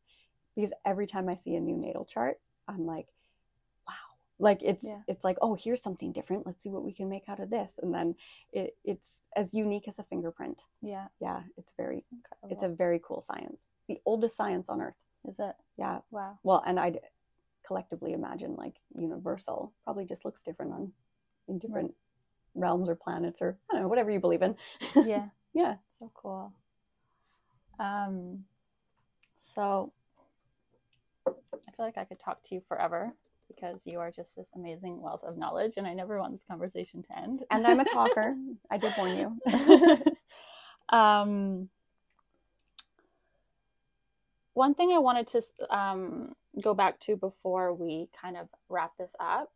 because 0.55 0.71
every 0.85 1.07
time 1.07 1.29
I 1.29 1.35
see 1.35 1.55
a 1.55 1.59
new 1.61 1.77
natal 1.77 2.05
chart, 2.05 2.39
I'm 2.67 2.85
like, 2.85 3.07
wow. 3.87 3.93
Like 4.39 4.59
it's 4.61 4.83
Yeah. 4.83 5.01
it's 5.07 5.23
like, 5.23 5.37
oh, 5.41 5.55
here's 5.55 5.81
something 5.81 6.11
different. 6.11 6.45
Let's 6.45 6.61
see 6.63 6.69
what 6.69 6.83
we 6.83 6.93
can 6.93 7.09
make 7.09 7.27
out 7.29 7.39
of 7.39 7.49
this. 7.49 7.73
And 7.81 7.93
then 7.93 8.15
it, 8.51 8.75
it's 8.83 9.19
as 9.35 9.53
unique 9.53 9.87
as 9.87 9.99
a 9.99 10.03
fingerprint. 10.03 10.61
Yeah, 10.81 11.07
Yeah, 11.19 11.41
it's 11.57 11.73
very 11.77 12.05
incredible. 12.11 12.49
it's 12.51 12.63
a 12.63 12.69
very 12.69 12.99
cool 13.03 13.21
science. 13.21 13.67
It's 13.77 13.87
the 13.87 14.01
oldest 14.05 14.35
science 14.35 14.69
on 14.69 14.81
earth. 14.81 14.95
Is 15.27 15.35
it? 15.39 15.55
Yeah. 15.77 15.99
Wow. 16.11 16.39
Well, 16.43 16.63
and 16.65 16.79
I'd 16.79 16.99
collectively 17.69 18.13
imagine 18.13 18.55
like 18.55 18.73
universal 18.97 19.71
probably 19.83 20.03
just 20.03 20.25
looks 20.25 20.41
different 20.41 20.73
on 20.73 20.91
in 21.47 21.59
different 21.59 21.93
realms 22.55 22.89
or 22.89 22.95
planets 22.95 23.43
or 23.43 23.59
I 23.69 23.75
don't 23.75 23.83
know, 23.83 23.87
whatever 23.87 24.09
you 24.09 24.19
believe 24.19 24.41
in. 24.41 24.55
Yeah. 25.05 25.27
yeah. 25.53 25.75
So 25.99 26.11
cool. 26.15 26.51
Um, 27.79 28.43
so 29.37 29.93
I 31.27 31.71
feel 31.75 31.85
like 31.85 31.99
I 31.99 32.05
could 32.05 32.19
talk 32.19 32.41
to 32.47 32.55
you 32.55 32.61
forever 32.67 33.13
because 33.47 33.85
you 33.85 33.99
are 33.99 34.09
just 34.09 34.35
this 34.35 34.49
amazing 34.55 34.99
wealth 34.99 35.23
of 35.23 35.37
knowledge, 35.37 35.73
and 35.77 35.85
I 35.85 35.93
never 35.93 36.19
want 36.19 36.31
this 36.33 36.43
conversation 36.43 37.03
to 37.03 37.19
end. 37.19 37.43
And 37.51 37.67
I'm 37.67 37.79
a 37.79 37.85
talker. 37.93 38.35
I 38.71 38.77
did 38.77 38.93
warn 38.97 39.15
you. 39.15 40.07
um, 40.97 41.69
one 44.53 44.73
thing 44.73 44.91
I 44.91 44.97
wanted 44.97 45.27
to 45.27 45.41
um, 45.69 46.35
go 46.61 46.73
back 46.73 46.99
to 47.01 47.15
before 47.15 47.73
we 47.73 48.09
kind 48.19 48.37
of 48.37 48.47
wrap 48.69 48.91
this 48.97 49.13
up, 49.19 49.51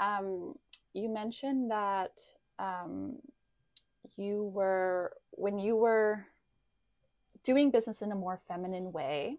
um, 0.00 0.54
you 0.94 1.08
mentioned 1.08 1.70
that 1.70 2.12
um, 2.58 3.16
you 4.16 4.44
were 4.54 5.12
when 5.32 5.58
you 5.58 5.76
were 5.76 6.26
doing 7.44 7.70
business 7.70 8.02
in 8.02 8.12
a 8.12 8.14
more 8.16 8.40
feminine 8.48 8.92
way. 8.92 9.38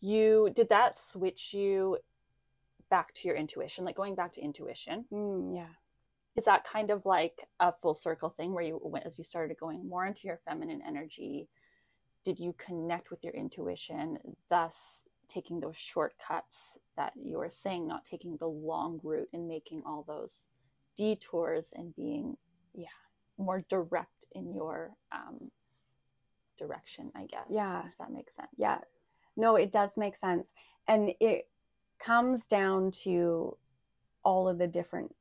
You 0.00 0.50
did 0.54 0.68
that 0.68 0.98
switch 0.98 1.52
you 1.52 1.98
back 2.90 3.12
to 3.14 3.28
your 3.28 3.36
intuition, 3.36 3.84
like 3.84 3.96
going 3.96 4.14
back 4.14 4.32
to 4.34 4.40
intuition 4.40 5.04
Mm, 5.12 5.56
yeah. 5.56 5.66
is 6.36 6.44
that 6.44 6.64
kind 6.64 6.90
of 6.90 7.04
like 7.04 7.48
a 7.60 7.72
full 7.72 7.94
circle 7.94 8.30
thing 8.30 8.52
where 8.54 8.62
you 8.62 8.80
went 8.82 9.06
as 9.06 9.18
you 9.18 9.24
started 9.24 9.58
going 9.58 9.86
more 9.88 10.06
into 10.06 10.26
your 10.26 10.40
feminine 10.46 10.80
energy 10.86 11.48
did 12.28 12.38
you 12.38 12.54
connect 12.58 13.10
with 13.10 13.24
your 13.24 13.32
intuition 13.32 14.18
thus 14.50 15.04
taking 15.30 15.60
those 15.60 15.76
shortcuts 15.78 16.74
that 16.94 17.14
you 17.16 17.38
were 17.38 17.48
saying 17.50 17.88
not 17.88 18.04
taking 18.04 18.36
the 18.36 18.46
long 18.46 19.00
route 19.02 19.30
and 19.32 19.48
making 19.48 19.82
all 19.86 20.04
those 20.06 20.44
detours 20.94 21.72
and 21.74 21.96
being 21.96 22.36
yeah 22.74 22.86
more 23.38 23.64
direct 23.70 24.26
in 24.32 24.52
your 24.52 24.90
um 25.10 25.50
direction 26.58 27.10
i 27.14 27.24
guess 27.24 27.46
Yeah. 27.48 27.86
if 27.86 27.96
that 27.98 28.12
makes 28.12 28.36
sense 28.36 28.48
Yeah. 28.58 28.80
No, 29.36 29.54
it 29.54 29.70
does 29.70 29.96
make 29.96 30.16
sense. 30.16 30.52
And 30.88 31.12
it 31.20 31.48
comes 32.04 32.48
down 32.48 32.90
to 33.04 33.56
all 34.24 34.48
of 34.48 34.58
the 34.58 34.66
different 34.66 35.14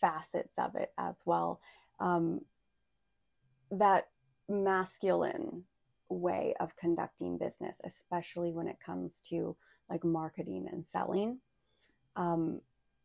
facets 0.00 0.56
of 0.60 0.76
it 0.76 0.92
as 0.96 1.16
well. 1.26 1.60
Um, 1.98 2.42
that 3.72 4.06
masculine 4.48 5.64
way 6.14 6.54
of 6.60 6.76
conducting 6.76 7.36
business, 7.38 7.80
especially 7.84 8.52
when 8.52 8.68
it 8.68 8.78
comes 8.84 9.20
to 9.28 9.56
like 9.90 10.04
marketing 10.04 10.66
and 10.70 10.86
selling. 10.86 11.38
Um, 12.16 12.60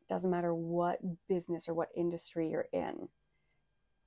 doesn't 0.08 0.30
matter 0.32 0.54
what 0.54 1.00
business 1.28 1.68
or 1.70 1.74
what 1.74 1.90
industry 1.96 2.50
you're 2.50 2.70
in. 2.74 3.10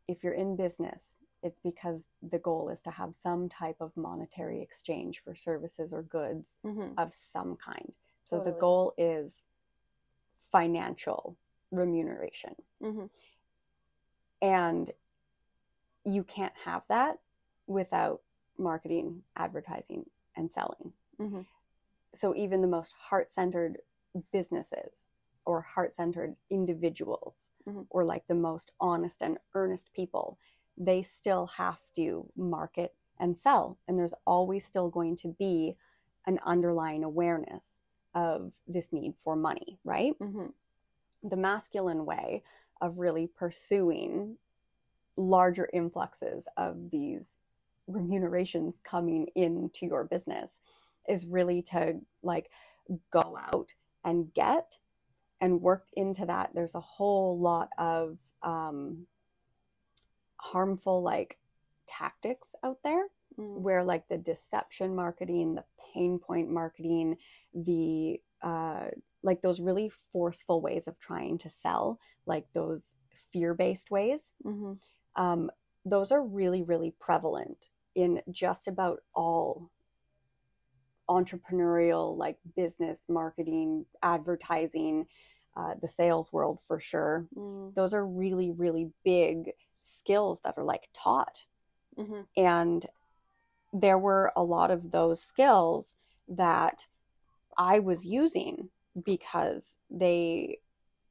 If 0.09 0.25
you're 0.25 0.33
in 0.35 0.57
business, 0.57 1.19
it's 1.43 1.61
because 1.61 2.09
the 2.23 2.39
goal 2.39 2.69
is 2.69 2.83
to 2.83 2.91
have 2.91 3.15
some 3.15 3.49
type 3.49 3.77
of 3.81 3.97
monetary 3.97 4.63
exchange 4.63 5.23
for 5.25 5.35
services 5.35 5.93
or 5.93 6.03
goods 6.03 6.59
Mhm. 6.65 6.95
of 6.97 7.15
some 7.15 7.57
kind. 7.57 7.93
So 8.23 8.41
the 8.41 8.53
goal 8.53 8.95
is 8.97 9.47
financial 10.51 11.37
remuneration. 11.71 12.55
Mhm. 12.81 13.11
And 14.41 14.93
you 16.05 16.25
can't 16.25 16.55
have 16.65 16.87
that 16.89 17.21
without 17.67 18.23
marketing, 18.63 19.25
advertising, 19.37 20.09
and 20.37 20.51
selling. 20.51 20.93
Mhm. 21.19 21.47
So 22.15 22.35
even 22.35 22.61
the 22.63 22.69
most 22.69 22.93
heart 22.93 23.31
centered 23.31 23.83
businesses 24.31 25.07
or 25.45 25.63
heart 25.63 25.93
centered 25.95 26.37
individuals 26.51 27.51
Mhm. 27.67 27.87
or 27.91 28.05
like 28.05 28.27
the 28.27 28.35
most 28.35 28.71
honest 28.81 29.23
and 29.23 29.39
earnest 29.55 29.93
people, 29.93 30.39
they 30.77 31.03
still 31.03 31.47
have 31.47 31.93
to 31.95 32.31
market 32.37 32.95
and 33.19 33.37
sell. 33.37 33.79
And 33.87 33.99
there's 33.99 34.15
always 34.27 34.65
still 34.65 34.89
going 34.89 35.17
to 35.17 35.29
be 35.29 35.77
an 36.27 36.39
underlying 36.41 37.03
awareness 37.05 37.81
of 38.15 38.55
this 38.67 38.93
need 38.93 39.17
for 39.17 39.37
money, 39.37 39.79
right? 39.85 40.19
Mhm. 40.19 40.55
the 41.25 41.37
masculine 41.37 42.05
way 42.05 42.43
of 42.81 42.99
really 42.99 43.29
pursuing 43.29 44.39
larger 45.17 45.71
influxes 45.73 46.49
of 46.57 46.91
these 46.91 47.39
remunerations 47.87 48.81
coming 48.85 49.27
into 49.35 49.87
your 49.87 50.05
business 50.05 50.61
is 51.09 51.27
really 51.27 51.63
to 51.63 52.01
like 52.23 52.51
go 53.13 53.39
out 53.53 53.69
and 54.05 54.33
get 54.35 54.77
and 55.41 55.61
work 55.61 55.87
into 55.95 56.25
that, 56.27 56.51
there's 56.55 56.75
a 56.75 56.81
whole 56.81 57.39
lot 57.39 57.69
of 57.79 58.17
um, 58.43 59.07
harmful 60.37 61.03
like 61.03 61.39
tactics 61.87 62.55
out 62.65 62.79
there 62.85 63.07
Mm. 63.39 63.61
where 63.63 63.83
like 63.83 64.07
the 64.09 64.19
deception 64.19 64.95
marketing, 64.95 65.55
the 65.55 65.65
pain 65.95 66.19
point 66.19 66.51
marketing, 66.51 67.17
the 67.55 68.21
uh, 68.43 68.89
like 69.23 69.41
those 69.41 69.59
really 69.59 69.89
forceful 69.89 70.61
ways 70.61 70.87
of 70.87 70.99
trying 70.99 71.39
to 71.39 71.49
sell, 71.49 71.99
like 72.27 72.45
those 72.53 72.95
fear 73.33 73.55
based 73.55 73.91
ways, 73.91 74.33
Mhm. 74.45 74.79
um, 75.17 75.51
those 75.85 76.13
are 76.13 76.23
really, 76.23 76.63
really 76.63 76.95
prevalent 76.99 77.73
in 77.95 78.23
just 78.31 78.69
about 78.69 79.01
all 79.15 79.71
entrepreneurial, 81.09 82.17
like 82.17 82.39
business, 82.57 83.05
marketing, 83.09 83.85
advertising, 84.03 85.07
uh, 85.57 85.75
the 85.81 85.89
sales 85.89 86.33
world 86.33 86.59
for 86.67 86.81
sure. 86.81 87.27
Mm. 87.37 87.75
Those 87.75 87.93
are 87.93 88.07
really, 88.07 88.51
really 88.51 88.91
big 89.05 89.53
skills 89.83 90.41
that 90.41 90.55
are 90.57 90.65
like 90.65 90.89
taught. 90.95 91.45
Mhm. 91.99 92.27
And 92.37 92.87
there 93.73 93.99
were 93.99 94.33
a 94.37 94.43
lot 94.43 94.71
of 94.71 94.91
those 94.91 95.23
skills 95.23 95.97
that 96.29 96.87
I 97.59 97.79
was 97.79 98.05
using 98.05 98.71
because 99.03 99.79
they 99.91 100.61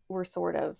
were 0.08 0.24
sort 0.24 0.56
of 0.56 0.78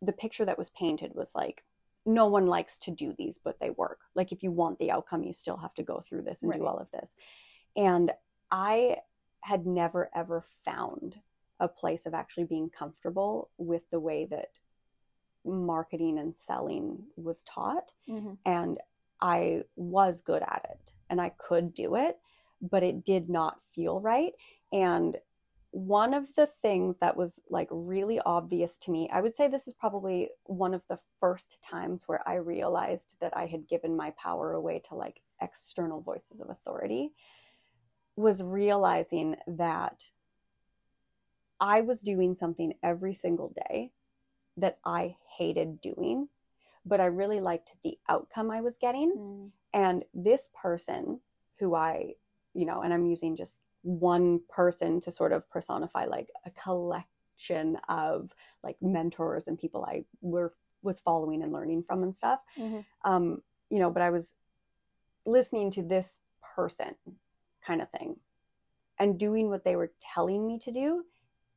the 0.00 0.12
picture 0.12 0.44
that 0.44 0.58
was 0.58 0.70
painted 0.70 1.14
was 1.14 1.34
like 1.34 1.64
no 2.06 2.26
one 2.26 2.46
likes 2.46 2.78
to 2.78 2.90
do 2.90 3.14
these 3.16 3.38
but 3.42 3.58
they 3.60 3.70
work 3.70 4.00
like 4.14 4.32
if 4.32 4.42
you 4.42 4.50
want 4.50 4.78
the 4.78 4.90
outcome 4.90 5.22
you 5.22 5.32
still 5.32 5.56
have 5.56 5.74
to 5.74 5.82
go 5.82 6.00
through 6.00 6.22
this 6.22 6.42
and 6.42 6.52
do 6.52 6.66
all 6.66 6.78
of 6.78 6.90
this 6.90 7.16
and 7.76 8.12
i 8.50 8.96
had 9.40 9.66
never 9.66 10.10
ever 10.14 10.44
found 10.64 11.20
a 11.60 11.68
place 11.68 12.04
of 12.06 12.14
actually 12.14 12.44
being 12.44 12.68
comfortable 12.68 13.50
with 13.58 13.88
the 13.90 14.00
way 14.00 14.26
that 14.26 14.50
marketing 15.44 16.18
and 16.18 16.34
selling 16.34 17.04
was 17.16 17.42
taught 17.44 17.92
Mhm. 18.08 18.38
and 18.44 18.78
I 19.20 19.64
was 19.76 20.20
good 20.20 20.42
at 20.42 20.66
it 20.70 20.92
and 21.08 21.20
I 21.20 21.30
could 21.30 21.72
do 21.72 21.94
it, 21.94 22.18
but 22.60 22.82
it 22.82 23.04
did 23.04 23.30
not 23.30 23.62
feel 23.62 24.00
right. 24.00 24.34
And 24.72 25.16
one 25.74 26.14
of 26.14 26.32
the 26.36 26.46
things 26.46 26.98
that 26.98 27.16
was 27.16 27.40
like 27.50 27.66
really 27.68 28.20
obvious 28.20 28.78
to 28.78 28.92
me, 28.92 29.10
I 29.12 29.20
would 29.20 29.34
say 29.34 29.48
this 29.48 29.66
is 29.66 29.74
probably 29.74 30.30
one 30.44 30.72
of 30.72 30.82
the 30.88 31.00
first 31.18 31.58
times 31.68 32.04
where 32.06 32.26
I 32.28 32.36
realized 32.36 33.16
that 33.20 33.36
I 33.36 33.46
had 33.46 33.66
given 33.66 33.96
my 33.96 34.12
power 34.16 34.52
away 34.52 34.80
to 34.88 34.94
like 34.94 35.20
external 35.42 36.00
voices 36.00 36.40
of 36.40 36.48
authority, 36.48 37.10
was 38.14 38.40
realizing 38.40 39.34
that 39.48 40.04
I 41.58 41.80
was 41.80 42.02
doing 42.02 42.34
something 42.34 42.74
every 42.80 43.12
single 43.12 43.52
day 43.68 43.90
that 44.56 44.78
I 44.84 45.16
hated 45.36 45.80
doing, 45.80 46.28
but 46.86 47.00
I 47.00 47.06
really 47.06 47.40
liked 47.40 47.72
the 47.82 47.98
outcome 48.08 48.48
I 48.48 48.60
was 48.60 48.76
getting. 48.76 49.12
Mm. 49.18 49.50
And 49.72 50.04
this 50.14 50.50
person 50.54 51.18
who 51.58 51.74
I, 51.74 52.12
you 52.52 52.64
know, 52.64 52.82
and 52.82 52.94
I'm 52.94 53.06
using 53.06 53.34
just 53.34 53.56
one 53.84 54.40
person 54.48 55.00
to 55.02 55.12
sort 55.12 55.32
of 55.32 55.48
personify 55.50 56.06
like 56.06 56.28
a 56.44 56.50
collection 56.50 57.76
of 57.88 58.32
like 58.62 58.76
mentors 58.80 59.46
and 59.46 59.58
people 59.58 59.84
I 59.84 60.04
were 60.20 60.52
was 60.82 61.00
following 61.00 61.42
and 61.42 61.52
learning 61.52 61.82
from 61.84 62.02
and 62.02 62.16
stuff. 62.16 62.40
Mhm. 62.58 62.84
Um, 63.04 63.42
you 63.70 63.78
know, 63.78 63.90
but 63.90 64.02
I 64.02 64.10
was 64.10 64.34
listening 65.24 65.70
to 65.72 65.82
this 65.82 66.18
person 66.42 66.94
kind 67.66 67.80
of 67.80 67.90
thing 67.90 68.16
and 68.98 69.18
doing 69.18 69.48
what 69.48 69.64
they 69.64 69.76
were 69.76 69.92
telling 70.00 70.46
me 70.46 70.58
to 70.58 70.70
do, 70.72 71.04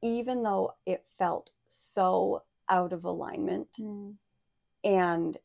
even 0.01 0.43
though 0.43 0.75
it 0.86 1.05
felt 1.17 1.51
so 1.67 2.43
out 2.69 2.93
of 2.93 3.03
alignment 3.05 3.67
Mm. 3.78 4.17
and 4.84 5.38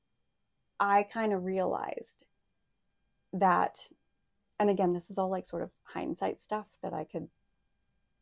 I 0.81 1.05
kind 1.05 1.33
of 1.33 1.45
realized 1.45 2.25
that, 3.33 3.89
and 4.63 4.71
again, 4.71 4.93
this 4.93 5.11
is 5.11 5.19
all 5.19 5.29
like 5.29 5.45
sort 5.45 5.63
of 5.63 5.71
hindsight 5.83 6.41
stuff 6.41 6.67
that 6.85 6.95
I 6.95 7.03
could 7.05 7.27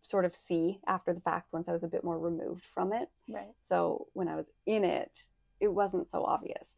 sort 0.02 0.24
of 0.24 0.34
see 0.34 0.80
after 0.86 1.12
the 1.12 1.20
fact 1.20 1.52
once 1.52 1.68
I 1.68 1.72
was 1.72 1.82
a 1.82 1.88
bit 1.88 2.02
more 2.02 2.18
removed 2.18 2.64
from 2.72 2.94
it. 2.94 3.10
Right. 3.28 3.52
So 3.60 4.06
when 4.14 4.26
I 4.26 4.36
was 4.36 4.46
in 4.64 4.82
it, 4.82 5.10
it 5.60 5.68
wasn't 5.68 6.08
so 6.08 6.24
obvious. 6.24 6.74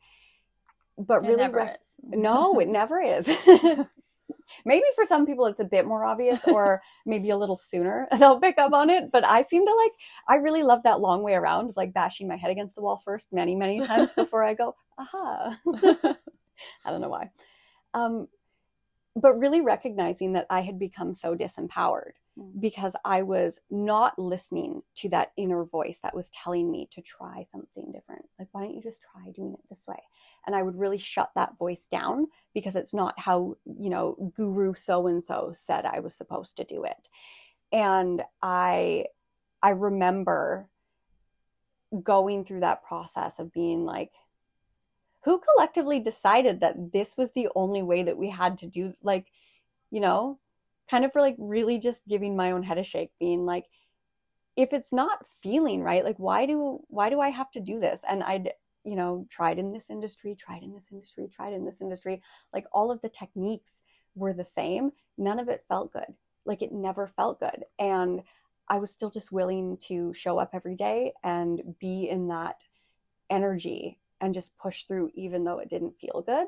But 0.99 1.25
It 1.25 1.29
really, 1.29 1.45
is. 1.45 1.77
no, 2.03 2.59
it 2.59 2.67
never 2.67 3.01
is. 3.01 3.25
maybe 4.67 4.85
for 4.97 5.07
some 5.07 5.25
people 5.25 5.47
it's 5.47 5.61
a 5.61 5.65
bit 5.65 5.87
more 5.87 6.05
obvious 6.05 6.41
or 6.47 6.83
maybe 7.07 7.31
a 7.31 7.37
little 7.37 7.57
sooner 7.57 8.09
they'll 8.19 8.41
pick 8.41 8.59
up 8.59 8.73
on 8.73 8.91
it 8.91 9.11
but 9.11 9.27
i 9.27 9.43
seem 9.43 9.65
to 9.65 9.75
like 9.75 9.93
i 10.29 10.35
really 10.35 10.63
love 10.63 10.83
that 10.83 11.01
long 11.01 11.23
way 11.23 11.33
around 11.33 11.71
of 11.71 11.77
like 11.77 11.95
bashing 11.95 12.29
my 12.29 12.37
head 12.37 12.51
against 12.51 12.75
the 12.75 12.83
wall 12.83 13.01
first 13.03 13.33
many 13.33 13.55
many 13.55 13.81
times 13.87 14.13
before 14.15 14.43
i 14.43 14.53
go 14.53 14.75
aha 14.99 15.59
i 16.85 16.91
don't 16.91 17.01
know 17.01 17.09
why 17.09 17.31
um, 17.95 18.27
but 19.15 19.39
really 19.39 19.61
recognizing 19.61 20.33
that 20.33 20.47
i 20.51 20.61
had 20.61 20.79
become 20.79 21.15
so 21.15 21.35
disempowered 21.35 22.13
Mm. 22.39 22.63
because 22.63 22.97
i 23.05 23.21
was 23.21 23.59
not 23.71 24.19
listening 24.19 24.83
to 24.95 25.09
that 25.11 25.33
inner 25.37 25.65
voice 25.65 25.99
that 26.03 26.15
was 26.15 26.31
telling 26.31 26.71
me 26.71 26.89
to 26.93 27.03
try 27.03 27.43
something 27.43 27.93
different. 27.93 28.25
Like 28.39 28.49
why 28.53 28.63
don't 28.63 28.75
you 28.75 28.81
just 28.81 29.03
try 29.03 29.31
doing 29.33 29.53
it 29.53 29.61
this 29.69 29.87
way? 29.87 30.03
And 30.47 30.57
i 30.57 30.63
would 30.63 30.79
really 30.79 30.97
shut 30.97 31.31
that 31.35 31.59
voice 31.59 31.87
down 31.91 32.29
because 32.55 32.75
it's 32.75 32.95
not 32.95 33.19
how 33.19 33.57
you 33.67 33.91
know 33.91 34.33
guru 34.35 34.73
so 34.73 35.07
and 35.09 35.23
so 35.23 35.53
said 35.55 35.85
i 35.85 36.01
was 36.01 36.15
supposed 36.15 36.57
to 36.57 36.65
do 36.65 36.85
it. 36.85 37.11
And 37.71 38.23
i 38.41 39.05
i 39.63 39.69
remember 39.71 40.71
going 42.03 42.47
through 42.47 42.61
that 42.61 42.83
process 42.83 43.39
of 43.39 43.53
being 43.53 43.85
like 43.85 44.13
who 45.25 45.41
collectively 45.41 46.01
decided 46.01 46.61
that 46.61 46.93
this 46.93 47.17
was 47.17 47.31
the 47.33 47.49
only 47.55 47.83
way 47.83 48.03
that 48.03 48.19
we 48.19 48.31
had 48.31 48.59
to 48.59 48.67
do 48.67 48.95
like 49.03 49.27
you 49.91 50.01
know 50.01 50.39
kind 50.91 51.05
of 51.05 51.13
for 51.13 51.21
like 51.21 51.37
really 51.39 51.79
just 51.79 52.01
giving 52.09 52.37
my 52.37 52.51
own 52.51 52.63
head 52.63 52.79
a 52.79 52.85
shake 52.85 53.11
being 53.19 53.47
like 53.47 53.67
if 54.57 54.73
it's 54.73 54.93
not 54.93 55.25
feeling 55.43 55.83
right 55.83 56.05
like 56.05 56.19
why 56.19 56.45
do 56.47 56.81
why 56.89 57.09
do 57.09 57.21
i 57.21 57.31
have 57.31 57.51
to 57.51 57.61
do 57.61 57.81
this? 57.81 58.01
And 58.09 58.23
i'd 58.23 58.53
you 58.85 58.97
know 58.97 59.27
tried 59.31 59.59
in 59.59 59.73
this 59.73 59.91
industry 59.91 60.37
tried 60.39 60.63
in 60.63 60.75
this 60.75 60.87
industry 60.91 61.29
tried 61.35 61.53
in 61.53 61.65
this 61.65 61.81
industry. 61.81 62.23
Like 62.53 62.67
all 62.73 62.91
of 62.91 63.01
the 63.01 63.09
techniques 63.09 63.75
were 64.15 64.33
the 64.33 64.45
same. 64.45 64.93
None 65.17 65.39
of 65.39 65.49
it 65.49 65.65
felt 65.69 65.93
good. 65.93 66.15
Like 66.45 66.63
it 66.63 66.73
never 66.73 67.07
felt 67.07 67.41
good. 67.41 67.65
And 67.79 68.23
i 68.69 68.79
was 68.79 68.93
still 68.93 69.11
just 69.11 69.33
willing 69.33 69.77
to 69.89 70.13
show 70.15 70.39
up 70.39 70.51
every 70.53 70.77
day 70.77 71.13
and 71.25 71.75
be 71.81 72.09
in 72.09 72.29
that 72.29 72.63
energy 73.31 73.99
and 74.23 74.33
just 74.33 74.57
push 74.57 74.85
through 74.85 75.11
even 75.15 75.45
though 75.45 75.59
it 75.59 75.69
didn't 75.69 75.99
feel 76.01 76.23
good 76.23 76.47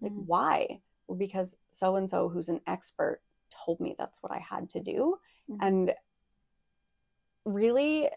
like 0.00 0.12
Mhm. 0.12 0.26
why 0.26 0.80
well 1.08 1.18
because 1.18 1.56
so 1.72 1.96
and 1.96 2.08
so 2.08 2.28
who's 2.30 2.48
an 2.48 2.60
expert 2.66 3.20
told 3.50 3.80
me 3.80 3.94
that's 3.98 4.22
what 4.22 4.32
i 4.32 4.38
had 4.38 4.70
to 4.70 4.80
do 4.80 5.18
Mhm. 5.48 5.58
and 5.60 5.94
really 7.44 8.08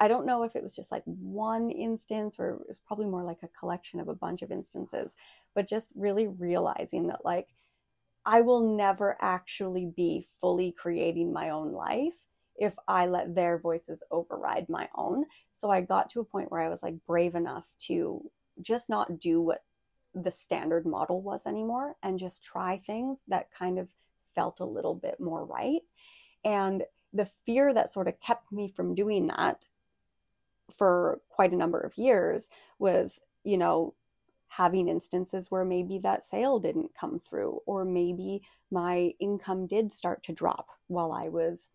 i 0.00 0.08
don't 0.08 0.26
know 0.26 0.42
if 0.42 0.56
it 0.56 0.62
was 0.62 0.74
just 0.74 0.92
like 0.92 1.02
one 1.04 1.70
instance 1.70 2.36
or 2.38 2.50
it 2.50 2.68
was 2.68 2.78
probably 2.86 3.06
more 3.06 3.24
like 3.24 3.42
a 3.42 3.48
collection 3.48 4.00
of 4.00 4.08
a 4.08 4.14
bunch 4.14 4.42
of 4.42 4.50
instances 4.52 5.14
but 5.54 5.66
just 5.68 5.90
really 5.94 6.26
realizing 6.26 7.06
that 7.08 7.24
like 7.24 7.48
i 8.24 8.40
will 8.40 8.76
never 8.76 9.16
actually 9.20 9.86
be 9.86 10.26
fully 10.40 10.72
creating 10.72 11.32
my 11.32 11.50
own 11.50 11.72
life 11.72 12.14
if 12.58 12.74
i 12.88 13.06
let 13.06 13.34
their 13.34 13.58
voices 13.58 14.02
override 14.10 14.68
my 14.68 14.88
own. 14.94 15.24
So 15.52 15.70
i 15.70 15.80
got 15.80 16.10
to 16.10 16.20
a 16.20 16.24
point 16.24 16.50
where 16.50 16.60
i 16.60 16.68
was 16.68 16.82
like 16.82 16.94
brave 17.06 17.34
enough 17.34 17.66
to 17.86 18.30
just 18.60 18.88
not 18.88 19.20
do 19.20 19.40
what 19.40 19.62
the 20.14 20.30
standard 20.30 20.86
model 20.86 21.20
was 21.20 21.46
anymore 21.46 21.96
and 22.02 22.18
just 22.18 22.44
try 22.44 22.78
things 22.78 23.22
that 23.28 23.52
kind 23.52 23.78
of 23.78 23.88
felt 24.34 24.60
a 24.60 24.64
little 24.64 24.94
bit 24.94 25.18
more 25.20 25.44
right. 25.44 25.82
And 26.44 26.84
the 27.12 27.28
fear 27.46 27.72
that 27.74 27.92
sort 27.92 28.08
of 28.08 28.20
kept 28.20 28.52
me 28.52 28.68
from 28.68 28.94
doing 28.94 29.28
that 29.28 29.64
for 30.70 31.20
quite 31.28 31.52
a 31.52 31.56
number 31.56 31.80
of 31.80 31.96
years 31.96 32.48
was, 32.78 33.20
you 33.44 33.56
know, 33.56 33.94
having 34.48 34.88
instances 34.88 35.50
where 35.50 35.64
maybe 35.64 35.98
that 35.98 36.24
sale 36.24 36.58
didn't 36.58 36.94
come 36.98 37.20
through, 37.28 37.60
or 37.66 37.84
maybe 37.84 38.42
my 38.70 39.12
income 39.20 39.66
did 39.66 39.92
start 39.92 40.22
to 40.24 40.32
drop 40.32 40.68
while 40.86 41.12
I 41.12 41.28
was, 41.28 41.68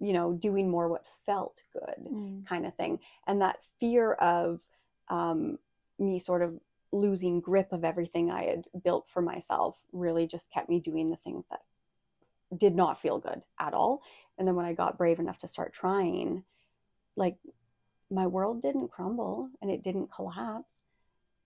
you 0.00 0.12
know, 0.12 0.32
doing 0.32 0.70
more 0.70 0.88
what 0.88 1.04
felt 1.24 1.62
good 1.72 2.08
Mm. 2.10 2.46
kind 2.46 2.66
of 2.66 2.74
thing. 2.74 2.98
And 3.26 3.40
that 3.40 3.58
fear 3.80 4.12
of 4.14 4.60
um, 5.08 5.58
me 5.98 6.18
sort 6.18 6.42
of 6.42 6.58
losing 6.92 7.40
grip 7.40 7.72
of 7.72 7.84
everything 7.84 8.30
I 8.30 8.44
had 8.44 8.66
built 8.82 9.08
for 9.08 9.22
myself 9.22 9.78
really 9.92 10.26
just 10.26 10.50
kept 10.50 10.68
me 10.68 10.80
doing 10.80 11.10
the 11.10 11.16
things 11.16 11.44
that 11.50 11.62
did 12.56 12.74
not 12.74 13.00
feel 13.00 13.18
good 13.18 13.42
at 13.58 13.74
all. 13.74 14.02
And 14.38 14.46
then 14.46 14.54
when 14.54 14.66
I 14.66 14.72
got 14.72 14.98
brave 14.98 15.18
enough 15.18 15.38
to 15.38 15.48
start 15.48 15.72
trying, 15.72 16.44
like 17.16 17.36
my 18.10 18.26
world 18.26 18.62
didn't 18.62 18.90
crumble 18.90 19.48
and 19.60 19.70
it 19.70 19.82
didn't 19.82 20.12
collapse. 20.12 20.84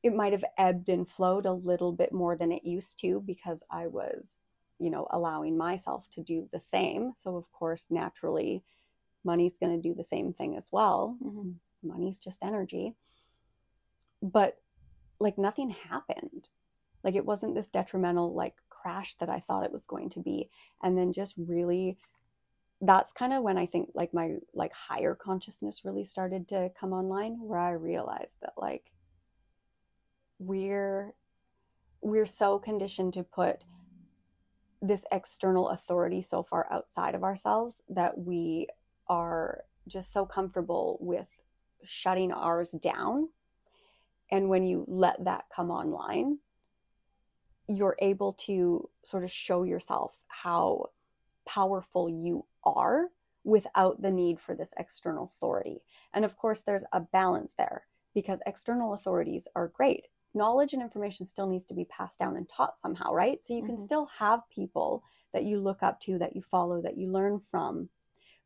It 0.03 0.15
might 0.15 0.33
have 0.33 0.45
ebbed 0.57 0.89
and 0.89 1.09
flowed 1.09 1.47
a 1.47 1.53
little 1.53 1.93
bit 1.93 2.13
more 2.13 2.37
than 2.37 2.53
it 2.53 2.65
used 2.65 2.99
to 3.01 3.21
because 3.21 3.63
I 3.71 3.87
was, 3.87 4.37
you 4.79 4.91
know, 4.91 5.07
allowing 5.11 5.57
myself 5.57 6.07
to 6.13 6.23
do 6.23 6.49
the 6.53 6.61
same. 6.61 7.13
So, 7.15 7.37
of 7.37 7.51
course, 7.53 7.87
naturally, 7.91 8.63
money's 9.25 9.59
going 9.59 9.75
to 9.75 9.89
do 9.89 9.95
the 9.95 10.05
same 10.05 10.33
thing 10.33 10.57
as 10.57 10.69
well. 10.71 11.17
Mhm. 11.23 11.57
Money's 11.83 12.19
just 12.19 12.43
energy. 12.43 12.95
But 14.23 14.61
like 15.21 15.39
nothing 15.39 15.71
happened. 15.71 16.49
Like 17.05 17.15
it 17.15 17.25
wasn't 17.25 17.55
this 17.55 17.69
detrimental 17.69 18.35
like 18.35 18.55
crash 18.69 19.15
that 19.15 19.29
I 19.29 19.41
thought 19.41 19.65
it 19.65 19.73
was 19.73 19.85
going 19.85 20.11
to 20.11 20.21
be. 20.21 20.51
And 20.83 20.97
then 20.97 21.13
just 21.13 21.35
really 21.37 21.99
that's 22.81 23.13
kind 23.13 23.33
of 23.33 23.43
when 23.43 23.59
I 23.59 23.67
think 23.67 23.91
like 23.95 24.15
my 24.15 24.37
like 24.55 24.73
higher 24.73 25.15
consciousness 25.15 25.85
really 25.85 26.05
started 26.05 26.47
to 26.49 26.71
come 26.79 26.93
online 26.93 27.41
where 27.41 27.59
I 27.59 27.73
realized 27.73 28.37
that 28.41 28.53
like 28.57 28.93
we're 30.39 31.13
we're 32.01 32.27
so 32.27 32.59
conditioned 32.59 33.15
to 33.15 33.25
put 33.25 33.63
this 34.81 35.05
external 35.11 35.71
authority 35.71 36.23
so 36.23 36.43
far 36.43 36.67
outside 36.71 37.15
of 37.15 37.25
ourselves 37.25 37.83
that 37.89 38.17
we 38.19 38.69
are 39.09 39.65
just 39.87 40.13
so 40.13 40.25
comfortable 40.25 40.99
with 41.01 41.27
shutting 41.85 42.33
ours 42.33 42.71
down. 42.71 43.29
And 44.31 44.49
when 44.49 44.65
you 44.65 44.85
let 44.87 45.25
that 45.25 45.45
come 45.55 45.71
online, 45.71 46.39
you're 47.67 47.97
able 48.01 48.35
to 48.35 48.89
sort 49.05 49.25
of 49.25 49.31
show 49.31 49.63
yourself 49.63 50.17
how 50.27 50.87
powerful 51.47 52.09
you 52.09 52.45
are 52.65 53.09
without 53.45 54.01
the 54.03 54.11
need 54.11 54.39
for 54.41 54.55
this 54.55 54.75
external 54.79 55.25
authority. 55.25 55.83
And 56.13 56.25
of 56.25 56.37
course, 56.37 56.63
there's 56.63 56.85
a 56.93 57.01
balance 57.01 57.55
there 57.57 57.87
because 58.15 58.41
external 58.47 58.93
authorities 58.93 59.49
are 59.55 59.69
great. 59.69 60.09
Knowledge 60.35 60.73
and 60.73 60.83
information 60.83 61.27
still 61.27 61.49
needs 61.49 61.65
to 61.67 61.75
be 61.75 61.85
passed 61.87 62.19
down 62.19 62.37
and 62.37 62.49
taught 62.49 62.79
somehow, 62.79 63.13
right? 63.13 63.41
So 63.41 63.55
you 63.55 63.63
can 63.63 63.77
Mhm. 63.77 63.81
still 63.81 64.07
have 64.07 64.49
people 64.51 65.03
that 65.33 65.45
you 65.45 65.61
look 65.61 65.83
up 65.83 66.01
to, 66.01 66.19
that 66.19 66.37
you 66.37 66.43
follow, 66.43 66.81
that 66.83 66.97
you 66.97 67.11
learn 67.11 67.41
from, 67.41 67.91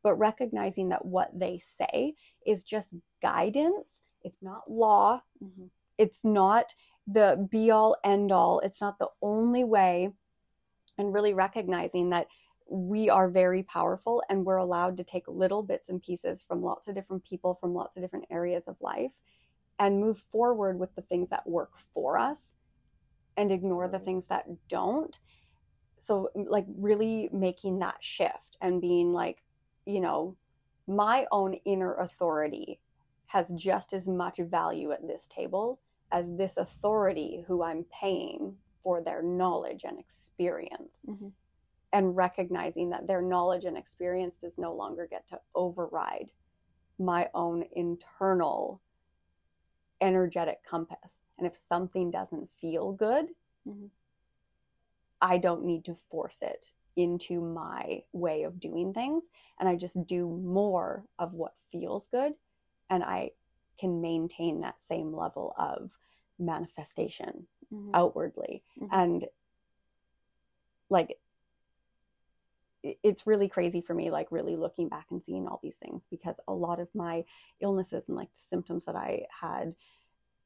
but 0.02 0.14
recognizing 0.14 0.88
that 0.88 1.04
what 1.04 1.36
they 1.38 1.58
say 1.58 2.14
is 2.46 2.64
just 2.64 2.94
guidance. 3.20 4.02
It's 4.22 4.42
not 4.42 4.70
law. 4.70 5.22
Mhm. 5.42 5.70
It's 5.98 6.24
not 6.24 6.74
the 7.06 7.46
be 7.50 7.70
all 7.70 7.96
end 8.04 8.30
all. 8.32 8.60
It's 8.60 8.80
not 8.80 8.98
the 8.98 9.10
only 9.20 9.64
way. 9.64 10.12
And 10.98 11.12
really 11.12 11.34
recognizing 11.34 12.10
that 12.10 12.28
we 12.68 13.10
are 13.10 13.28
very 13.28 13.62
powerful 13.62 14.22
and 14.28 14.44
we're 14.46 14.56
allowed 14.56 14.96
to 14.96 15.04
take 15.04 15.26
little 15.26 15.62
bits 15.62 15.88
and 15.88 16.02
pieces 16.02 16.42
from 16.42 16.62
lots 16.62 16.86
of 16.86 16.94
different 16.94 17.24
people, 17.24 17.54
from 17.54 17.74
lots 17.74 17.96
of 17.96 18.02
different 18.02 18.26
areas 18.30 18.68
of 18.68 18.80
life, 18.80 19.12
and 19.78 20.00
move 20.00 20.18
forward 20.18 20.78
with 20.78 20.94
the 20.94 21.02
things 21.02 21.30
that 21.30 21.48
work 21.48 21.72
for 21.94 22.18
us 22.18 22.54
and 23.36 23.50
ignore 23.50 23.88
the 23.88 23.98
things 23.98 24.26
that 24.26 24.46
don't. 24.68 25.18
So, 25.98 26.30
like, 26.34 26.66
really 26.76 27.28
making 27.32 27.78
that 27.78 27.96
shift 28.02 28.56
and 28.60 28.80
being 28.80 29.12
like, 29.12 29.42
you 29.86 30.00
know, 30.00 30.36
my 30.86 31.26
own 31.30 31.54
inner 31.64 31.94
authority 31.94 32.80
has 33.26 33.50
just 33.54 33.92
as 33.92 34.08
much 34.08 34.38
value 34.38 34.92
at 34.92 35.06
this 35.06 35.28
table 35.34 35.80
as 36.10 36.36
this 36.36 36.56
authority 36.56 37.44
who 37.46 37.62
I'm 37.62 37.84
paying 37.84 38.56
for 38.82 39.00
their 39.00 39.22
knowledge 39.22 39.84
and 39.84 39.98
experience. 39.98 40.98
Mhm. 41.06 41.32
And 41.92 42.16
recognizing 42.16 42.90
that 42.90 43.06
their 43.06 43.22
knowledge 43.22 43.64
and 43.64 43.78
experience 43.78 44.36
does 44.36 44.58
no 44.58 44.74
longer 44.74 45.06
get 45.06 45.26
to 45.28 45.40
override 45.54 46.30
my 46.98 47.30
own 47.34 47.62
internal 47.72 48.80
energetic 50.02 50.62
compass. 50.64 51.24
And 51.38 51.46
if 51.46 51.56
something 51.56 52.10
doesn't 52.10 52.50
feel 52.60 52.92
good, 52.92 53.34
Mhm. 53.66 53.90
I 55.20 55.38
don't 55.38 55.64
need 55.64 55.84
to 55.84 55.94
force 55.94 56.42
it 56.42 56.72
into 56.96 57.40
my 57.40 58.04
way 58.12 58.42
of 58.42 58.60
doing 58.60 58.92
things. 58.92 59.30
And 59.58 59.68
I 59.68 59.76
just 59.76 60.06
do 60.06 60.28
more 60.28 61.06
of 61.18 61.34
what 61.34 61.54
feels 61.70 62.08
good. 62.08 62.34
And 62.90 63.02
I 63.02 63.32
can 63.78 64.00
maintain 64.00 64.60
that 64.60 64.80
same 64.80 65.14
level 65.14 65.54
of 65.56 65.90
manifestation 66.38 67.46
Mhm. 67.72 67.90
outwardly. 67.94 68.62
Mhm. 68.78 68.88
And 68.90 69.28
like, 70.88 71.18
it's 72.82 73.26
really 73.26 73.48
crazy 73.48 73.80
for 73.80 73.94
me, 73.94 74.10
like, 74.10 74.32
really 74.32 74.56
looking 74.56 74.88
back 74.88 75.06
and 75.10 75.22
seeing 75.22 75.46
all 75.46 75.60
these 75.62 75.76
things 75.76 76.06
because 76.10 76.36
a 76.48 76.52
lot 76.52 76.80
of 76.80 76.88
my 76.94 77.24
illnesses 77.60 78.08
and 78.08 78.16
like 78.16 78.28
the 78.34 78.42
symptoms 78.48 78.84
that 78.86 78.96
I 78.96 79.26
had 79.40 79.74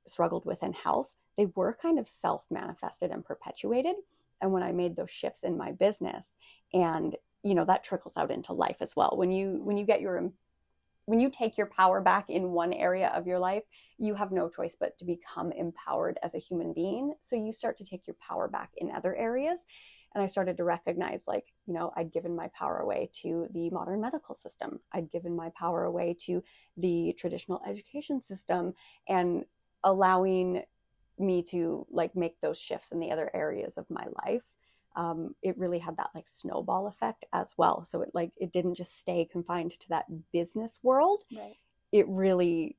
struggled 0.07 0.45
with 0.45 0.62
in 0.62 0.72
health, 0.72 1.09
they 1.37 1.47
were 1.55 1.76
kind 1.80 1.99
of 1.99 2.09
self 2.09 2.43
manifested 2.51 3.11
and 3.11 3.24
perpetuated. 3.24 3.97
And 4.41 4.53
when 4.53 4.62
I 4.62 4.72
made 4.72 4.97
those 4.97 5.11
shifts 5.11 5.43
in 5.43 5.57
my 5.57 5.72
business, 5.72 6.34
and 6.72 7.16
you 7.43 7.55
know 7.55 7.64
that 7.64 7.84
trickles 7.84 8.16
out 8.16 8.30
into 8.30 8.53
life 8.53 8.76
as 8.80 8.95
well. 8.97 9.14
When 9.16 9.30
you 9.30 9.61
when 9.62 9.76
you 9.76 9.84
get 9.84 10.01
your 10.01 10.30
when 11.07 11.20
you 11.20 11.30
take 11.30 11.57
your 11.57 11.68
power 11.68 12.01
back 12.01 12.28
in 12.28 12.51
one 12.51 12.72
area 12.72 13.12
of 13.14 13.26
your 13.26 13.39
life, 13.39 13.62
you 13.97 14.14
have 14.14 14.32
no 14.32 14.49
choice 14.49 14.76
but 14.78 14.99
to 14.99 15.05
become 15.05 15.53
empowered 15.53 16.18
as 16.22 16.34
a 16.34 16.39
human 16.39 16.72
being. 16.72 17.14
So 17.20 17.37
you 17.37 17.53
start 17.53 17.78
to 17.78 17.84
take 17.84 18.07
your 18.09 18.16
power 18.20 18.49
back 18.49 18.70
in 18.76 18.91
other 18.91 19.14
areas. 19.14 19.61
And 20.17 20.23
I 20.23 20.29
started 20.29 20.57
to 20.57 20.64
recognize, 20.64 21.25
like, 21.27 21.53
you 21.67 21.75
know, 21.75 21.93
I'd 21.95 22.11
given 22.11 22.35
my 22.35 22.49
power 22.59 22.79
away 22.79 23.11
to 23.21 23.49
the 23.53 23.69
modern 23.69 24.01
medical 24.01 24.35
system. 24.35 24.81
I'd 24.91 25.11
given 25.11 25.37
my 25.37 25.51
power 25.51 25.85
away 25.85 26.17
to 26.21 26.43
the 26.79 27.14
traditional 27.19 27.61
education 27.69 28.23
system 28.23 28.73
and 29.07 29.45
allowing 29.85 30.62
me 31.19 31.43
to 31.51 31.87
like 31.91 32.17
make 32.17 32.41
those 32.41 32.59
shifts 32.59 32.93
in 32.93 32.99
the 32.99 33.11
other 33.11 33.31
areas 33.35 33.77
of 33.77 33.85
my 33.91 34.07
life. 34.25 34.45
Um, 34.97 35.35
it 35.43 35.59
really 35.59 35.81
had 35.81 35.99
that 35.99 36.09
like 36.14 36.29
snowball 36.29 36.87
effect 36.87 37.27
as 37.35 37.53
well. 37.59 37.85
So 37.85 38.01
it 38.01 38.12
like 38.14 38.33
it 38.39 38.53
didn't 38.53 38.77
just 38.77 38.99
stay 38.99 39.27
confined 39.31 39.79
to 39.81 39.89
that 39.91 40.07
business 40.33 40.79
world 40.83 41.25
Right. 41.31 41.57
it 41.93 42.09
really 42.09 42.77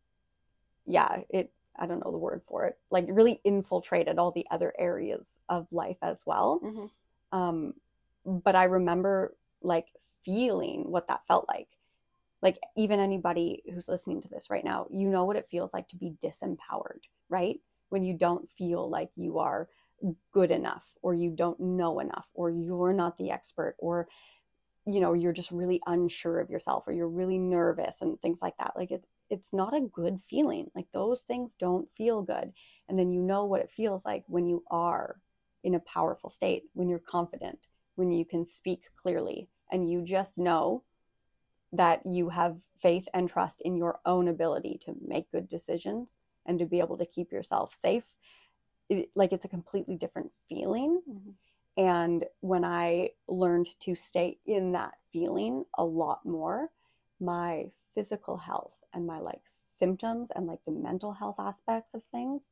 yeah 0.86 1.22
it 1.30 1.52
i 1.78 1.86
don't 1.86 2.04
know 2.04 2.12
the 2.12 2.18
word 2.18 2.42
for 2.48 2.66
it 2.66 2.78
like 2.92 3.06
really 3.10 3.40
infiltrated 3.44 4.18
all 4.18 4.32
the 4.32 4.46
other 4.52 4.74
areas 4.80 5.40
of 5.50 5.68
life 5.72 5.98
as 6.02 6.24
well 6.26 6.60
Mhm. 6.64 6.90
Um 7.32 7.74
but 8.26 8.56
i 8.56 8.64
remember 8.64 9.36
like 9.62 9.88
feeling 10.24 10.84
what 10.92 11.08
that 11.08 11.22
felt 11.28 11.46
like. 11.48 11.70
Like 12.42 12.60
even 12.76 13.00
anybody 13.00 13.64
who's 13.74 13.88
listening 13.88 14.22
to 14.22 14.28
this 14.28 14.50
right 14.50 14.64
now 14.64 14.86
you 14.92 15.10
know 15.10 15.24
what 15.26 15.38
it 15.38 15.48
feels 15.50 15.74
like 15.74 15.88
to 15.90 15.96
be 15.96 16.14
disempowered 16.24 17.02
right? 17.30 17.60
When 17.90 18.04
you 18.04 18.14
don't 18.14 18.50
feel 18.52 18.90
like 18.90 19.10
you 19.16 19.40
are 19.40 19.70
good 20.32 20.52
enough 20.52 20.86
or 21.02 21.14
you 21.14 21.32
don't 21.32 21.60
know 21.60 22.00
enough 22.00 22.28
or 22.34 22.52
you're 22.52 22.94
not 22.94 23.18
the 23.18 23.32
expert 23.32 23.76
or 23.80 24.08
you 24.86 25.00
know 25.02 25.14
you're 25.14 25.34
just 25.34 25.52
really 25.52 25.82
unsure 25.88 26.40
of 26.40 26.50
yourself 26.50 26.88
or 26.88 26.94
you're 26.94 27.10
really 27.10 27.38
nervous 27.38 27.98
and 28.02 28.22
things 28.22 28.40
like 28.42 28.56
that. 28.58 28.74
Like 28.76 28.92
it, 28.92 29.04
it's 29.30 29.52
not 29.52 29.76
a 29.76 29.82
good 29.82 30.20
feeling. 30.30 30.70
Like 30.76 30.88
those 30.94 31.22
things 31.22 31.56
don't 31.60 31.90
feel 31.98 32.22
good. 32.22 32.54
And 32.88 32.98
then 32.98 33.12
you 33.12 33.22
know 33.22 33.46
what 33.46 33.62
it 33.62 33.72
feels 33.76 34.06
like 34.06 34.24
when 34.28 34.48
you 34.48 34.64
are 34.70 35.18
in 35.64 35.76
a 35.76 35.80
powerful 35.80 36.30
state 36.30 36.64
when 36.74 36.88
you're 36.90 37.00
confident 37.00 37.60
when 37.96 38.12
you 38.12 38.26
can 38.26 38.46
speak 38.46 38.84
clearly 39.02 39.50
and 39.72 39.90
you 39.90 40.02
just 40.04 40.38
know 40.38 40.84
that 41.74 42.06
you 42.06 42.30
have 42.30 42.58
faith 42.80 43.08
and 43.14 43.28
trust 43.28 43.62
in 43.62 43.76
your 43.76 44.00
own 44.06 44.28
ability 44.28 44.80
to 44.86 44.96
make 45.06 45.32
good 45.32 45.50
decisions 45.50 46.22
and 46.46 46.60
to 46.60 46.66
be 46.66 46.80
able 46.80 46.98
to 46.98 47.06
keep 47.06 47.32
yourself 47.32 47.74
safe 47.80 48.06
it, 48.90 49.10
like 49.16 49.34
it's 49.34 49.46
a 49.46 49.50
completely 49.50 49.96
different 49.96 50.32
feeling 50.48 51.02
Mhm. 51.10 51.34
and 51.78 52.26
when 52.40 52.64
I 52.66 53.12
learned 53.28 53.70
to 53.82 53.96
stay 53.96 54.40
in 54.46 54.72
that 54.72 54.96
feeling 55.14 55.64
a 55.78 55.86
lot 55.86 56.26
more, 56.26 56.72
my 57.20 57.72
physical 57.94 58.38
health 58.38 58.84
and 58.94 59.06
my 59.06 59.20
like 59.20 59.42
symptoms 59.78 60.32
and 60.32 60.48
like 60.48 60.64
the 60.66 60.72
mental 60.72 61.12
health 61.12 61.36
aspects 61.40 61.94
of 61.94 62.04
things 62.06 62.52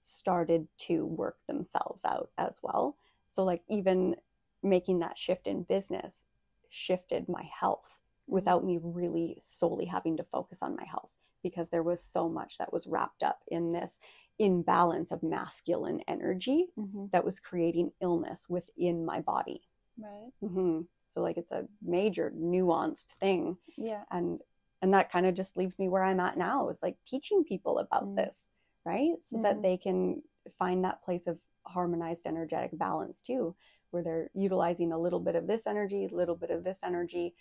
started 0.00 0.68
to 0.78 1.04
work 1.06 1.38
themselves 1.46 2.04
out 2.04 2.30
as 2.38 2.58
well. 2.62 2.96
So, 3.26 3.44
like, 3.44 3.62
even 3.68 4.16
making 4.62 4.98
that 5.00 5.18
shift 5.18 5.46
in 5.46 5.62
business 5.62 6.24
shifted 6.68 7.28
my 7.28 7.42
health 7.42 7.88
without 8.26 8.64
me 8.64 8.78
really 8.82 9.36
solely 9.38 9.86
having 9.86 10.16
to 10.16 10.24
focus 10.24 10.58
on 10.62 10.76
my 10.76 10.84
health 10.84 11.10
because 11.42 11.70
there 11.70 11.82
was 11.82 12.02
so 12.02 12.28
much 12.28 12.58
that 12.58 12.72
was 12.72 12.86
wrapped 12.86 13.22
up 13.22 13.40
in 13.48 13.72
this 13.72 13.98
imbalance 14.38 15.10
of 15.10 15.22
masculine 15.22 16.00
energy 16.06 16.68
Mhm. 16.76 17.10
that 17.12 17.24
was 17.24 17.40
creating 17.40 17.92
illness 18.00 18.48
within 18.48 19.04
my 19.04 19.20
body. 19.20 19.62
Right. 19.98 20.32
hmm 20.40 20.82
So 21.08 21.20
like 21.22 21.36
it's 21.36 21.52
a 21.52 21.68
major 21.82 22.30
nuanced 22.36 23.06
thing, 23.20 23.58
Yeah. 23.76 24.04
and 24.10 24.40
and 24.82 24.94
that 24.94 25.10
kind 25.10 25.26
of 25.26 25.34
just 25.34 25.56
leaves 25.56 25.78
me 25.78 25.88
where 25.88 26.02
I'm 26.02 26.20
at 26.20 26.38
now 26.38 26.68
is 26.70 26.82
like 26.82 26.96
teaching 27.04 27.44
people 27.44 27.78
about 27.78 28.04
Mm. 28.04 28.16
this, 28.16 28.48
right? 28.90 29.22
So 29.22 29.36
Mhm. 29.38 29.42
that 29.42 29.62
they 29.62 29.76
can 29.76 30.22
find 30.58 30.84
that 30.84 31.02
place 31.04 31.26
of 31.26 31.38
harmonized 31.64 32.26
energetic 32.26 32.76
balance 32.76 33.20
too, 33.20 33.54
where 33.90 34.02
they're 34.02 34.30
utilizing 34.34 34.92
a 34.92 34.98
little 34.98 35.20
bit 35.20 35.36
of 35.36 35.46
this 35.46 35.66
energy, 35.66 36.06
a 36.10 36.16
little 36.16 36.36
bit 36.36 36.50
of 36.50 36.64
this 36.64 36.78
energy, 36.82 37.34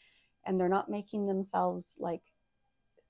and 0.46 0.60
they're 0.60 0.70
not 0.70 0.90
making 0.90 1.26
themselves 1.28 1.96
like 1.98 2.22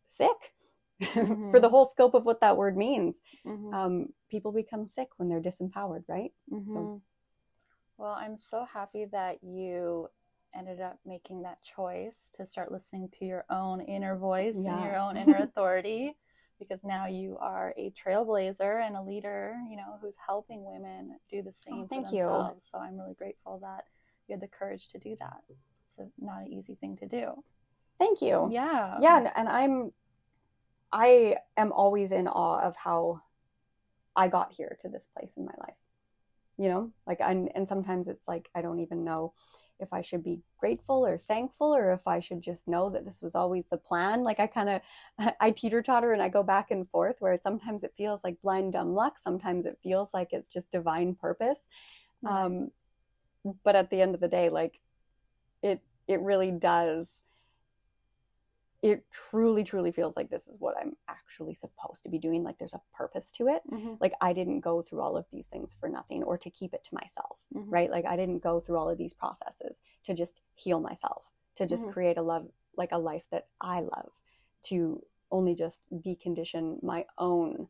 sick. 0.07 0.53
For 1.51 1.59
the 1.59 1.69
Mhm. 1.69 1.69
whole 1.69 1.85
scope 1.85 2.13
of 2.13 2.25
what 2.25 2.41
that 2.41 2.57
word 2.57 2.77
means, 2.77 3.21
Mhm. 3.45 3.73
um, 3.73 4.13
people 4.29 4.51
become 4.51 4.87
sick 4.87 5.09
when 5.17 5.29
they're 5.29 5.41
disempowered, 5.41 6.03
right? 6.07 6.31
Mhm. 6.51 7.01
Well, 7.97 8.13
I'm 8.13 8.37
so 8.37 8.65
happy 8.65 9.05
that 9.05 9.43
you 9.43 10.09
ended 10.53 10.81
up 10.81 10.97
making 11.05 11.41
that 11.43 11.59
choice 11.63 12.29
to 12.35 12.45
start 12.47 12.71
listening 12.71 13.09
to 13.19 13.25
your 13.25 13.45
own 13.49 13.81
inner 13.81 14.15
voice 14.17 14.55
Yeah. 14.55 14.73
and 14.73 14.83
your 14.83 14.95
own 14.97 15.17
inner 15.23 15.37
authority 15.43 16.15
because 16.59 16.83
now 16.83 17.07
you 17.07 17.37
are 17.39 17.73
a 17.77 17.91
trailblazer 17.91 18.85
and 18.85 18.95
a 18.95 19.01
leader, 19.01 19.55
you 19.69 19.77
know, 19.77 19.97
who's 20.01 20.15
helping 20.25 20.63
women 20.65 21.17
do 21.31 21.41
the 21.41 21.49
oh, 21.49 21.63
same 21.65 21.81
Oh, 21.83 21.87
thank 21.89 22.11
you. 22.11 22.25
So 22.71 22.77
I'm 22.79 22.97
really 22.97 23.15
grateful 23.15 23.59
that 23.61 23.85
you 24.27 24.33
had 24.33 24.41
the 24.41 24.47
courage 24.47 24.89
to 24.89 24.99
do 24.99 25.15
that. 25.19 25.37
It's 25.49 25.99
a, 25.99 26.23
not 26.23 26.41
an 26.41 26.53
easy 26.53 26.75
thing 26.75 26.97
to 26.97 27.07
do. 27.07 27.43
Thank 27.97 28.21
you. 28.21 28.49
Yeah. 28.51 28.97
Yeah, 29.01 29.17
and, 29.17 29.31
and 29.35 29.49
I'm 29.49 29.91
I 30.91 31.35
am 31.57 31.71
always 31.71 32.11
in 32.11 32.27
awe 32.27 32.61
of 32.61 32.75
how 32.75 33.21
I 34.15 34.27
got 34.27 34.51
here 34.51 34.77
to 34.81 34.89
this 34.89 35.07
place 35.15 35.33
in 35.37 35.45
my 35.45 35.53
life. 35.59 35.75
You 36.57 36.69
know, 36.69 36.91
like 37.07 37.19
and 37.21 37.49
and 37.55 37.67
sometimes 37.67 38.07
it's 38.07 38.27
like 38.27 38.49
I 38.53 38.61
don't 38.61 38.79
even 38.79 39.03
know 39.03 39.33
if 39.79 39.91
I 39.93 40.01
should 40.01 40.23
be 40.23 40.39
grateful 40.57 41.05
or 41.05 41.17
thankful 41.17 41.75
or 41.75 41.93
if 41.93 42.07
I 42.07 42.19
should 42.19 42.41
just 42.41 42.67
know 42.67 42.89
that 42.89 43.05
this 43.05 43.21
was 43.21 43.35
always 43.35 43.65
the 43.69 43.77
plan. 43.77 44.23
Like 44.23 44.39
I 44.39 44.47
kind 44.47 44.69
of 44.69 45.33
I 45.39 45.51
teeter 45.51 45.81
totter 45.81 46.13
and 46.13 46.21
I 46.21 46.29
go 46.29 46.43
back 46.43 46.71
and 46.71 46.89
forth 46.89 47.15
where 47.19 47.37
sometimes 47.37 47.83
it 47.83 47.93
feels 47.97 48.23
like 48.23 48.41
blind 48.41 48.73
dumb 48.73 48.93
luck, 48.93 49.19
sometimes 49.19 49.65
it 49.65 49.77
feels 49.81 50.13
like 50.13 50.29
it's 50.31 50.49
just 50.49 50.71
divine 50.71 51.15
purpose. 51.15 51.59
Right. 52.21 52.45
Um 52.45 52.71
but 53.63 53.75
at 53.75 53.89
the 53.89 54.01
end 54.01 54.15
of 54.15 54.21
the 54.21 54.27
day 54.27 54.49
like 54.49 54.79
it 55.63 55.81
it 56.07 56.19
really 56.21 56.51
does 56.51 57.23
it 58.81 59.03
truly 59.11 59.63
truly 59.63 59.91
feels 59.91 60.15
like 60.15 60.29
this 60.29 60.47
is 60.47 60.57
what 60.59 60.75
i'm 60.79 60.95
actually 61.09 61.53
supposed 61.53 62.01
to 62.03 62.09
be 62.09 62.17
doing 62.17 62.43
like 62.43 62.57
there's 62.57 62.73
a 62.73 62.81
purpose 62.93 63.31
to 63.31 63.47
it 63.47 63.61
Mhm. 63.71 63.97
like 63.99 64.13
i 64.21 64.31
didn't 64.33 64.61
go 64.61 64.81
through 64.81 65.01
all 65.01 65.17
of 65.17 65.25
these 65.31 65.47
things 65.47 65.73
for 65.79 65.89
nothing 65.89 66.23
or 66.23 66.37
to 66.37 66.49
keep 66.49 66.73
it 66.73 66.83
to 66.85 66.95
myself 66.95 67.37
Mhm. 67.53 67.65
right 67.71 67.91
like 67.91 68.05
i 68.05 68.15
didn't 68.15 68.39
go 68.39 68.59
through 68.59 68.77
all 68.77 68.89
of 68.89 68.97
these 68.97 69.13
processes 69.13 69.81
to 70.03 70.13
just 70.13 70.39
heal 70.55 70.79
myself 70.79 71.23
to 71.55 71.65
just 71.65 71.87
Mhm. 71.87 71.91
create 71.93 72.17
a 72.17 72.21
love 72.21 72.49
like 72.77 72.91
a 72.93 72.97
life 72.97 73.25
that 73.31 73.47
i 73.59 73.81
love 73.81 74.11
to 74.63 75.05
only 75.31 75.55
just 75.55 75.81
decondition 75.91 76.81
my 76.81 77.05
own 77.17 77.67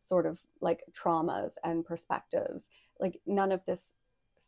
sort 0.00 0.26
of 0.26 0.40
like 0.60 0.84
traumas 0.92 1.54
and 1.64 1.84
perspectives 1.84 2.68
like 3.00 3.20
none 3.26 3.50
of 3.52 3.64
this 3.66 3.94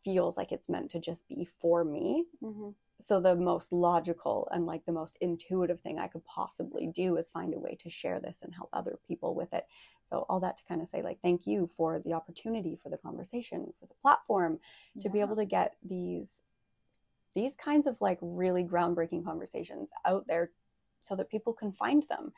feels 0.05 0.37
like 0.37 0.53
it's 0.53 0.69
meant 0.69 0.91
to 0.91 1.01
just 1.01 1.27
be 1.29 1.45
for 1.45 1.83
me 1.85 2.27
Mhm. 2.43 2.75
So 3.01 3.21
the 3.21 3.35
most 3.35 3.73
logical 3.73 4.49
and 4.53 4.67
like 4.67 4.85
the 4.87 4.93
most 4.93 5.19
intuitive 5.21 5.81
thing 5.81 5.99
i 5.99 6.07
could 6.07 6.25
possibly 6.25 6.87
do 6.87 7.17
is 7.17 7.29
find 7.29 7.53
a 7.55 7.59
way 7.59 7.77
to 7.81 7.91
share 7.91 8.21
this 8.21 8.39
and 8.43 8.55
help 8.55 8.69
other 8.73 8.99
people 9.07 9.35
with 9.35 9.53
it. 9.53 9.67
So 10.03 10.27
all 10.29 10.41
that 10.41 10.57
to 10.59 10.65
kind 10.69 10.83
of 10.83 10.89
say 10.89 11.03
like 11.03 11.19
thank 11.23 11.47
you 11.47 11.69
for 11.77 12.01
the 12.05 12.13
opportunity 12.13 12.79
for 12.83 12.89
the 12.89 12.97
conversation 12.97 13.73
for 13.81 13.87
the 13.87 13.95
platform 14.03 14.59
to 15.01 15.09
be 15.09 15.21
able 15.21 15.37
to 15.37 15.45
get 15.45 15.77
these 15.85 16.41
these 17.35 17.55
kinds 17.55 17.87
of 17.87 17.97
like 18.01 18.19
really 18.21 18.63
groundbreaking 18.63 19.25
conversations 19.25 19.91
out 20.05 20.27
there 20.27 20.51
so 21.03 21.17
that 21.17 21.31
people 21.31 21.53
can 21.53 21.73
find 21.73 22.05
them. 22.09 22.33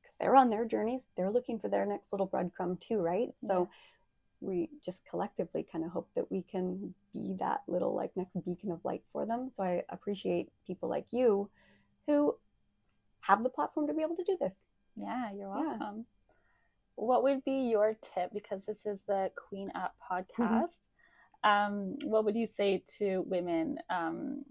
Because 0.00 0.16
they're 0.20 0.36
on 0.36 0.50
their 0.50 0.64
journeys. 0.64 1.06
They're 1.16 1.30
looking 1.30 1.58
for 1.58 1.68
their 1.68 1.86
next 1.86 2.12
little 2.12 2.28
breadcrumb 2.28 2.80
too 2.80 2.98
right? 2.98 3.30
So 3.46 3.68
we 4.40 4.68
just 4.84 5.00
collectively 5.08 5.66
kind 5.70 5.84
of 5.84 5.90
hope 5.90 6.08
that 6.16 6.30
we 6.30 6.42
can 6.42 6.94
be 7.12 7.34
that 7.38 7.60
little 7.68 7.94
like 7.94 8.10
next 8.16 8.34
beacon 8.44 8.70
of 8.70 8.80
light 8.84 9.02
for 9.12 9.26
them 9.26 9.50
so 9.54 9.62
i 9.62 9.82
appreciate 9.90 10.48
people 10.66 10.88
like 10.88 11.06
you 11.10 11.48
who 12.06 12.34
have 13.20 13.42
the 13.42 13.48
platform 13.48 13.86
to 13.86 13.94
be 13.94 14.02
able 14.02 14.16
to 14.16 14.24
do 14.24 14.36
this 14.40 14.54
Yeah, 14.96 15.30
you're 15.32 15.48
Yeah. 15.48 15.78
welcome. 15.78 16.06
What 16.96 17.22
would 17.22 17.44
be 17.44 17.68
your 17.70 17.96
tip? 18.14 18.30
Because 18.32 18.64
this 18.66 18.84
is 18.84 19.00
the 19.06 19.30
Queen 19.48 19.70
Up 19.74 19.94
Mm-hmm. 20.38 20.60
podcast. 20.60 20.78
Um, 21.42 21.96
what 22.04 22.24
would 22.24 22.36
you 22.36 22.46
say 22.46 22.82
to 22.98 23.22
women 23.22 23.78
um, 23.88 24.44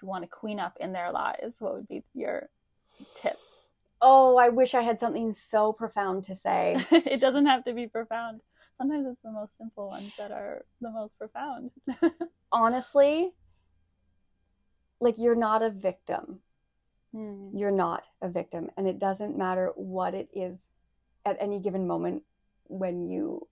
who 0.00 0.06
want 0.06 0.24
to 0.24 0.28
queen 0.28 0.58
up 0.58 0.76
in 0.80 0.92
their 0.92 1.12
lives? 1.12 1.56
What 1.60 1.74
would 1.74 1.88
be 1.88 2.02
your 2.14 2.48
tip? 3.14 3.38
oh 4.02 4.36
i 4.36 4.48
wish 4.48 4.74
i 4.74 4.82
had 4.82 5.00
something 5.00 5.32
so 5.32 5.72
profound 5.72 6.24
to 6.24 6.34
say 6.34 6.76
it 6.90 7.20
doesn't 7.20 7.46
have 7.46 7.64
to 7.64 7.72
be 7.72 7.86
profound. 7.86 8.40
Sometimes 8.78 9.06
it's 9.06 9.22
the 9.22 9.32
most 9.32 9.56
simple 9.56 9.88
ones 9.88 10.12
that 10.18 10.30
are 10.30 10.64
the 10.80 10.90
most 10.90 11.18
profound. 11.18 11.70
honestly 12.52 13.32
like 15.00 15.16
you're 15.18 15.34
not 15.36 15.62
a 15.62 15.70
victim 15.70 16.40
Hmm. 17.12 17.56
you're 17.56 17.70
not 17.70 18.02
a 18.20 18.28
victim 18.28 18.68
and 18.76 18.86
it 18.88 18.98
doesn't 18.98 19.38
matter 19.38 19.72
what 19.76 20.14
it 20.14 20.28
is 20.34 20.70
at 21.24 21.36
any 21.40 21.60
given 21.60 21.86
moment 21.86 22.22
when 22.64 23.08
you 23.08 23.46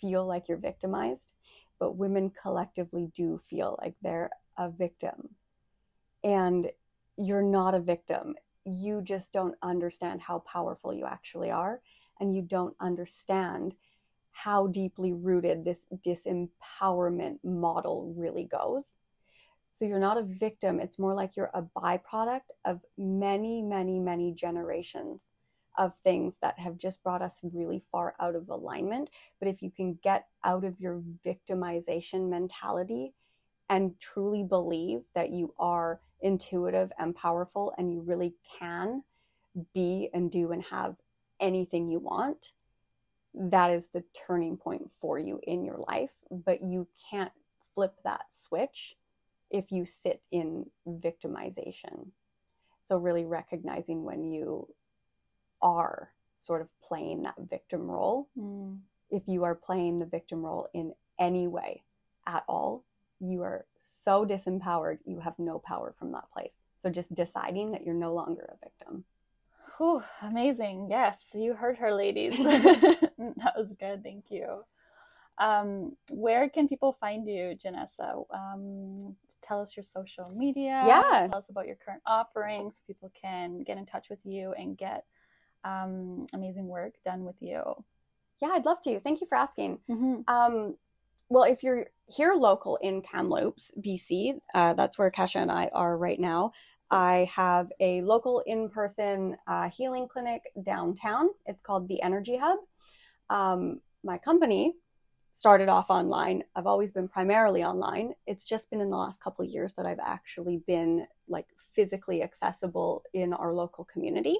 feel 0.00 0.26
like 0.26 0.48
you're 0.48 0.58
victimized 0.58 1.32
but 1.78 1.96
women 1.96 2.30
collectively 2.30 3.10
do 3.14 3.40
feel 3.50 3.78
like 3.82 3.94
they're 4.02 4.30
a 4.56 4.70
victim 4.70 5.30
and 6.24 6.70
you're 7.16 7.42
not 7.42 7.74
a 7.74 7.80
victim 7.80 8.34
you 8.64 9.02
just 9.02 9.32
don't 9.32 9.56
understand 9.62 10.20
how 10.20 10.38
powerful 10.40 10.94
you 10.94 11.04
actually 11.04 11.50
are 11.50 11.80
and 12.20 12.34
you 12.36 12.42
don't 12.42 12.76
understand 12.80 13.74
how 14.32 14.66
deeply 14.66 15.12
rooted 15.12 15.64
this 15.64 15.86
disempowerment 16.04 17.38
model 17.44 18.12
really 18.16 18.44
goes 18.44 18.84
so 19.72 19.86
you're 19.86 19.98
not 19.98 20.18
a 20.18 20.22
victim. 20.22 20.80
It's 20.80 20.98
more 20.98 21.14
like 21.14 21.34
you're 21.34 21.50
a 21.54 21.62
byproduct 21.62 22.50
of 22.66 22.80
many, 22.98 23.62
many, 23.62 23.98
many 23.98 24.32
generations 24.32 25.22
of 25.78 25.94
things 26.04 26.36
that 26.42 26.58
have 26.58 26.76
just 26.76 27.02
brought 27.02 27.22
us 27.22 27.40
really 27.42 27.82
far 27.90 28.14
out 28.20 28.36
of 28.36 28.50
alignment. 28.50 29.08
But 29.38 29.48
if 29.48 29.62
you 29.62 29.70
can 29.70 29.98
get 30.02 30.26
out 30.44 30.64
of 30.64 30.78
your 30.78 31.02
victimization 31.24 32.28
mentality 32.28 33.14
and 33.70 33.98
truly 33.98 34.44
believe 34.44 35.00
that 35.14 35.30
you 35.30 35.54
are 35.58 36.00
intuitive 36.20 36.92
and 36.98 37.16
powerful 37.16 37.72
and 37.78 37.90
you 37.90 38.02
really 38.02 38.34
can 38.58 39.02
be 39.72 40.10
and 40.12 40.30
do 40.30 40.52
and 40.52 40.62
have 40.64 40.96
anything 41.40 41.88
you 41.88 41.98
want, 41.98 42.52
that 43.34 43.70
is 43.70 43.88
the 43.88 44.04
turning 44.26 44.56
point 44.56 44.90
for 45.00 45.18
you 45.18 45.40
in 45.44 45.64
your 45.64 45.78
life. 45.88 46.10
But 46.30 46.62
you 46.62 46.88
can't 47.10 47.32
flip 47.74 47.94
that 48.04 48.30
switch 48.30 48.96
if 49.50 49.70
you 49.70 49.86
sit 49.86 50.22
in 50.30 50.66
victimization. 50.88 52.08
So, 52.82 52.96
really 52.96 53.24
recognizing 53.24 54.04
when 54.04 54.24
you 54.24 54.68
are 55.60 56.10
sort 56.38 56.60
of 56.60 56.68
playing 56.86 57.22
that 57.22 57.36
victim 57.48 57.88
role. 57.88 58.28
Hmm. 58.36 58.74
If 59.10 59.22
you 59.26 59.44
are 59.44 59.54
playing 59.54 59.98
the 59.98 60.06
victim 60.06 60.44
role 60.44 60.68
in 60.74 60.94
any 61.18 61.46
way 61.46 61.84
at 62.26 62.44
all, 62.48 62.84
you 63.20 63.42
are 63.42 63.66
so 63.78 64.26
disempowered, 64.26 64.98
you 65.04 65.20
have 65.20 65.38
no 65.38 65.58
power 65.58 65.94
from 65.96 66.12
that 66.12 66.30
place. 66.32 66.64
So, 66.78 66.90
just 66.90 67.14
deciding 67.14 67.70
that 67.72 67.84
you're 67.84 67.94
no 67.94 68.14
longer 68.14 68.52
a 68.52 68.64
victim. 68.64 69.04
Whew, 69.76 70.02
amazing. 70.22 70.88
Yes, 70.90 71.18
you 71.34 71.54
heard 71.54 71.78
her, 71.78 71.92
ladies. 71.94 72.36
that 72.44 73.54
was 73.56 73.68
good. 73.78 74.02
Thank 74.02 74.26
you. 74.30 74.64
Um, 75.38 75.96
where 76.10 76.48
can 76.48 76.68
people 76.68 76.96
find 77.00 77.26
you, 77.26 77.56
Janessa? 77.64 78.24
Um, 78.32 79.16
tell 79.42 79.60
us 79.60 79.76
your 79.76 79.84
social 79.84 80.32
media. 80.36 80.84
Yeah. 80.86 81.28
Tell 81.30 81.38
us 81.38 81.48
about 81.48 81.66
your 81.66 81.76
current 81.76 82.02
offerings. 82.06 82.76
so 82.76 82.80
People 82.86 83.10
can 83.20 83.62
get 83.62 83.78
in 83.78 83.86
touch 83.86 84.06
with 84.10 84.20
you 84.24 84.52
and 84.58 84.76
get 84.76 85.04
um, 85.64 86.26
amazing 86.32 86.66
work 86.66 86.94
done 87.04 87.24
with 87.24 87.36
you. 87.40 87.62
Yeah, 88.40 88.48
I'd 88.52 88.64
love 88.64 88.82
to. 88.82 89.00
Thank 89.00 89.20
you 89.20 89.26
for 89.26 89.36
asking. 89.36 89.78
Mm-hmm. 89.90 90.32
Um, 90.32 90.76
well, 91.28 91.44
if 91.44 91.62
you're 91.62 91.86
here 92.08 92.34
local 92.34 92.76
in 92.82 93.00
Kamloops, 93.00 93.70
BC, 93.80 94.40
uh, 94.54 94.74
that's 94.74 94.98
where 94.98 95.10
Kesha 95.10 95.36
and 95.36 95.50
I 95.50 95.70
are 95.72 95.96
right 95.96 96.20
now. 96.20 96.52
I 96.92 97.26
have 97.34 97.72
a 97.80 98.02
local 98.02 98.40
in 98.40 98.68
person 98.68 99.38
uh, 99.46 99.70
healing 99.70 100.06
clinic 100.06 100.42
downtown. 100.62 101.30
It's 101.46 101.62
called 101.62 101.88
the 101.88 102.02
Energy 102.02 102.36
Hub. 102.36 102.58
Um, 103.30 103.80
my 104.04 104.18
company 104.18 104.74
started 105.32 105.70
off 105.70 105.88
online. 105.88 106.44
I've 106.54 106.66
always 106.66 106.90
been 106.90 107.08
primarily 107.08 107.64
online. 107.64 108.12
It's 108.26 108.44
just 108.44 108.68
been 108.68 108.82
in 108.82 108.90
the 108.90 108.98
last 108.98 109.22
couple 109.22 109.42
years 109.42 109.72
that 109.74 109.86
I've 109.86 110.00
actually 110.04 110.58
been 110.66 111.06
like 111.28 111.46
physically 111.72 112.22
accessible 112.22 113.04
in 113.14 113.32
our 113.32 113.54
local 113.54 113.84
community. 113.84 114.36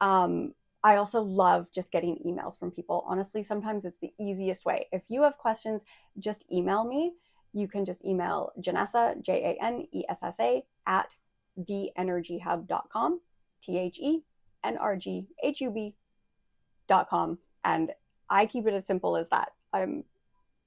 Um, 0.00 0.52
I 0.82 0.96
also 0.96 1.22
love 1.22 1.68
just 1.72 1.90
getting 1.90 2.18
emails 2.26 2.58
from 2.58 2.70
people. 2.70 3.04
Honestly, 3.06 3.42
sometimes 3.42 3.84
it's 3.84 4.00
the 4.00 4.12
easiest 4.20 4.64
way. 4.64 4.88
If 4.92 5.02
you 5.08 5.22
have 5.22 5.38
questions, 5.38 5.84
just 6.18 6.44
email 6.52 6.84
me. 6.84 7.12
You 7.52 7.66
can 7.66 7.84
just 7.84 8.04
email 8.04 8.52
Janessa, 8.60 9.20
J 9.22 9.56
A 9.58 9.64
N 9.64 9.86
E 9.92 10.04
S 10.08 10.18
S 10.22 10.34
A, 10.38 10.64
at 10.86 11.14
theenergyhub.com, 11.58 13.20
T 13.62 13.78
H 13.78 13.98
E 14.00 14.22
N 14.64 14.76
R 14.76 14.96
G 14.96 15.26
H 15.42 15.60
U 15.60 15.70
B.com. 15.70 17.38
And 17.64 17.90
I 18.28 18.46
keep 18.46 18.66
it 18.66 18.74
as 18.74 18.86
simple 18.86 19.16
as 19.16 19.28
that. 19.30 19.52
I'm 19.72 20.04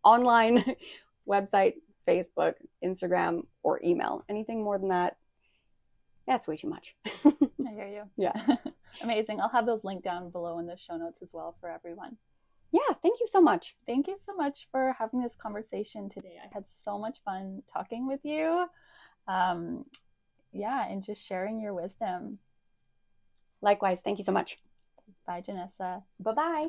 online, 0.03 0.75
website, 1.27 1.75
Facebook, 2.07 2.55
Instagram, 2.83 3.45
or 3.63 3.79
email. 3.83 4.23
Anything 4.29 4.63
more 4.63 4.77
than 4.77 4.89
that, 4.89 5.17
that's 6.27 6.47
way 6.47 6.57
too 6.57 6.69
much. 6.69 6.95
I 7.25 7.73
hear 7.73 7.87
you. 7.87 8.03
Yeah. 8.17 8.33
Amazing. 9.01 9.41
I'll 9.41 9.49
have 9.49 9.65
those 9.65 9.83
linked 9.83 10.03
down 10.03 10.29
below 10.29 10.59
in 10.59 10.67
the 10.67 10.77
show 10.77 10.97
notes 10.97 11.21
as 11.21 11.31
well 11.33 11.55
for 11.59 11.69
everyone. 11.69 12.17
Yeah, 12.71 12.93
thank 13.01 13.19
you 13.19 13.27
so 13.27 13.41
much. 13.41 13.75
Thank 13.87 14.07
you 14.07 14.17
so 14.19 14.35
much 14.35 14.67
for 14.71 14.95
having 14.97 15.21
this 15.21 15.35
conversation 15.35 16.07
today. 16.07 16.35
I 16.43 16.53
had 16.53 16.69
so 16.69 16.99
much 16.99 17.17
fun 17.25 17.63
talking 17.71 18.07
with 18.07 18.19
you. 18.23 18.67
Um, 19.27 19.85
yeah, 20.51 20.87
and 20.87 21.03
just 21.03 21.25
sharing 21.25 21.59
your 21.59 21.73
wisdom. 21.73 22.39
Likewise, 23.61 24.01
thank 24.01 24.17
you 24.17 24.23
so 24.23 24.31
much. 24.31 24.57
Bye, 25.25 25.43
Janessa. 25.47 26.03
Bye 26.19 26.33
bye. 26.33 26.67